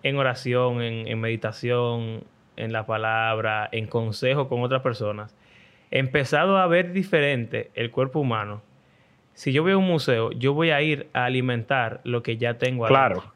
en 0.03 0.15
oración, 0.17 0.81
en, 0.81 1.05
en 1.07 1.19
meditación, 1.19 2.23
en 2.55 2.71
la 2.71 2.85
palabra, 2.85 3.67
en 3.73 3.87
consejo 3.87 4.47
con 4.47 4.61
otras 4.61 4.81
personas, 4.81 5.35
empezado 5.91 6.57
a 6.57 6.67
ver 6.67 6.93
diferente 6.93 7.71
el 7.75 7.91
cuerpo 7.91 8.19
humano, 8.19 8.61
si 9.33 9.51
yo 9.51 9.63
voy 9.63 9.73
a 9.73 9.77
un 9.77 9.85
museo, 9.85 10.31
yo 10.31 10.53
voy 10.53 10.71
a 10.71 10.81
ir 10.81 11.07
a 11.13 11.25
alimentar 11.25 12.01
lo 12.03 12.23
que 12.23 12.37
ya 12.37 12.57
tengo 12.57 12.85
Claro. 12.87 13.19
adentro. 13.19 13.33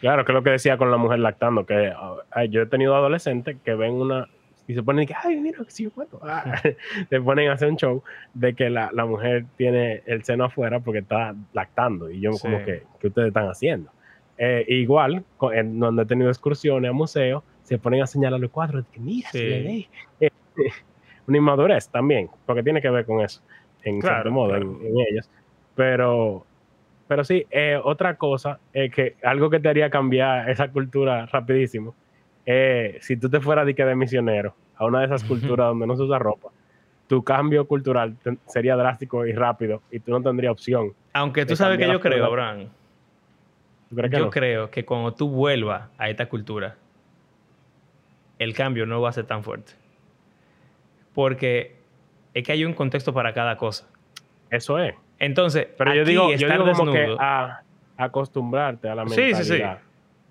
Claro, 0.00 0.24
que 0.24 0.32
es 0.32 0.34
lo 0.34 0.42
que 0.42 0.50
decía 0.50 0.76
con 0.76 0.90
la 0.90 0.96
mujer 0.96 1.20
lactando, 1.20 1.64
que 1.64 1.92
ah, 1.96 2.44
yo 2.44 2.62
he 2.62 2.66
tenido 2.66 2.94
adolescentes 2.96 3.56
que 3.64 3.74
ven 3.74 3.92
una 3.92 4.28
y 4.66 4.74
se 4.74 4.82
ponen 4.82 5.06
que, 5.06 5.14
ay, 5.14 5.40
mira 5.40 5.58
que 5.64 5.70
sí 5.70 5.88
puedo. 5.88 6.20
Ah, 6.22 6.60
se 7.10 7.20
ponen 7.20 7.50
a 7.50 7.54
hacer 7.54 7.68
un 7.68 7.76
show 7.76 8.02
de 8.34 8.54
que 8.54 8.70
la, 8.70 8.90
la, 8.92 9.04
mujer 9.04 9.44
tiene 9.56 10.02
el 10.06 10.24
seno 10.24 10.44
afuera 10.44 10.80
porque 10.80 11.00
está 11.00 11.34
lactando. 11.52 12.10
Y 12.10 12.20
yo, 12.20 12.30
como 12.40 12.58
que, 12.64 12.82
¿qué 13.00 13.08
ustedes 13.08 13.28
están 13.28 13.48
haciendo? 13.48 13.90
Eh, 14.38 14.64
igual, 14.68 15.24
en, 15.52 15.78
donde 15.78 16.02
he 16.02 16.06
tenido 16.06 16.30
excursiones 16.30 16.90
a 16.90 16.92
museos, 16.92 17.42
se 17.62 17.78
ponen 17.78 18.02
a 18.02 18.06
señalar 18.06 18.40
los 18.40 18.50
cuadros, 18.50 18.84
que 18.92 19.00
mira, 19.00 19.30
se 19.30 19.38
ve. 19.38 19.88
Eh, 20.20 20.70
una 21.26 21.38
inmadurez 21.38 21.88
también, 21.88 22.28
porque 22.46 22.62
tiene 22.62 22.80
que 22.80 22.90
ver 22.90 23.04
con 23.04 23.20
eso, 23.20 23.40
en 23.82 24.00
cierto 24.00 24.30
modo, 24.30 24.56
en, 24.56 24.78
ellos. 25.08 25.28
Pero, 25.74 26.44
pero 27.08 27.24
sí, 27.24 27.46
eh, 27.50 27.78
otra 27.82 28.16
cosa 28.16 28.58
es 28.72 28.92
que 28.92 29.16
algo 29.22 29.50
que 29.50 29.60
te 29.60 29.68
haría 29.68 29.90
cambiar 29.90 30.50
esa 30.50 30.68
cultura 30.68 31.26
rapidísimo, 31.26 31.94
si 33.00 33.16
tú 33.16 33.30
te 33.30 33.40
fueras 33.40 33.66
de, 33.66 33.72
de 33.72 33.94
misionero 33.94 34.54
a 34.76 34.84
una 34.84 35.00
de 35.00 35.06
esas 35.06 35.22
culturas 35.24 35.68
donde 35.68 35.86
no 35.86 35.96
se 35.96 36.02
usa 36.02 36.18
ropa, 36.18 36.50
tu 37.06 37.22
cambio 37.22 37.66
cultural 37.66 38.16
sería 38.46 38.74
drástico 38.74 39.26
y 39.26 39.32
rápido 39.32 39.82
y 39.90 40.00
tú 40.00 40.12
no 40.12 40.22
tendrías 40.22 40.52
opción. 40.52 40.94
Aunque 41.12 41.44
tú 41.44 41.56
sabes 41.56 41.78
que 41.78 41.86
yo 41.86 42.00
creo, 42.00 42.24
Abraham. 42.24 42.68
Yo 43.90 44.30
creo 44.30 44.70
que 44.70 44.84
cuando 44.86 45.12
tú 45.12 45.28
vuelvas 45.28 45.90
a 45.98 46.08
esta 46.08 46.26
cultura, 46.26 46.76
el 48.38 48.54
cambio 48.54 48.86
no 48.86 49.02
va 49.02 49.10
a 49.10 49.12
ser 49.12 49.26
tan 49.26 49.44
fuerte. 49.44 49.74
Porque 51.14 51.76
es 52.34 52.44
que 52.44 52.52
hay 52.52 52.64
un 52.64 52.74
contexto 52.74 53.12
para 53.12 53.32
cada 53.32 53.56
cosa. 53.56 53.88
Eso 54.50 54.78
es. 54.78 54.94
Entonces, 55.18 55.68
pero 55.78 55.94
yo 55.94 56.04
digo, 56.04 56.32
yo 56.34 56.48
digo 56.48 56.72
como 56.72 56.92
que 56.92 57.16
a, 57.18 57.62
acostumbrarte 57.96 58.88
a 58.88 58.94
la 58.94 59.04
mentalidad 59.04 59.78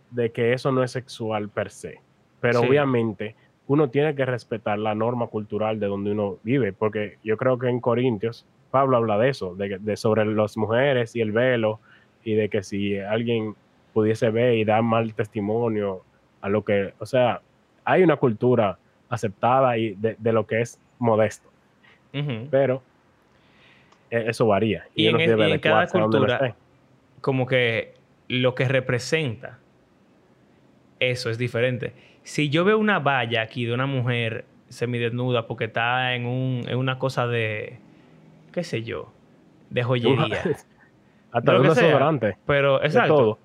de 0.10 0.32
que 0.32 0.54
eso 0.54 0.72
no 0.72 0.84
es 0.84 0.92
sexual 0.92 1.50
per 1.50 1.70
se. 1.70 2.00
Pero 2.40 2.62
obviamente 2.62 3.36
uno 3.68 3.90
tiene 3.90 4.14
que 4.16 4.26
respetar 4.26 4.78
la 4.80 4.94
norma 4.94 5.28
cultural 5.28 5.80
de 5.80 5.88
donde 5.88 6.12
uno 6.12 6.38
vive, 6.44 6.74
porque 6.74 7.18
yo 7.24 7.38
creo 7.38 7.58
que 7.58 7.70
en 7.70 7.80
Corintios 7.80 8.46
Pablo 8.70 8.98
habla 8.98 9.18
de 9.18 9.30
eso, 9.30 9.56
de, 9.56 9.78
de 9.80 9.98
sobre 9.98 10.26
las 10.26 10.58
mujeres 10.58 11.16
y 11.16 11.22
el 11.22 11.32
velo, 11.32 11.80
y 12.24 12.34
de 12.34 12.50
que 12.50 12.64
si 12.64 12.98
alguien 12.98 13.56
pudiese 13.94 14.30
ver 14.30 14.56
y 14.56 14.66
dar 14.66 14.82
mal 14.84 15.14
testimonio 15.14 16.02
a 16.42 16.50
lo 16.50 16.64
que, 16.64 16.94
o 17.00 17.06
sea, 17.06 17.42
hay 17.84 18.04
una 18.04 18.16
cultura 18.16 18.78
aceptada 19.12 19.78
y 19.78 19.94
de, 19.96 20.34
lo 20.34 20.48
que 20.48 20.62
es 20.62 20.80
modesto, 20.98 21.50
pero 22.50 22.82
e, 24.10 24.30
eso 24.30 24.48
varía. 24.48 24.88
Y, 24.96 25.08
en, 25.08 25.20
en 25.20 25.60
cada 25.60 25.86
cultura, 25.88 26.56
como 27.22 27.46
que 27.46 27.94
lo 28.28 28.56
que 28.56 28.68
representa 28.68 29.60
eso 31.00 31.30
es 31.30 31.38
diferente. 31.38 31.94
Si 32.24 32.50
yo 32.50 32.64
veo 32.64 32.78
una 32.78 33.00
valla 33.00 33.42
aquí 33.42 33.66
de 33.66 33.74
una 33.74 33.88
mujer 33.88 34.46
semidesnuda 34.70 35.48
porque 35.48 35.66
está 35.66 36.16
en, 36.16 36.26
un, 36.26 36.64
en 36.68 36.78
una 36.78 36.98
cosa 36.98 37.28
de, 37.28 37.80
qué 38.54 38.64
sé 38.64 38.84
yo, 38.84 39.12
de 39.70 39.84
joyería. 39.84 40.44
Hasta. 41.32 42.36
Pero, 42.46 42.84
exacto. 42.84 43.40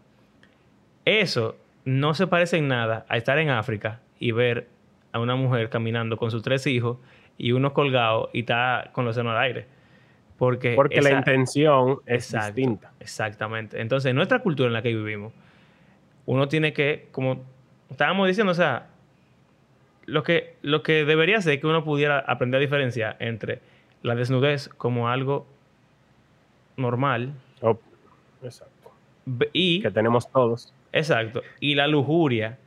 Eso 1.05 1.57
no 1.85 2.15
se 2.15 2.27
parece 2.27 2.59
en 2.59 2.69
nada 2.69 3.07
a 3.09 3.17
estar 3.17 3.39
en 3.39 3.49
África 3.49 4.01
y 4.19 4.33
ver 4.33 4.69
a 5.17 5.21
una 5.21 5.37
mujer 5.37 5.69
caminando 5.69 6.17
con 6.17 6.31
sus 6.31 6.43
tres 6.43 6.67
hijos 6.67 6.99
y 7.39 7.53
uno 7.53 7.73
colgado 7.73 8.31
y 8.33 8.41
está 8.41 8.91
con 8.93 9.05
los 9.05 9.17
senos 9.17 9.33
al 9.33 9.43
aire. 9.43 9.67
Porque, 10.39 10.75
Porque 10.75 11.01
la 11.01 11.13
intención 11.13 11.99
es 12.07 12.31
distinta. 12.33 12.93
Exactamente. 13.01 13.81
Entonces, 13.81 14.11
en 14.11 14.17
nuestra 14.17 14.41
cultura 14.41 14.67
en 14.67 14.75
la 14.75 14.83
que 14.83 14.95
vivimos, 14.95 15.33
uno 16.27 16.47
tiene 16.49 16.73
que, 16.73 17.09
como 17.11 17.43
estábamos 17.91 18.29
diciendo, 18.29 18.53
o 18.53 18.55
sea, 18.55 18.89
lo 20.05 20.23
que, 20.23 20.57
lo 20.63 20.83
que 20.83 21.05
debería 21.05 21.41
ser 21.41 21.59
que 21.59 21.67
uno 21.67 21.85
pudiera 21.85 22.19
aprender 22.19 22.59
a 22.59 22.61
diferenciar 22.61 23.17
entre 23.19 23.61
la 24.03 24.15
desnudez 24.15 24.69
como 24.69 25.09
algo 25.09 25.47
normal 26.77 27.33
Oh, 27.61 27.79
exacto. 28.43 28.93
Y, 29.53 29.81
que 29.83 29.91
tenemos 29.91 30.31
todos. 30.31 30.73
Exacto. 30.93 31.43
Y 31.61 31.75
la 31.75 31.87
lujuria 31.87 32.59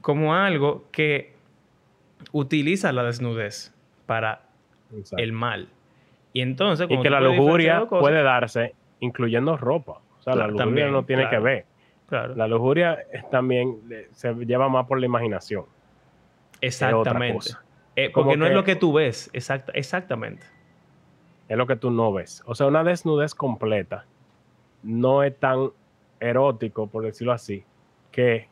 como 0.00 0.34
algo 0.34 0.84
que 0.92 1.31
utiliza 2.32 2.92
la 2.92 3.02
desnudez 3.02 3.74
para 4.06 4.42
el 5.16 5.32
mal. 5.32 5.68
Y 6.32 6.40
entonces... 6.40 6.86
Y 6.88 7.00
que 7.00 7.10
la 7.10 7.20
lujuria 7.20 7.86
puede 7.86 8.22
darse 8.22 8.74
incluyendo 9.00 9.56
ropa. 9.56 10.00
O 10.20 10.22
sea, 10.22 10.34
la 10.34 10.46
lujuria 10.46 10.88
no 10.88 11.04
tiene 11.04 11.28
que 11.28 11.38
ver. 11.38 11.66
Claro. 12.08 12.34
La 12.36 12.46
lujuria 12.46 12.98
también 13.30 13.80
se 14.12 14.32
lleva 14.34 14.68
más 14.68 14.86
por 14.86 15.00
la 15.00 15.06
imaginación. 15.06 15.64
Exactamente. 16.60 17.50
Eh, 17.96 18.10
porque 18.14 18.36
no 18.36 18.46
es 18.46 18.54
lo 18.54 18.64
que 18.64 18.76
tú 18.76 18.92
ves. 18.92 19.30
exactamente 19.32 20.46
es 21.52 21.58
lo 21.58 21.66
que 21.66 21.76
tú 21.76 21.90
no 21.90 22.12
ves. 22.12 22.42
O 22.46 22.54
sea, 22.54 22.66
una 22.66 22.82
desnudez 22.82 23.34
completa 23.34 24.06
no 24.82 25.22
es 25.22 25.38
tan 25.38 25.70
erótico, 26.18 26.86
por 26.86 27.04
decirlo 27.04 27.32
así, 27.32 27.62
que 28.10 28.48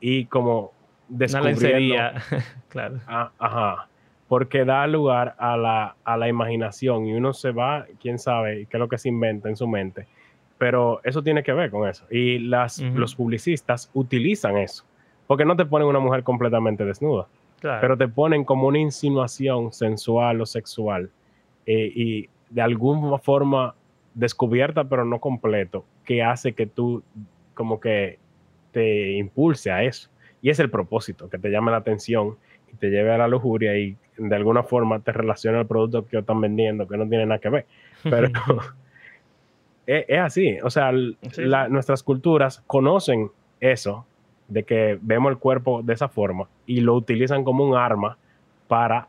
y 0.00 0.26
como 0.26 0.72
descubriendo... 1.08 1.96
claro. 2.68 3.00
Ah, 3.06 3.30
ajá. 3.38 3.88
Porque 4.28 4.64
da 4.64 4.86
lugar 4.86 5.36
a 5.38 5.56
la, 5.56 5.96
a 6.04 6.16
la 6.16 6.28
imaginación 6.28 7.06
y 7.06 7.14
uno 7.14 7.32
se 7.32 7.52
va, 7.52 7.86
quién 8.00 8.18
sabe 8.18 8.66
qué 8.68 8.76
es 8.76 8.80
lo 8.80 8.88
que 8.88 8.98
se 8.98 9.08
inventa 9.08 9.48
en 9.48 9.56
su 9.56 9.68
mente. 9.68 10.06
Pero 10.58 11.00
eso 11.04 11.22
tiene 11.22 11.42
que 11.42 11.52
ver 11.52 11.70
con 11.70 11.88
eso. 11.88 12.06
Y 12.10 12.38
las, 12.38 12.80
los 12.80 13.14
publicistas 13.14 13.90
utilizan 13.94 14.56
eso. 14.56 14.84
Porque 15.26 15.44
no 15.44 15.54
te 15.54 15.64
ponen 15.64 15.86
una 15.86 15.98
mujer 15.98 16.22
completamente 16.22 16.84
desnuda. 16.84 17.26
Pero 17.60 17.96
te 17.96 18.08
ponen 18.08 18.44
como 18.44 18.68
una 18.68 18.78
insinuación 18.78 19.72
sensual 19.72 20.40
o 20.40 20.46
sexual 20.46 21.10
eh, 21.66 21.92
y 21.94 22.28
de 22.50 22.62
alguna 22.62 23.18
forma 23.18 23.74
descubierta 24.14 24.84
pero 24.84 25.04
no 25.04 25.20
completo, 25.20 25.84
que 26.04 26.22
hace 26.22 26.52
que 26.54 26.66
tú 26.66 27.02
como 27.54 27.80
que 27.80 28.18
te 28.72 29.12
impulse 29.12 29.70
a 29.70 29.82
eso. 29.82 30.10
Y 30.42 30.50
es 30.50 30.60
el 30.60 30.70
propósito, 30.70 31.28
que 31.28 31.38
te 31.38 31.50
llame 31.50 31.70
la 31.70 31.78
atención 31.78 32.36
y 32.72 32.76
te 32.76 32.90
lleve 32.90 33.12
a 33.12 33.18
la 33.18 33.28
lujuria 33.28 33.76
y 33.76 33.96
de 34.16 34.36
alguna 34.36 34.62
forma 34.62 35.00
te 35.00 35.12
relacione 35.12 35.58
al 35.58 35.66
producto 35.66 36.06
que 36.06 36.18
están 36.18 36.40
vendiendo, 36.40 36.86
que 36.86 36.96
no 36.96 37.08
tiene 37.08 37.26
nada 37.26 37.38
que 37.38 37.48
ver. 37.48 37.66
Pero 38.02 38.28
es, 39.86 40.18
así, 40.18 40.58
o 40.62 40.70
sea, 40.70 40.92
nuestras 41.68 42.02
culturas 42.02 42.62
conocen 42.66 43.30
eso, 43.60 44.06
de 44.48 44.62
que 44.62 44.98
vemos 45.02 45.30
el 45.30 45.38
cuerpo 45.38 45.82
de 45.82 45.94
esa 45.94 46.08
forma 46.08 46.46
y 46.66 46.80
lo 46.80 46.94
utilizan 46.94 47.42
como 47.42 47.64
un 47.64 47.76
arma 47.76 48.16
para 48.68 49.08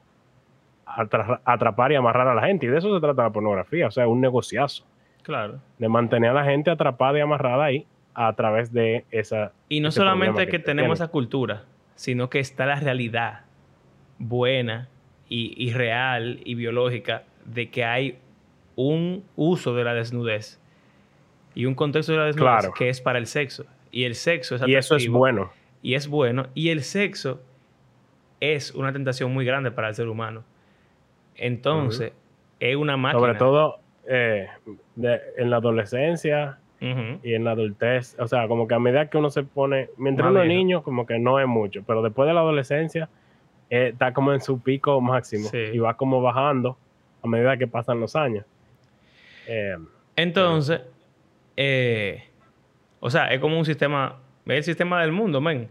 atrapar 0.86 1.91
y 1.91 1.95
amarrar 1.95 2.28
a 2.28 2.34
la 2.34 2.47
gente. 2.47 2.65
Y 2.65 2.69
de 2.69 2.78
eso 2.80 2.93
se 2.93 2.99
trata 2.99 3.23
la 3.23 3.30
pornografía, 3.30 3.88
o 3.88 3.91
sea, 3.91 4.07
un 4.07 4.19
negociazo. 4.19 4.84
Claro. 5.21 5.59
De 5.78 5.89
mantener 5.89 6.32
a 6.32 6.34
la 6.34 6.45
gente 6.45 6.71
atrapada 6.71 7.17
y 7.17 7.21
amarrada 7.21 7.65
ahí 7.65 7.86
a 8.20 8.34
través 8.34 8.74
de 8.74 9.05
esa... 9.11 9.53
Y 9.70 9.80
no 9.80 9.91
solamente 9.91 10.47
que, 10.47 10.57
tenemos 10.57 10.99
esa 10.99 11.09
cultura, 11.09 11.65
sino 11.93 12.32
que 12.32 12.39
está 12.39 12.65
la 12.65 12.80
realidad 12.80 13.41
buena 14.18 14.89
y, 15.30 15.72
real 15.72 16.39
y 16.43 16.55
biológica 16.55 17.26
de 17.45 17.70
que 17.70 17.86
hay 17.86 18.18
un 18.76 19.24
uso 19.36 19.76
de 19.76 19.84
la 19.84 19.93
desnudez 19.93 20.59
y 21.53 21.68
un 21.68 21.76
contexto 21.76 22.13
de 22.13 22.18
la 22.18 22.26
desnudez 22.26 22.72
que 22.76 22.89
es 22.89 23.01
para 23.01 23.20
el 23.20 23.28
sexo. 23.28 23.68
Y 23.91 24.05
el 24.05 24.15
sexo 24.15 24.55
es 24.55 24.63
Y 24.68 24.74
eso 24.74 24.95
es 24.95 25.07
bueno. 25.07 25.51
Y 25.84 25.93
es 25.93 26.07
bueno. 26.07 26.47
Y 26.55 26.70
el 26.70 26.82
sexo 26.82 27.39
es 28.39 28.74
una 28.74 28.91
tentación 28.93 29.32
muy 29.32 29.45
grande 29.45 29.70
para 29.70 29.89
el 29.89 29.93
ser 29.93 30.07
humano. 30.07 30.43
Entonces, 31.36 32.13
es 32.59 32.76
una 32.76 32.97
máquina. 32.97 33.20
Sobre 33.20 33.36
todo 33.36 33.80
eh, 34.07 34.47
en 34.95 35.49
la 35.51 35.57
adolescencia 35.57 36.57
y 36.80 37.34
en 37.34 37.43
la 37.43 37.51
adultez. 37.51 38.15
O 38.19 38.28
sea, 38.28 38.47
como 38.47 38.67
que 38.67 38.75
a 38.75 38.80
medida 38.80 39.09
que 39.09 39.17
uno 39.17 39.30
se 39.30 39.43
pone. 39.43 39.89
Mientras 39.97 40.30
uno 40.30 40.41
es 40.41 40.47
niño, 40.47 40.84
como 40.84 41.05
que 41.05 41.19
no 41.19 41.39
es 41.39 41.47
mucho. 41.47 41.84
Pero 41.86 42.01
después 42.01 42.28
de 42.28 42.34
la 42.34 42.41
adolescencia, 42.41 43.09
eh, 43.69 43.89
está 43.93 44.13
como 44.13 44.34
en 44.34 44.41
su 44.41 44.61
pico 44.61 44.99
máximo. 45.01 45.49
Y 45.53 45.80
va 45.80 45.95
como 45.95 46.21
bajando 46.21 46.78
a 47.23 47.28
medida 47.28 47.57
que 47.57 47.67
pasan 47.67 47.99
los 47.99 48.15
años. 48.15 48.45
Eh, 49.47 49.78
Entonces, 50.15 50.82
o 52.99 53.09
sea, 53.09 53.28
es 53.28 53.39
como 53.39 53.57
un 53.57 53.65
sistema. 53.65 54.17
Es 54.45 54.57
el 54.57 54.63
sistema 54.63 55.01
del 55.01 55.11
mundo, 55.11 55.41
men. 55.41 55.69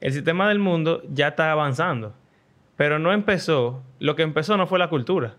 El 0.00 0.12
sistema 0.12 0.48
del 0.48 0.58
mundo 0.58 1.02
ya 1.10 1.28
está 1.28 1.50
avanzando. 1.50 2.14
Pero 2.76 2.98
no 2.98 3.12
empezó, 3.12 3.82
lo 4.00 4.16
que 4.16 4.22
empezó 4.22 4.56
no 4.56 4.66
fue 4.66 4.78
la 4.78 4.88
cultura, 4.88 5.36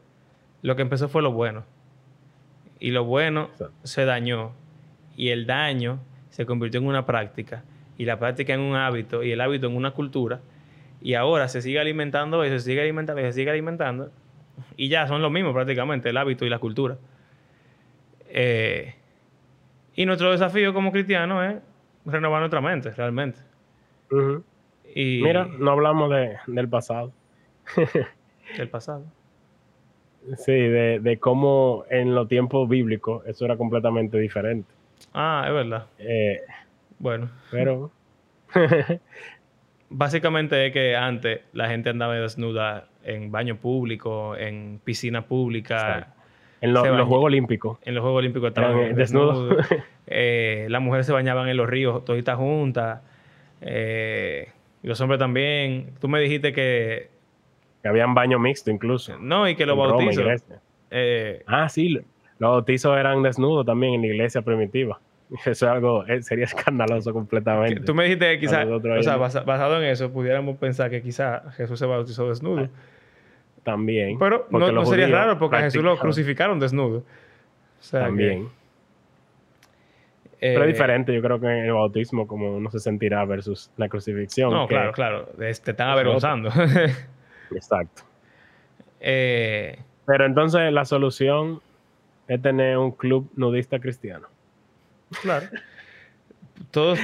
lo 0.62 0.76
que 0.76 0.82
empezó 0.82 1.10
fue 1.10 1.22
lo 1.22 1.32
bueno. 1.32 1.66
Y 2.80 2.92
lo 2.92 3.04
bueno 3.04 3.50
se 3.84 4.06
dañó. 4.06 4.54
Y 5.16 5.30
el 5.30 5.46
daño 5.46 6.00
se 6.30 6.46
convirtió 6.46 6.80
en 6.80 6.88
una 6.88 7.06
práctica. 7.06 7.64
Y 7.98 8.06
la 8.06 8.20
práctica 8.20 8.54
en 8.54 8.60
un 8.60 8.76
hábito. 8.76 9.24
Y 9.24 9.32
el 9.32 9.42
hábito 9.42 9.68
en 9.68 9.76
una 9.76 9.92
cultura. 9.92 10.42
Y 11.02 11.14
ahora 11.14 11.48
se 11.48 11.62
sigue 11.62 11.80
alimentando 11.80 12.44
eso, 12.44 12.58
se 12.60 12.66
sigue 12.66 12.82
alimentando 12.82 13.22
y 13.22 13.26
se 13.26 13.34
sigue 13.34 13.52
alimentando. 13.52 14.12
Y 14.78 14.90
ya 14.90 15.08
son 15.08 15.22
lo 15.22 15.30
mismo 15.30 15.54
prácticamente, 15.54 16.10
el 16.10 16.18
hábito 16.18 16.46
y 16.46 16.50
la 16.50 16.60
cultura. 16.60 16.98
Eh, 18.30 18.96
y 19.96 20.06
nuestro 20.06 20.32
desafío 20.32 20.74
como 20.74 20.92
cristianos 20.92 21.46
es 21.46 21.62
renovar 22.06 22.40
nuestra 22.40 22.62
mente, 22.62 22.92
realmente. 22.92 23.40
y, 24.94 25.22
Mira, 25.22 25.48
no 25.60 25.72
hablamos 25.72 26.10
de, 26.10 26.38
del 26.48 26.70
pasado 26.70 27.14
del 28.58 28.70
pasado. 28.70 29.04
Sí, 30.38 30.54
de, 30.54 31.00
de 31.00 31.20
cómo 31.20 31.86
en 31.90 32.16
los 32.16 32.28
tiempos 32.28 32.68
bíblicos 32.68 33.26
eso 33.28 33.46
era 33.46 33.58
completamente 33.58 34.18
diferente. 34.18 34.74
Ah, 35.14 35.44
es 35.48 35.54
verdad. 35.54 35.86
Eh, 36.00 36.42
Bueno, 37.00 37.30
pero 37.52 37.92
básicamente 39.90 40.68
es 40.68 40.74
que 40.74 40.96
antes 40.96 41.42
la 41.54 41.68
gente 41.70 41.90
andaba 41.90 42.16
desnuda 42.16 42.88
en 43.04 43.32
baño 43.32 43.58
público, 43.58 44.36
en 44.36 44.80
piscina 44.84 45.26
pública, 45.26 45.76
Exacto. 45.76 46.14
en 46.62 46.74
lo- 46.74 46.86
los. 46.98 47.08
Juegos 47.08 47.26
Olímpicos 47.26 47.78
en 47.84 47.96
los 47.96 48.02
Juegos 48.02 48.20
Olímpicos 48.20 48.48
estaban 48.50 48.78
eh, 48.80 48.94
desnudos. 48.94 49.50
desnudos. 49.58 49.68
Eh, 50.08 50.68
las 50.70 50.84
mujeres 50.84 51.08
se 51.08 51.14
bañaban 51.14 51.48
en 51.50 51.58
los 51.58 51.68
ríos, 51.68 52.06
toditas 52.06 52.38
juntas. 52.38 53.02
Eh, 53.62 54.50
y 54.84 54.88
los 54.88 55.02
hombres 55.02 55.18
también. 55.20 55.96
Tú 56.00 56.08
me 56.08 56.20
dijiste 56.20 56.54
que. 56.54 57.10
que 57.82 57.88
habían 57.90 58.14
baño 58.14 58.38
mixto 58.38 58.70
incluso. 58.70 59.18
No, 59.18 59.50
y 59.50 59.56
que 59.56 59.66
los 59.66 59.76
bautizos. 59.76 60.44
Ah, 61.48 61.68
sí, 61.70 62.00
los 62.40 62.52
bautizos 62.52 62.98
eran 62.98 63.24
desnudos 63.24 63.66
también 63.66 63.96
en 63.96 64.02
la 64.02 64.08
iglesia 64.08 64.42
primitiva. 64.42 65.00
Eso 65.42 65.52
es 65.52 65.64
algo, 65.64 66.06
eh, 66.06 66.22
sería 66.22 66.46
escandaloso 66.46 67.14
completamente. 67.14 67.82
tú 67.82 67.96
me 67.96 68.04
dijiste 68.04 68.34
que 68.34 68.40
quizás. 68.40 68.66
O 68.68 69.04
sea, 69.04 69.18
basado 69.18 69.82
en 69.82 69.90
eso, 69.90 70.12
pudiéramos 70.12 70.58
pensar 70.58 70.90
que 70.90 71.02
quizás 71.02 71.56
Jesús 71.56 71.80
se 71.80 71.86
bautizó 71.86 72.30
desnudo. 72.30 72.70
También. 73.64 74.20
Pero 74.20 74.48
no, 74.52 74.86
sería 74.86 75.08
raro 75.08 75.40
porque 75.40 75.56
a 75.58 75.62
Jesús 75.62 75.84
lo 75.84 75.98
crucificaron 75.98 76.60
desnudo. 76.60 77.00
O 77.00 77.84
sea 77.84 78.02
que, 78.02 78.06
También. 78.06 78.50
eh, 80.40 80.54
Pero 80.54 80.62
es 80.66 80.68
diferente, 80.68 81.14
yo 81.14 81.22
creo 81.22 81.40
que 81.40 81.48
en 81.48 81.66
el 81.66 81.74
bautismo, 81.74 82.28
como 82.28 82.56
uno 82.56 82.70
se 82.70 82.80
sentirá 82.80 83.26
versus 83.26 83.72
la 83.78 83.90
crucifixión. 83.90 84.52
No, 84.52 84.68
que- 84.68 84.76
claro, 84.76 84.92
claro. 84.92 85.26
Te 85.38 85.50
están 85.50 85.88
es 85.88 85.94
avergonzando. 85.94 86.50
Exacto. 87.52 88.04
Eh, 89.08 89.78
Pero 90.08 90.26
entonces 90.26 90.72
la 90.72 90.84
solución 90.84 91.62
es 92.28 92.42
tener 92.42 92.78
un 92.78 92.92
club 92.92 93.30
nudista 93.36 93.80
cristiano. 93.80 94.28
Claro. 95.22 95.48
Todos, 96.72 97.00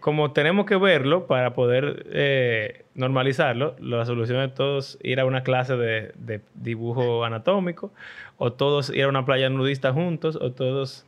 como 0.00 0.32
tenemos 0.32 0.66
que 0.66 0.76
verlo 0.76 1.26
para 1.26 1.52
poder 1.54 2.06
eh, 2.10 2.84
normalizarlo, 2.94 3.76
la 3.78 4.04
solución 4.06 4.40
es 4.40 4.54
todos 4.54 4.98
ir 5.02 5.20
a 5.20 5.26
una 5.26 5.42
clase 5.42 5.76
de, 5.76 6.12
de 6.16 6.40
dibujo 6.54 7.24
anatómico, 7.24 7.92
o 8.38 8.52
todos 8.52 8.90
ir 8.90 9.04
a 9.04 9.08
una 9.08 9.24
playa 9.24 9.48
nudista 9.50 9.92
juntos, 9.92 10.36
o 10.36 10.52
todos 10.52 11.06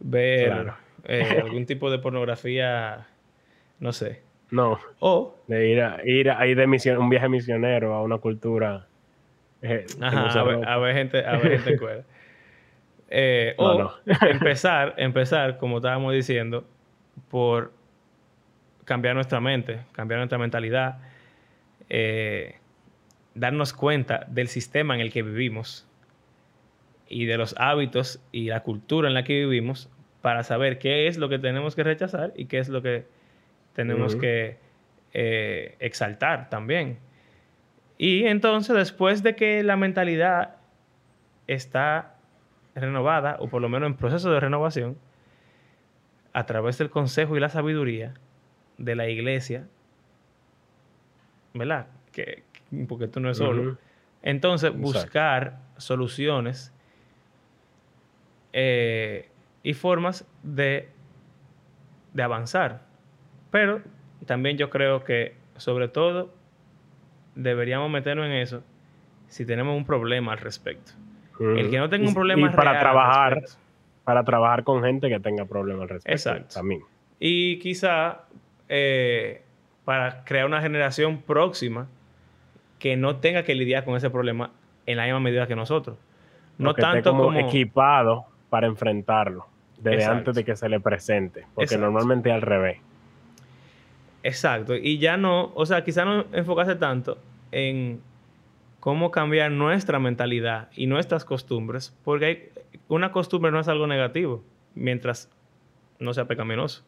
ver 0.00 0.50
Claro. 0.50 0.74
eh, 1.04 1.40
algún 1.42 1.66
tipo 1.66 1.90
de 1.90 1.98
pornografía, 1.98 3.06
no 3.78 3.92
sé. 3.92 4.22
No, 4.50 4.78
O, 5.00 5.34
de 5.48 5.68
ir 5.68 5.82
a, 5.82 6.00
ir 6.04 6.30
a, 6.30 6.46
ir 6.46 6.56
de 6.56 6.66
misión, 6.66 6.98
un 6.98 7.08
viaje 7.10 7.28
misionero 7.28 7.94
a 7.94 8.02
una 8.02 8.18
cultura. 8.18 8.86
eh, 9.62 9.86
ajá, 10.00 10.40
a, 10.40 10.44
ver, 10.44 10.68
a 10.68 10.78
ver 10.78 10.94
gente, 10.94 11.24
a 11.24 11.36
ver 11.38 11.60
gente. 11.60 12.04
Eh, 13.08 13.54
No, 13.58 13.64
o 13.64 13.78
no. 13.78 13.92
empezar, 14.28 14.94
empezar, 14.96 15.58
como 15.58 15.78
estábamos 15.78 16.12
diciendo, 16.12 16.64
por 17.30 17.72
cambiar 18.84 19.14
nuestra 19.14 19.40
mente, 19.40 19.80
cambiar 19.92 20.18
nuestra 20.18 20.38
mentalidad, 20.38 20.98
eh, 21.88 22.56
darnos 23.34 23.72
cuenta 23.72 24.24
del 24.28 24.48
sistema 24.48 24.94
en 24.94 25.00
el 25.00 25.12
que 25.12 25.22
vivimos 25.22 25.86
y 27.08 27.26
de 27.26 27.36
los 27.36 27.54
hábitos 27.58 28.20
y 28.32 28.46
la 28.46 28.60
cultura 28.60 29.08
en 29.08 29.14
la 29.14 29.24
que 29.24 29.34
vivimos 29.34 29.88
para 30.22 30.42
saber 30.42 30.78
qué 30.78 31.06
es 31.06 31.18
lo 31.18 31.28
que 31.28 31.38
tenemos 31.38 31.76
que 31.76 31.84
rechazar 31.84 32.32
y 32.36 32.46
qué 32.46 32.58
es 32.58 32.68
lo 32.68 32.82
que 32.82 33.06
tenemos 33.74 34.14
Ujú. 34.14 34.22
que 34.22 34.56
eh, 35.12 35.76
exaltar 35.78 36.48
también. 36.50 36.98
Y 37.98 38.24
entonces, 38.24 38.74
después 38.76 39.22
de 39.22 39.36
que 39.36 39.62
la 39.62 39.76
mentalidad 39.76 40.56
está 41.46 42.15
renovada, 42.76 43.36
o 43.40 43.48
por 43.48 43.62
lo 43.62 43.68
menos 43.68 43.88
en 43.88 43.96
proceso 43.96 44.30
de 44.30 44.40
renovación, 44.40 44.96
a 46.32 46.44
través 46.44 46.78
del 46.78 46.90
consejo 46.90 47.36
y 47.36 47.40
la 47.40 47.48
sabiduría 47.48 48.14
de 48.78 48.94
la 48.94 49.08
iglesia, 49.08 49.66
¿verdad? 51.54 51.86
Que, 52.12 52.44
porque 52.88 53.08
tú 53.08 53.20
no 53.20 53.30
es 53.30 53.38
solo. 53.38 53.78
Entonces, 54.22 54.70
Exacto. 54.70 54.86
buscar 54.86 55.58
soluciones 55.78 56.72
eh, 58.52 59.30
y 59.62 59.72
formas 59.74 60.26
de, 60.42 60.90
de 62.12 62.22
avanzar. 62.22 62.82
Pero 63.50 63.80
también 64.26 64.58
yo 64.58 64.68
creo 64.68 65.04
que, 65.04 65.36
sobre 65.56 65.88
todo, 65.88 66.34
deberíamos 67.34 67.90
meternos 67.90 68.26
en 68.26 68.32
eso 68.32 68.62
si 69.28 69.46
tenemos 69.46 69.76
un 69.76 69.84
problema 69.84 70.32
al 70.32 70.38
respecto. 70.38 70.92
El 71.40 71.70
que 71.70 71.78
no 71.78 71.88
tenga 71.88 72.04
Y- 72.04 72.08
un 72.08 72.14
problema 72.14 72.46
y 72.46 72.50
para 72.50 72.72
real 72.72 72.76
al 72.76 72.80
trabajar, 72.80 73.42
para 74.04 74.24
trabajar 74.24 74.64
con 74.64 74.82
gente 74.82 75.08
que 75.08 75.20
tenga 75.20 75.44
problemas 75.44 75.82
al 75.82 75.88
respecto. 75.90 76.12
Exacto. 76.12 76.54
También. 76.54 76.82
Y 77.18 77.58
quizá 77.58 78.22
eh, 78.68 79.42
para 79.84 80.24
crear 80.24 80.46
una 80.46 80.60
generación 80.60 81.22
próxima 81.22 81.86
que 82.78 82.96
no 82.96 83.16
tenga 83.16 83.42
que 83.42 83.54
lidiar 83.54 83.84
con 83.84 83.96
ese 83.96 84.10
problema 84.10 84.50
en 84.86 84.96
la 84.96 85.04
misma 85.04 85.20
medida 85.20 85.46
que 85.46 85.56
nosotros. 85.56 85.96
No 86.58 86.74
que 86.74 86.80
esté 86.80 86.92
tanto 86.94 87.10
como, 87.10 87.24
como... 87.24 87.38
equipado 87.38 88.26
para 88.50 88.66
enfrentarlo 88.66 89.46
desde 89.78 89.94
Exacto. 89.96 90.18
antes 90.18 90.34
de 90.36 90.44
que 90.44 90.56
se 90.56 90.68
le 90.68 90.80
presente. 90.80 91.46
Porque 91.54 91.74
Exacto. 91.74 91.84
normalmente 91.84 92.28
es 92.30 92.34
al 92.34 92.42
revés. 92.42 92.78
Exacto. 94.22 94.74
Y 94.74 94.98
ya 94.98 95.16
no, 95.16 95.52
o 95.54 95.66
sea, 95.66 95.84
quizá 95.84 96.04
no 96.04 96.24
enfocarse 96.32 96.74
tanto 96.76 97.18
en 97.52 98.00
cómo 98.86 99.10
cambiar 99.10 99.50
nuestra 99.50 99.98
mentalidad 99.98 100.68
y 100.76 100.86
nuestras 100.86 101.24
costumbres, 101.24 101.92
porque 102.04 102.24
hay- 102.24 102.48
una 102.86 103.10
costumbre 103.10 103.50
no 103.50 103.58
es 103.58 103.66
algo 103.66 103.88
negativo, 103.88 104.44
mientras 104.76 105.28
no 105.98 106.14
sea 106.14 106.26
pecaminoso, 106.26 106.84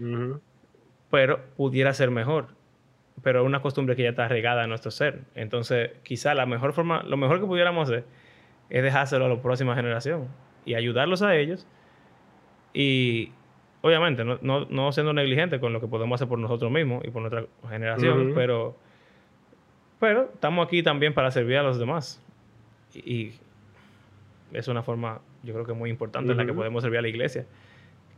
Ujú. 0.00 0.40
pero 1.10 1.40
pudiera 1.58 1.92
ser 1.92 2.10
mejor. 2.10 2.46
Pero 3.22 3.40
es 3.42 3.46
una 3.46 3.60
costumbre 3.60 3.96
que 3.96 4.02
ya 4.04 4.08
está 4.08 4.28
regada 4.28 4.62
en 4.62 4.70
nuestro 4.70 4.90
ser. 4.90 5.24
Entonces, 5.34 5.90
quizá 6.04 6.32
la 6.34 6.46
mejor 6.46 6.72
forma, 6.72 7.02
lo 7.02 7.18
mejor 7.18 7.38
que 7.38 7.44
pudiéramos 7.46 7.86
hacer 7.90 8.06
es 8.70 8.82
dejárselo 8.82 9.26
a 9.26 9.28
la 9.28 9.42
próxima 9.42 9.74
generación 9.74 10.28
y 10.64 10.72
ayudarlos 10.72 11.20
a 11.20 11.36
ellos. 11.36 11.66
Y 12.72 13.30
obviamente, 13.82 14.24
no, 14.24 14.38
no, 14.40 14.64
no 14.70 14.90
siendo 14.92 15.12
negligentes 15.12 15.60
con 15.60 15.74
lo 15.74 15.82
que 15.82 15.86
podemos 15.86 16.16
hacer 16.16 16.28
por 16.28 16.38
nosotros 16.38 16.72
mismos 16.72 17.04
y 17.04 17.10
por 17.10 17.20
nuestra 17.20 17.44
generación, 17.68 18.32
pero, 18.34 18.74
pero 20.02 20.30
estamos 20.34 20.66
aquí 20.66 20.82
también 20.82 21.14
para 21.14 21.30
servir 21.30 21.58
a 21.58 21.62
los 21.62 21.78
demás. 21.78 22.20
Y, 22.92 23.12
y 23.14 23.32
es 24.52 24.66
una 24.66 24.82
forma, 24.82 25.20
yo 25.44 25.54
creo 25.54 25.64
que 25.64 25.74
muy 25.74 25.90
importante 25.90 26.32
en 26.32 26.38
la 26.38 26.44
que 26.44 26.52
podemos 26.52 26.82
servir 26.82 26.98
a 26.98 27.02
la 27.02 27.08
iglesia. 27.08 27.46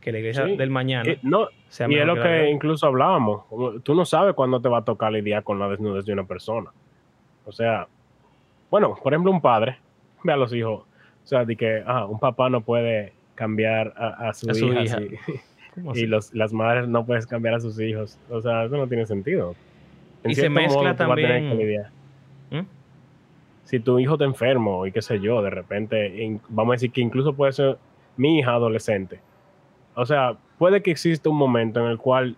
Que 0.01 0.11
la 0.11 0.17
iglesia 0.17 0.47
Sí. 0.47 0.57
del 0.57 0.71
mañana 0.71 1.07
Y, 1.07 1.19
no, 1.21 1.47
sea 1.67 1.85
y 1.87 1.93
es 1.93 2.07
lo 2.07 2.15
que 2.15 2.49
incluso 2.49 2.87
hablábamos. 2.87 3.43
Tú 3.83 3.93
no 3.93 4.03
sabes 4.03 4.33
cuándo 4.33 4.59
te 4.59 4.67
va 4.67 4.79
a 4.79 4.83
tocar 4.83 5.11
lidiar 5.11 5.43
con 5.43 5.59
la 5.59 5.69
desnudez 5.69 6.05
de 6.05 6.13
una 6.13 6.23
persona. 6.23 6.71
O 7.45 7.51
sea, 7.51 7.87
bueno, 8.71 8.95
por 8.95 9.13
ejemplo, 9.13 9.31
un 9.31 9.41
padre 9.41 9.77
ve 10.23 10.33
a 10.33 10.37
los 10.37 10.51
hijos. 10.55 10.85
O 11.23 11.27
sea, 11.27 11.45
de 11.45 11.55
que 11.55 11.83
ah, 11.85 12.07
un 12.07 12.17
papá 12.17 12.49
no 12.49 12.61
puede 12.61 13.13
cambiar 13.35 13.93
a, 13.95 14.29
a 14.29 14.33
su, 14.33 14.49
A 14.49 14.55
su 14.55 14.65
hija, 14.73 14.81
hija. 14.81 14.97
así, 14.97 15.39
¿Cómo 15.75 15.95
y 15.95 16.07
los, 16.07 16.33
las 16.33 16.51
madres 16.51 16.87
no 16.87 17.05
puedes 17.05 17.27
cambiar 17.27 17.53
a 17.53 17.59
sus 17.59 17.79
hijos. 17.79 18.17
O 18.31 18.41
sea, 18.41 18.63
eso 18.63 18.75
no 18.75 18.87
tiene 18.87 19.05
sentido. 19.05 19.53
En 20.25 20.31
Y 20.31 20.35
se 20.35 20.49
mezcla 20.49 20.81
modo, 20.81 20.95
también-. 20.95 21.85
¿Mm? 22.49 22.65
Si 23.63 23.79
tu 23.79 23.99
hijo 23.99 24.17
te 24.17 24.23
enfermo 24.23 24.85
y 24.85 24.91
qué 24.91 25.01
sé 25.01 25.19
yo, 25.19 25.41
de 25.41 25.51
repente, 25.51 26.39
vamos 26.49 26.73
a 26.73 26.75
decir 26.75 26.91
que 26.91 27.01
incluso 27.01 27.33
puede 27.33 27.51
ser 27.53 27.77
mi 28.17 28.39
hija 28.39 28.51
adolescente. 28.51 29.19
O 29.93 30.05
sea, 30.05 30.35
puede 30.57 30.81
que 30.81 30.91
exista 30.91 31.29
un 31.29 31.37
momento 31.37 31.79
en 31.79 31.91
el 31.91 31.97
cual 31.97 32.35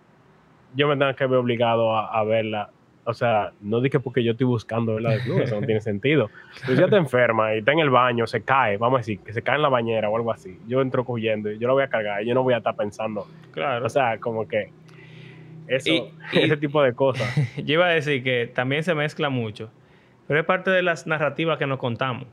yo 0.74 0.86
me 0.86 0.96
tenga 0.96 1.14
que 1.14 1.26
ver 1.26 1.38
obligado 1.38 1.96
a, 1.96 2.18
a 2.18 2.24
verla. 2.24 2.70
O 3.04 3.14
sea, 3.14 3.52
no 3.62 3.80
dije 3.80 4.00
porque 4.00 4.22
yo 4.22 4.32
estoy 4.32 4.46
buscando 4.46 4.94
verla 4.94 5.12
desnuda, 5.12 5.44
eso 5.44 5.58
no 5.58 5.66
tiene 5.66 5.80
sentido. 5.92 6.28
Pero 6.60 6.76
si 6.76 6.82
ella 6.82 6.90
te 6.90 6.96
enferma 6.96 7.54
y 7.54 7.60
está 7.60 7.72
en 7.72 7.78
el 7.78 7.88
baño, 7.88 8.26
se 8.26 8.42
cae, 8.42 8.76
vamos 8.76 8.98
a 8.98 9.00
decir, 9.00 9.20
que 9.20 9.32
se 9.32 9.40
cae 9.40 9.56
en 9.56 9.62
la 9.62 9.70
bañera 9.70 10.10
o 10.10 10.16
algo 10.16 10.30
así. 10.30 10.58
Yo 10.68 10.82
entro 10.82 11.06
cogiendo 11.06 11.50
y 11.50 11.58
yo 11.58 11.68
lo 11.68 11.72
voy 11.72 11.84
a 11.84 11.88
cargar 11.88 12.22
y 12.22 12.26
yo 12.26 12.34
no 12.34 12.42
voy 12.42 12.52
a 12.52 12.58
estar 12.58 12.76
pensando. 12.76 13.26
Claro. 13.52 13.86
O 13.86 13.88
sea, 13.88 14.18
como 14.18 14.46
que 14.46 14.72
eso, 15.68 15.90
Y- 15.90 16.12
y- 16.32 16.38
ese 16.44 16.56
tipo 16.56 16.82
de 16.82 16.92
cosas. 16.94 17.28
Yo 17.56 17.74
iba 17.74 17.86
a 17.86 17.90
decir 17.90 18.22
que 18.24 18.50
también 18.52 18.82
se 18.82 18.94
mezcla 18.94 19.28
mucho, 19.28 19.70
pero 20.26 20.40
es 20.40 20.46
parte 20.46 20.70
de 20.70 20.82
las 20.82 21.06
narrativas 21.06 21.58
que 21.58 21.66
nos 21.66 21.78
contamos 21.78 22.26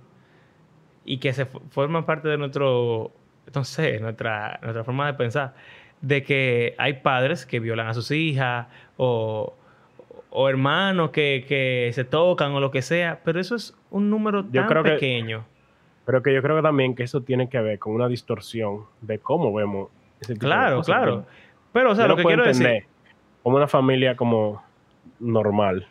y 1.05 1.17
que 1.19 1.33
se 1.33 1.45
forman 1.45 2.05
parte 2.05 2.27
de 2.27 2.37
nuestro, 2.37 3.11
sé, 3.63 3.99
nuestra, 3.99 4.59
nuestra 4.63 4.83
forma 4.83 5.05
de 5.07 5.13
pensar, 5.13 5.53
de 6.01 6.23
que 6.23 6.75
hay 6.77 6.93
padres 6.93 7.45
que 7.45 7.59
violan 7.59 7.87
a 7.87 7.93
sus 7.93 8.09
hijas 8.11 8.67
o, 8.97 9.55
o 10.31 10.49
hermanos 10.49 11.11
que, 11.11 11.45
que 11.47 11.91
se 11.93 12.03
tocan 12.05 12.51
o 12.53 12.59
lo 12.59 12.71
que 12.71 12.81
sea, 12.81 13.21
pero 13.23 13.39
eso 13.39 13.55
es 13.55 13.75
un 13.91 14.09
número 14.09 14.45
Yo 14.51 14.65
tan 14.67 14.83
que- 14.83 14.91
pequeño. 14.91 15.45
Pero 16.05 16.21
que 16.21 16.31
yo 16.33 16.41
creo 16.43 16.55
que 16.57 16.61
también 16.61 16.93
que 16.95 17.01
eso 17.03 17.21
tiene 17.21 17.49
que 17.49 17.59
ver 17.59 17.79
con 17.79 17.93
una 17.95 18.07
distorsión 18.07 18.81
de 19.01 19.17
cómo 19.17 19.51
vemos 19.53 19.89
ese 20.21 20.33
tipo 20.33 20.45
de 20.45 20.51
Claro, 20.51 20.75
cosas, 20.77 20.95
claro. 20.97 21.25
Pero, 21.73 21.91
o 21.91 21.95
sea, 21.95 22.03
yo 22.03 22.09
lo 22.09 22.13
no 22.15 22.17
que 22.17 22.23
quiero 22.27 22.43
decir... 22.45 22.85
como 23.45 23.57
una 23.57 23.67
familia 23.67 24.15
como 24.15 24.63
normal 25.19 25.87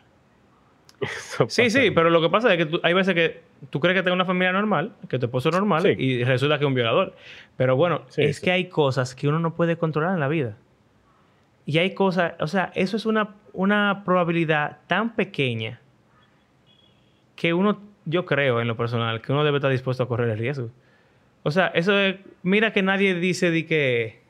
Sí, 1.47 1.69
sí, 1.69 1.91
pero 1.91 2.09
lo 2.09 2.19
que 2.21 2.29
pasa 2.29 2.51
es 2.53 2.57
que 2.57 2.65
tú- 2.65 2.79
hay 2.83 2.93
veces 2.93 3.13
que 3.15 3.41
tú 3.69 3.79
crees 3.79 3.95
que 3.95 4.03
tengas 4.03 4.15
una 4.15 4.25
familia 4.25 4.51
normal, 4.51 4.91
que 5.07 5.17
tu 5.19 5.25
esposo 5.27 5.47
es 5.49 5.55
normal, 5.55 5.81
Sí. 5.83 5.95
y 5.97 6.23
resulta 6.25 6.57
que 6.57 6.65
es 6.65 6.67
un 6.67 6.73
violador. 6.73 7.15
Pero 7.57 7.75
bueno, 7.77 8.01
Sí, 8.09 8.23
es 8.23 8.37
sí. 8.37 8.43
que 8.43 8.51
hay 8.51 8.65
cosas 8.69 9.15
que 9.15 9.27
uno 9.29 9.39
no 9.39 9.55
puede 9.55 9.77
controlar 9.77 10.13
en 10.13 10.19
la 10.19 10.27
vida. 10.27 10.57
Y 11.65 11.77
hay 11.77 11.93
cosas, 11.93 12.33
o 12.39 12.47
sea, 12.47 12.71
eso 12.75 12.97
es 12.97 13.05
una, 13.05 13.35
una 13.53 14.03
probabilidad 14.05 14.79
tan 14.87 15.15
pequeña 15.15 15.79
que 17.35 17.53
uno, 17.53 17.79
yo 18.05 18.25
creo 18.25 18.61
en 18.61 18.67
lo 18.67 18.75
personal, 18.77 19.21
que 19.21 19.31
uno 19.31 19.43
debe 19.43 19.57
estar 19.57 19.71
dispuesto 19.71 20.03
a 20.03 20.07
correr 20.07 20.29
el 20.29 20.37
riesgo. 20.37 20.69
O 21.43 21.51
sea, 21.51 21.67
eso 21.67 21.97
es, 21.99 22.17
mira 22.43 22.71
que 22.73 22.81
nadie 22.83 23.15
dice 23.15 23.51
de 23.51 23.65
que, 23.65 24.21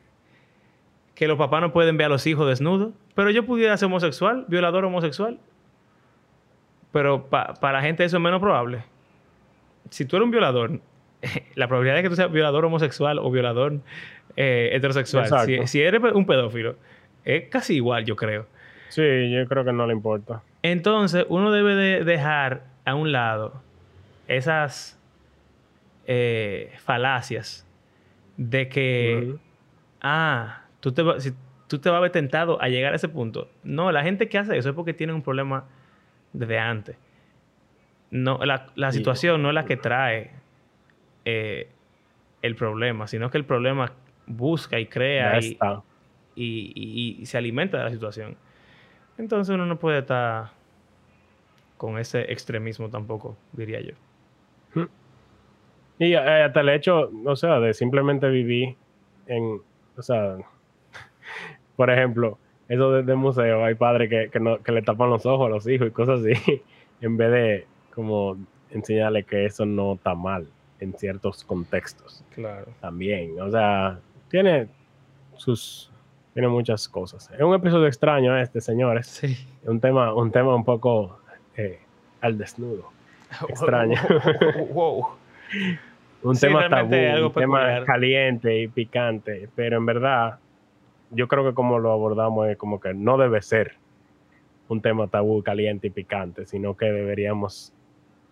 que 1.16 1.28
los 1.28 1.38
papás 1.38 1.62
no 1.62 1.72
pueden 1.72 1.98
ver 1.98 2.08
a 2.08 2.10
los 2.10 2.28
hijos 2.28 2.48
desnudos, 2.48 2.94
pero 3.16 3.32
yo 3.32 3.46
pudiera 3.46 3.76
ser 3.78 3.88
homosexual, 3.88 4.46
violador 4.48 4.86
homosexual, 4.86 5.40
pero 6.92 7.26
pa- 7.28 7.54
para 7.56 7.80
la 7.80 7.82
gente 7.82 8.04
eso 8.04 8.18
es 8.18 8.24
menos 8.24 8.42
probable. 8.42 8.84
Si 9.90 10.06
tú 10.06 10.18
eres 10.18 10.26
un 10.26 10.32
violador, 10.32 10.80
la 11.56 11.68
probabilidad 11.68 11.96
de 11.98 12.04
que 12.04 12.10
tú 12.10 12.16
seas 12.16 12.32
violador 12.32 12.66
homosexual 12.66 13.20
o 13.20 13.32
violador 13.32 13.80
eh, 14.36 14.70
heterosexual, 14.74 15.28
si, 15.68 15.82
eres 15.82 16.02
un 16.14 16.26
pedófilo, 16.26 16.76
es 17.24 17.50
casi 17.50 17.76
igual, 17.76 18.06
yo 18.06 18.16
creo. 18.16 18.46
Sí, 18.90 19.02
yo 19.32 19.46
creo 19.48 19.64
que 19.66 19.74
no 19.74 19.88
le 19.88 19.94
importa. 19.94 20.42
Entonces, 20.64 21.26
uno 21.30 21.52
debe 21.52 21.76
de 21.76 22.04
dejar 22.04 22.64
a 22.86 22.96
un 22.96 23.12
lado 23.12 23.62
esas 24.28 25.00
eh, 26.08 26.74
falacias 26.78 27.66
de 28.38 28.68
que, 28.70 29.36
ah, 30.02 30.65
tú 30.86 30.92
te, 30.92 31.02
va- 31.02 31.20
si, 31.20 31.34
tú 31.68 31.80
te 31.80 31.90
vas 31.90 31.98
a 31.98 32.02
ver 32.02 32.12
tentado 32.12 32.62
a 32.62 32.68
llegar 32.70 32.94
a 32.94 32.96
ese 32.98 33.10
punto. 33.10 33.50
No, 33.64 33.92
la 33.92 34.04
gente 34.04 34.30
que 34.30 34.38
hace 34.38 34.56
eso 34.56 34.70
es 34.70 34.76
porque 34.76 34.94
tiene 34.94 35.14
un 35.14 35.24
problema 35.24 35.66
desde 36.32 36.60
antes. 36.60 36.96
No, 38.12 38.38
la, 38.46 38.68
la 38.76 38.90
situación 38.92 39.42
no 39.42 39.50
es 39.50 39.56
la 39.56 39.66
que 39.66 39.78
trae 39.82 40.32
eh, 41.26 41.70
el 42.44 42.56
problema, 42.56 43.08
sino 43.08 43.32
que 43.32 43.40
el 43.40 43.46
problema 43.46 43.94
busca 44.28 44.80
y 44.80 44.86
crea 44.86 45.32
y, 45.40 45.58
y, 46.36 46.72
y- 46.76 47.22
y 47.22 47.26
se 47.26 47.40
alimenta 47.40 47.80
de 47.80 47.86
la 47.86 47.90
situación. 47.92 48.38
Entonces 49.18 49.56
uno 49.56 49.66
no 49.66 49.80
puede 49.80 50.00
estar 50.00 50.52
con 51.78 51.98
ese 51.98 52.32
extremismo 52.32 52.90
tampoco, 52.92 53.38
diría 53.54 53.82
yo. 53.82 53.94
Y 55.98 56.14
eh, 56.14 56.18
hasta 56.44 56.62
el 56.62 56.70
hecho, 56.70 57.10
o 57.26 57.36
sea, 57.36 57.60
de 57.60 57.74
simplemente 57.74 58.30
vivir 58.30 58.76
en, 59.26 59.62
o 59.98 60.02
sea, 60.04 60.38
por 61.76 61.90
ejemplo, 61.90 62.38
eso 62.68 62.92
de, 62.92 63.04
de 63.04 63.16
museo, 63.16 63.64
hay 63.64 63.76
padres 63.76 64.10
que, 64.10 64.30
que, 64.32 64.40
no- 64.40 64.62
que 64.62 64.72
le 64.72 64.82
tapan 64.82 65.10
los 65.10 65.26
ojos 65.26 65.48
a 65.48 65.50
los 65.50 65.68
hijos 65.68 65.88
y 65.88 65.92
cosas 65.92 66.22
así, 66.22 66.62
en 67.02 67.18
vez 67.18 67.32
de 67.32 67.68
como 67.94 68.38
enseñarle 68.72 69.24
que 69.24 69.46
eso 69.46 69.66
no 69.66 69.94
está 69.94 70.16
mal 70.16 70.48
en 70.80 70.94
ciertos 70.94 71.44
contextos 71.44 72.24
Claro. 72.34 72.68
también. 72.82 73.40
O 73.40 73.50
sea, 73.50 74.00
tiene 74.30 74.68
sus, 75.38 75.92
tiene 76.34 76.48
muchas 76.50 76.90
cosas. 76.90 77.30
Es 77.32 77.42
un 77.42 77.54
episodio 77.54 77.88
extraño 77.88 78.38
este, 78.38 78.60
señores. 78.62 79.08
Sí. 79.08 79.38
Un 79.66 79.80
tema, 79.80 80.14
un 80.14 80.32
tema 80.32 80.54
un 80.56 80.66
poco 80.66 81.20
eh, 81.56 81.80
al 82.22 82.38
desnudo. 82.38 82.92
Extraño. 83.50 84.00
wow. 84.74 85.06
un 86.24 86.36
Sí, 86.36 86.48
tema 86.48 86.62
tabú, 86.62 86.72
realmente 86.92 87.10
algo 87.12 87.28
un 87.28 87.34
tema 87.34 87.60
peculiar. 87.60 87.86
caliente 87.86 88.60
y 88.62 88.68
picante, 88.68 89.48
pero 89.56 89.78
en 89.78 89.86
verdad 89.86 90.40
yo 91.12 91.28
creo 91.28 91.44
que 91.46 91.54
como 91.54 91.80
lo 91.80 91.92
abordamos 91.92 92.48
es 92.50 92.58
como 92.58 92.80
que 92.80 92.94
no 92.94 93.18
debe 93.18 93.42
ser 93.42 93.74
un 94.68 94.82
tema 94.82 95.08
tabú, 95.08 95.44
caliente 95.44 95.88
y 95.88 95.90
picante, 95.92 96.46
sino 96.46 96.76
que 96.76 96.86
deberíamos 96.88 97.72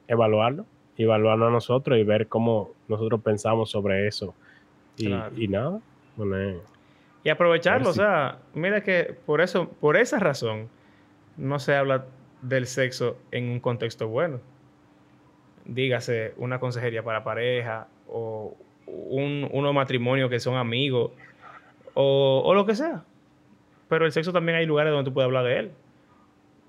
evaluarlo, 0.07 0.65
evaluarlo 0.97 1.47
a 1.47 1.51
nosotros 1.51 1.97
y 1.99 2.03
ver 2.03 2.28
cómo 2.28 2.71
nosotros 2.88 3.21
pensamos 3.21 3.69
sobre 3.69 4.07
eso. 4.07 4.34
Y, 4.97 5.07
Claro. 5.07 5.34
y 5.38 5.47
nada, 5.47 5.80
poner- 6.17 6.57
Y 7.24 7.30
aprovecharlo, 7.30 7.89
o 7.89 7.93
sea, 7.93 8.39
mira 8.53 8.82
que 8.82 9.15
por 9.26 9.41
eso, 9.41 9.69
por 9.69 9.95
esa 9.95 10.19
razón, 10.19 10.67
no 11.38 11.57
se 11.59 11.76
habla 11.76 12.05
del 12.41 12.67
sexo 12.67 13.17
en 13.32 13.49
un 13.49 13.59
contexto 13.59 14.07
bueno. 14.07 14.39
Dígase 15.65 16.34
una 16.38 16.59
consejería 16.59 17.03
para 17.03 17.24
pareja 17.24 17.88
o 18.07 18.55
un, 18.86 19.47
unos 19.51 19.74
matrimonios 19.74 20.30
que 20.30 20.39
son 20.39 20.55
amigos 20.57 21.11
o, 21.94 22.41
o 22.46 22.54
lo 22.54 22.66
que 22.66 22.76
sea. 22.76 23.04
Pero 23.89 24.06
el 24.06 24.12
sexo 24.12 24.32
también 24.34 24.58
hay 24.58 24.66
lugares 24.66 24.91
donde 24.91 25.10
tú 25.10 25.14
puedes 25.14 25.26
hablar 25.28 25.46
de 25.46 25.60
él. 25.60 25.72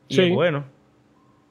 Y 0.09 0.15
Sí. 0.17 0.23
es 0.23 0.35
bueno. 0.35 0.65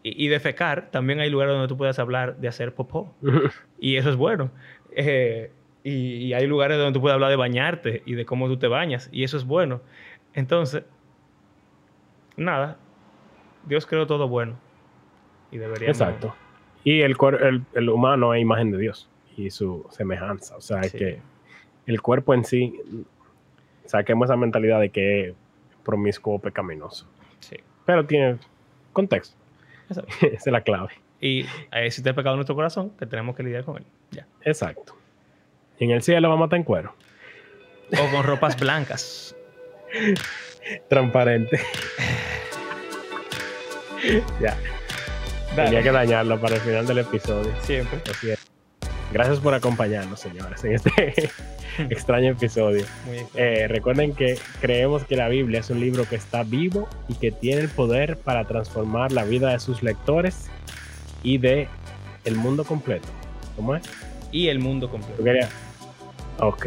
Y, 0.04 0.26
y 0.26 0.28
de 0.28 0.40
fecar, 0.40 0.92
también 0.92 1.20
hay 1.20 1.30
lugares 1.30 1.54
donde 1.54 1.68
tú 1.68 1.78
puedes 1.78 1.98
hablar 2.00 2.38
de 2.38 2.48
hacer 2.48 2.74
popó. 2.76 3.14
Y 3.80 3.98
eso 3.98 4.10
es 4.10 4.16
bueno. 4.16 4.52
Eh, 4.96 5.52
y, 5.84 5.92
y 6.28 6.34
hay 6.34 6.46
lugares 6.48 6.78
donde 6.78 6.94
tú 6.94 7.02
puedes 7.02 7.14
hablar 7.16 7.30
de 7.30 7.36
bañarte 7.36 8.04
y 8.06 8.14
de 8.14 8.26
cómo 8.26 8.48
tú 8.48 8.58
te 8.58 8.68
bañas. 8.68 9.10
Y 9.12 9.24
eso 9.24 9.36
es 9.38 9.46
bueno. 9.46 9.82
Entonces, 10.34 10.84
nada. 12.38 12.78
Dios 13.66 13.86
creó 13.86 14.08
todo 14.08 14.28
bueno. 14.28 14.56
Y 15.52 15.58
deberíamos... 15.58 16.00
Exacto. 16.00 16.36
Y 16.84 17.02
el, 17.02 17.16
el, 17.42 17.62
el 17.74 17.90
humano 17.90 18.34
es 18.34 18.42
imagen 18.42 18.72
de 18.72 18.78
Dios 18.78 19.10
y 19.38 19.50
su 19.52 19.86
semejanza. 19.90 20.56
O 20.58 20.62
sea, 20.62 20.82
es 20.82 20.92
Sí. 20.92 20.98
que 20.98 21.22
el 21.88 22.02
cuerpo 22.02 22.34
en 22.34 22.44
sí, 22.44 22.80
saquemos 23.86 24.28
esa 24.28 24.38
mentalidad 24.38 24.80
de 24.80 24.90
que 24.90 25.30
es 25.30 25.36
promiscuo 25.84 26.36
o 26.36 26.40
pecaminoso. 26.40 27.08
Sí. 27.40 27.58
Pero 27.86 28.06
tiene 28.06 28.38
contexto. 28.94 29.36
Exacto. 29.90 30.14
Esa 30.26 30.50
es 30.50 30.52
la 30.52 30.62
clave. 30.62 30.94
Y 31.20 31.42
eh, 31.42 31.86
existe 31.86 32.10
el 32.10 32.16
pecado 32.16 32.36
en 32.36 32.38
nuestro 32.38 32.56
corazón 32.56 32.92
que 32.98 33.06
tenemos 33.06 33.36
que 33.36 33.44
lidiar 33.44 33.64
con 33.64 33.78
él. 33.78 33.86
Ya. 34.12 34.28
Exacto. 34.42 34.96
Y 35.80 35.86
en 35.86 35.92
el 35.92 36.02
cielo 36.02 36.30
vamos 36.30 36.44
a 36.44 36.46
estar 36.46 36.58
en 36.58 36.64
cuero. 36.64 36.96
O 37.92 38.12
con 38.12 38.24
ropas 38.24 38.60
blancas. 38.60 39.36
Transparente. 40.90 41.60
ya. 44.42 44.58
Dale. 45.56 45.70
Tenía 45.70 45.84
que 45.84 45.92
dañarlo 45.92 46.40
para 46.40 46.56
el 46.56 46.62
final 46.62 46.88
del 46.88 47.00
episodio. 47.00 47.54
Siempre. 47.62 48.02
Así 48.10 48.32
es. 48.32 48.53
Gracias 49.14 49.40
por 49.40 49.54
acompañarnos, 49.54 50.20
señores, 50.20 50.64
en 50.64 50.74
este 50.74 51.14
extraño 51.90 52.32
episodio. 52.32 52.84
Eh, 53.36 53.68
recuerden 53.70 54.14
que 54.16 54.40
creemos 54.60 55.04
que 55.04 55.16
la 55.16 55.28
Biblia 55.30 55.60
es 55.60 55.70
un 55.70 55.80
libro 55.80 56.10
que 56.10 56.16
está 56.16 56.42
vivo 56.42 56.90
y 57.08 57.14
que 57.14 57.32
tiene 57.32 57.62
el 57.62 57.70
poder 57.70 58.18
para 58.18 58.46
transformar 58.46 59.12
la 59.12 59.24
vida 59.24 59.52
de 59.52 59.60
sus 59.60 59.84
lectores 59.84 60.48
y 61.22 61.38
de 61.38 61.68
el 62.26 62.36
mundo 62.36 62.64
completo. 62.64 63.08
¿Cómo 63.56 63.76
es? 63.76 63.84
Y 64.32 64.48
el 64.48 64.58
mundo 64.60 64.90
completo. 64.90 65.24
quería- 65.24 65.50
Ok, 66.40 66.66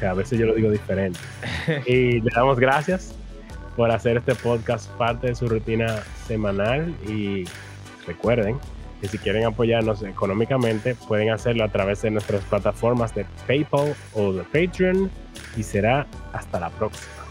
que 0.00 0.06
a 0.06 0.12
veces 0.14 0.40
yo 0.40 0.46
lo 0.46 0.54
digo 0.54 0.70
diferente. 0.72 1.20
y 1.86 2.20
le 2.20 2.30
damos 2.34 2.58
gracias 2.58 3.14
por 3.76 3.92
hacer 3.92 4.16
este 4.16 4.34
podcast 4.34 4.90
parte 4.94 5.28
de 5.28 5.34
su 5.36 5.48
rutina 5.48 6.02
semanal 6.26 6.92
y 7.08 7.44
recuerden 8.08 8.58
que 9.00 9.08
si 9.08 9.18
quieren 9.18 9.44
apoyarnos 9.44 10.02
económicamente 10.02 10.94
pueden 10.94 11.30
hacerlo 11.30 11.64
a 11.64 11.68
través 11.68 12.02
de 12.02 12.10
nuestras 12.10 12.42
plataformas 12.44 13.14
de 13.14 13.24
PayPal 13.46 13.94
o 14.14 14.32
de 14.32 14.42
Patreon 14.44 15.10
y 15.56 15.62
será 15.62 16.06
hasta 16.32 16.60
la 16.60 16.70
próxima. 16.70 17.24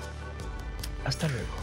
Hasta 1.06 1.28
luego. 1.28 1.59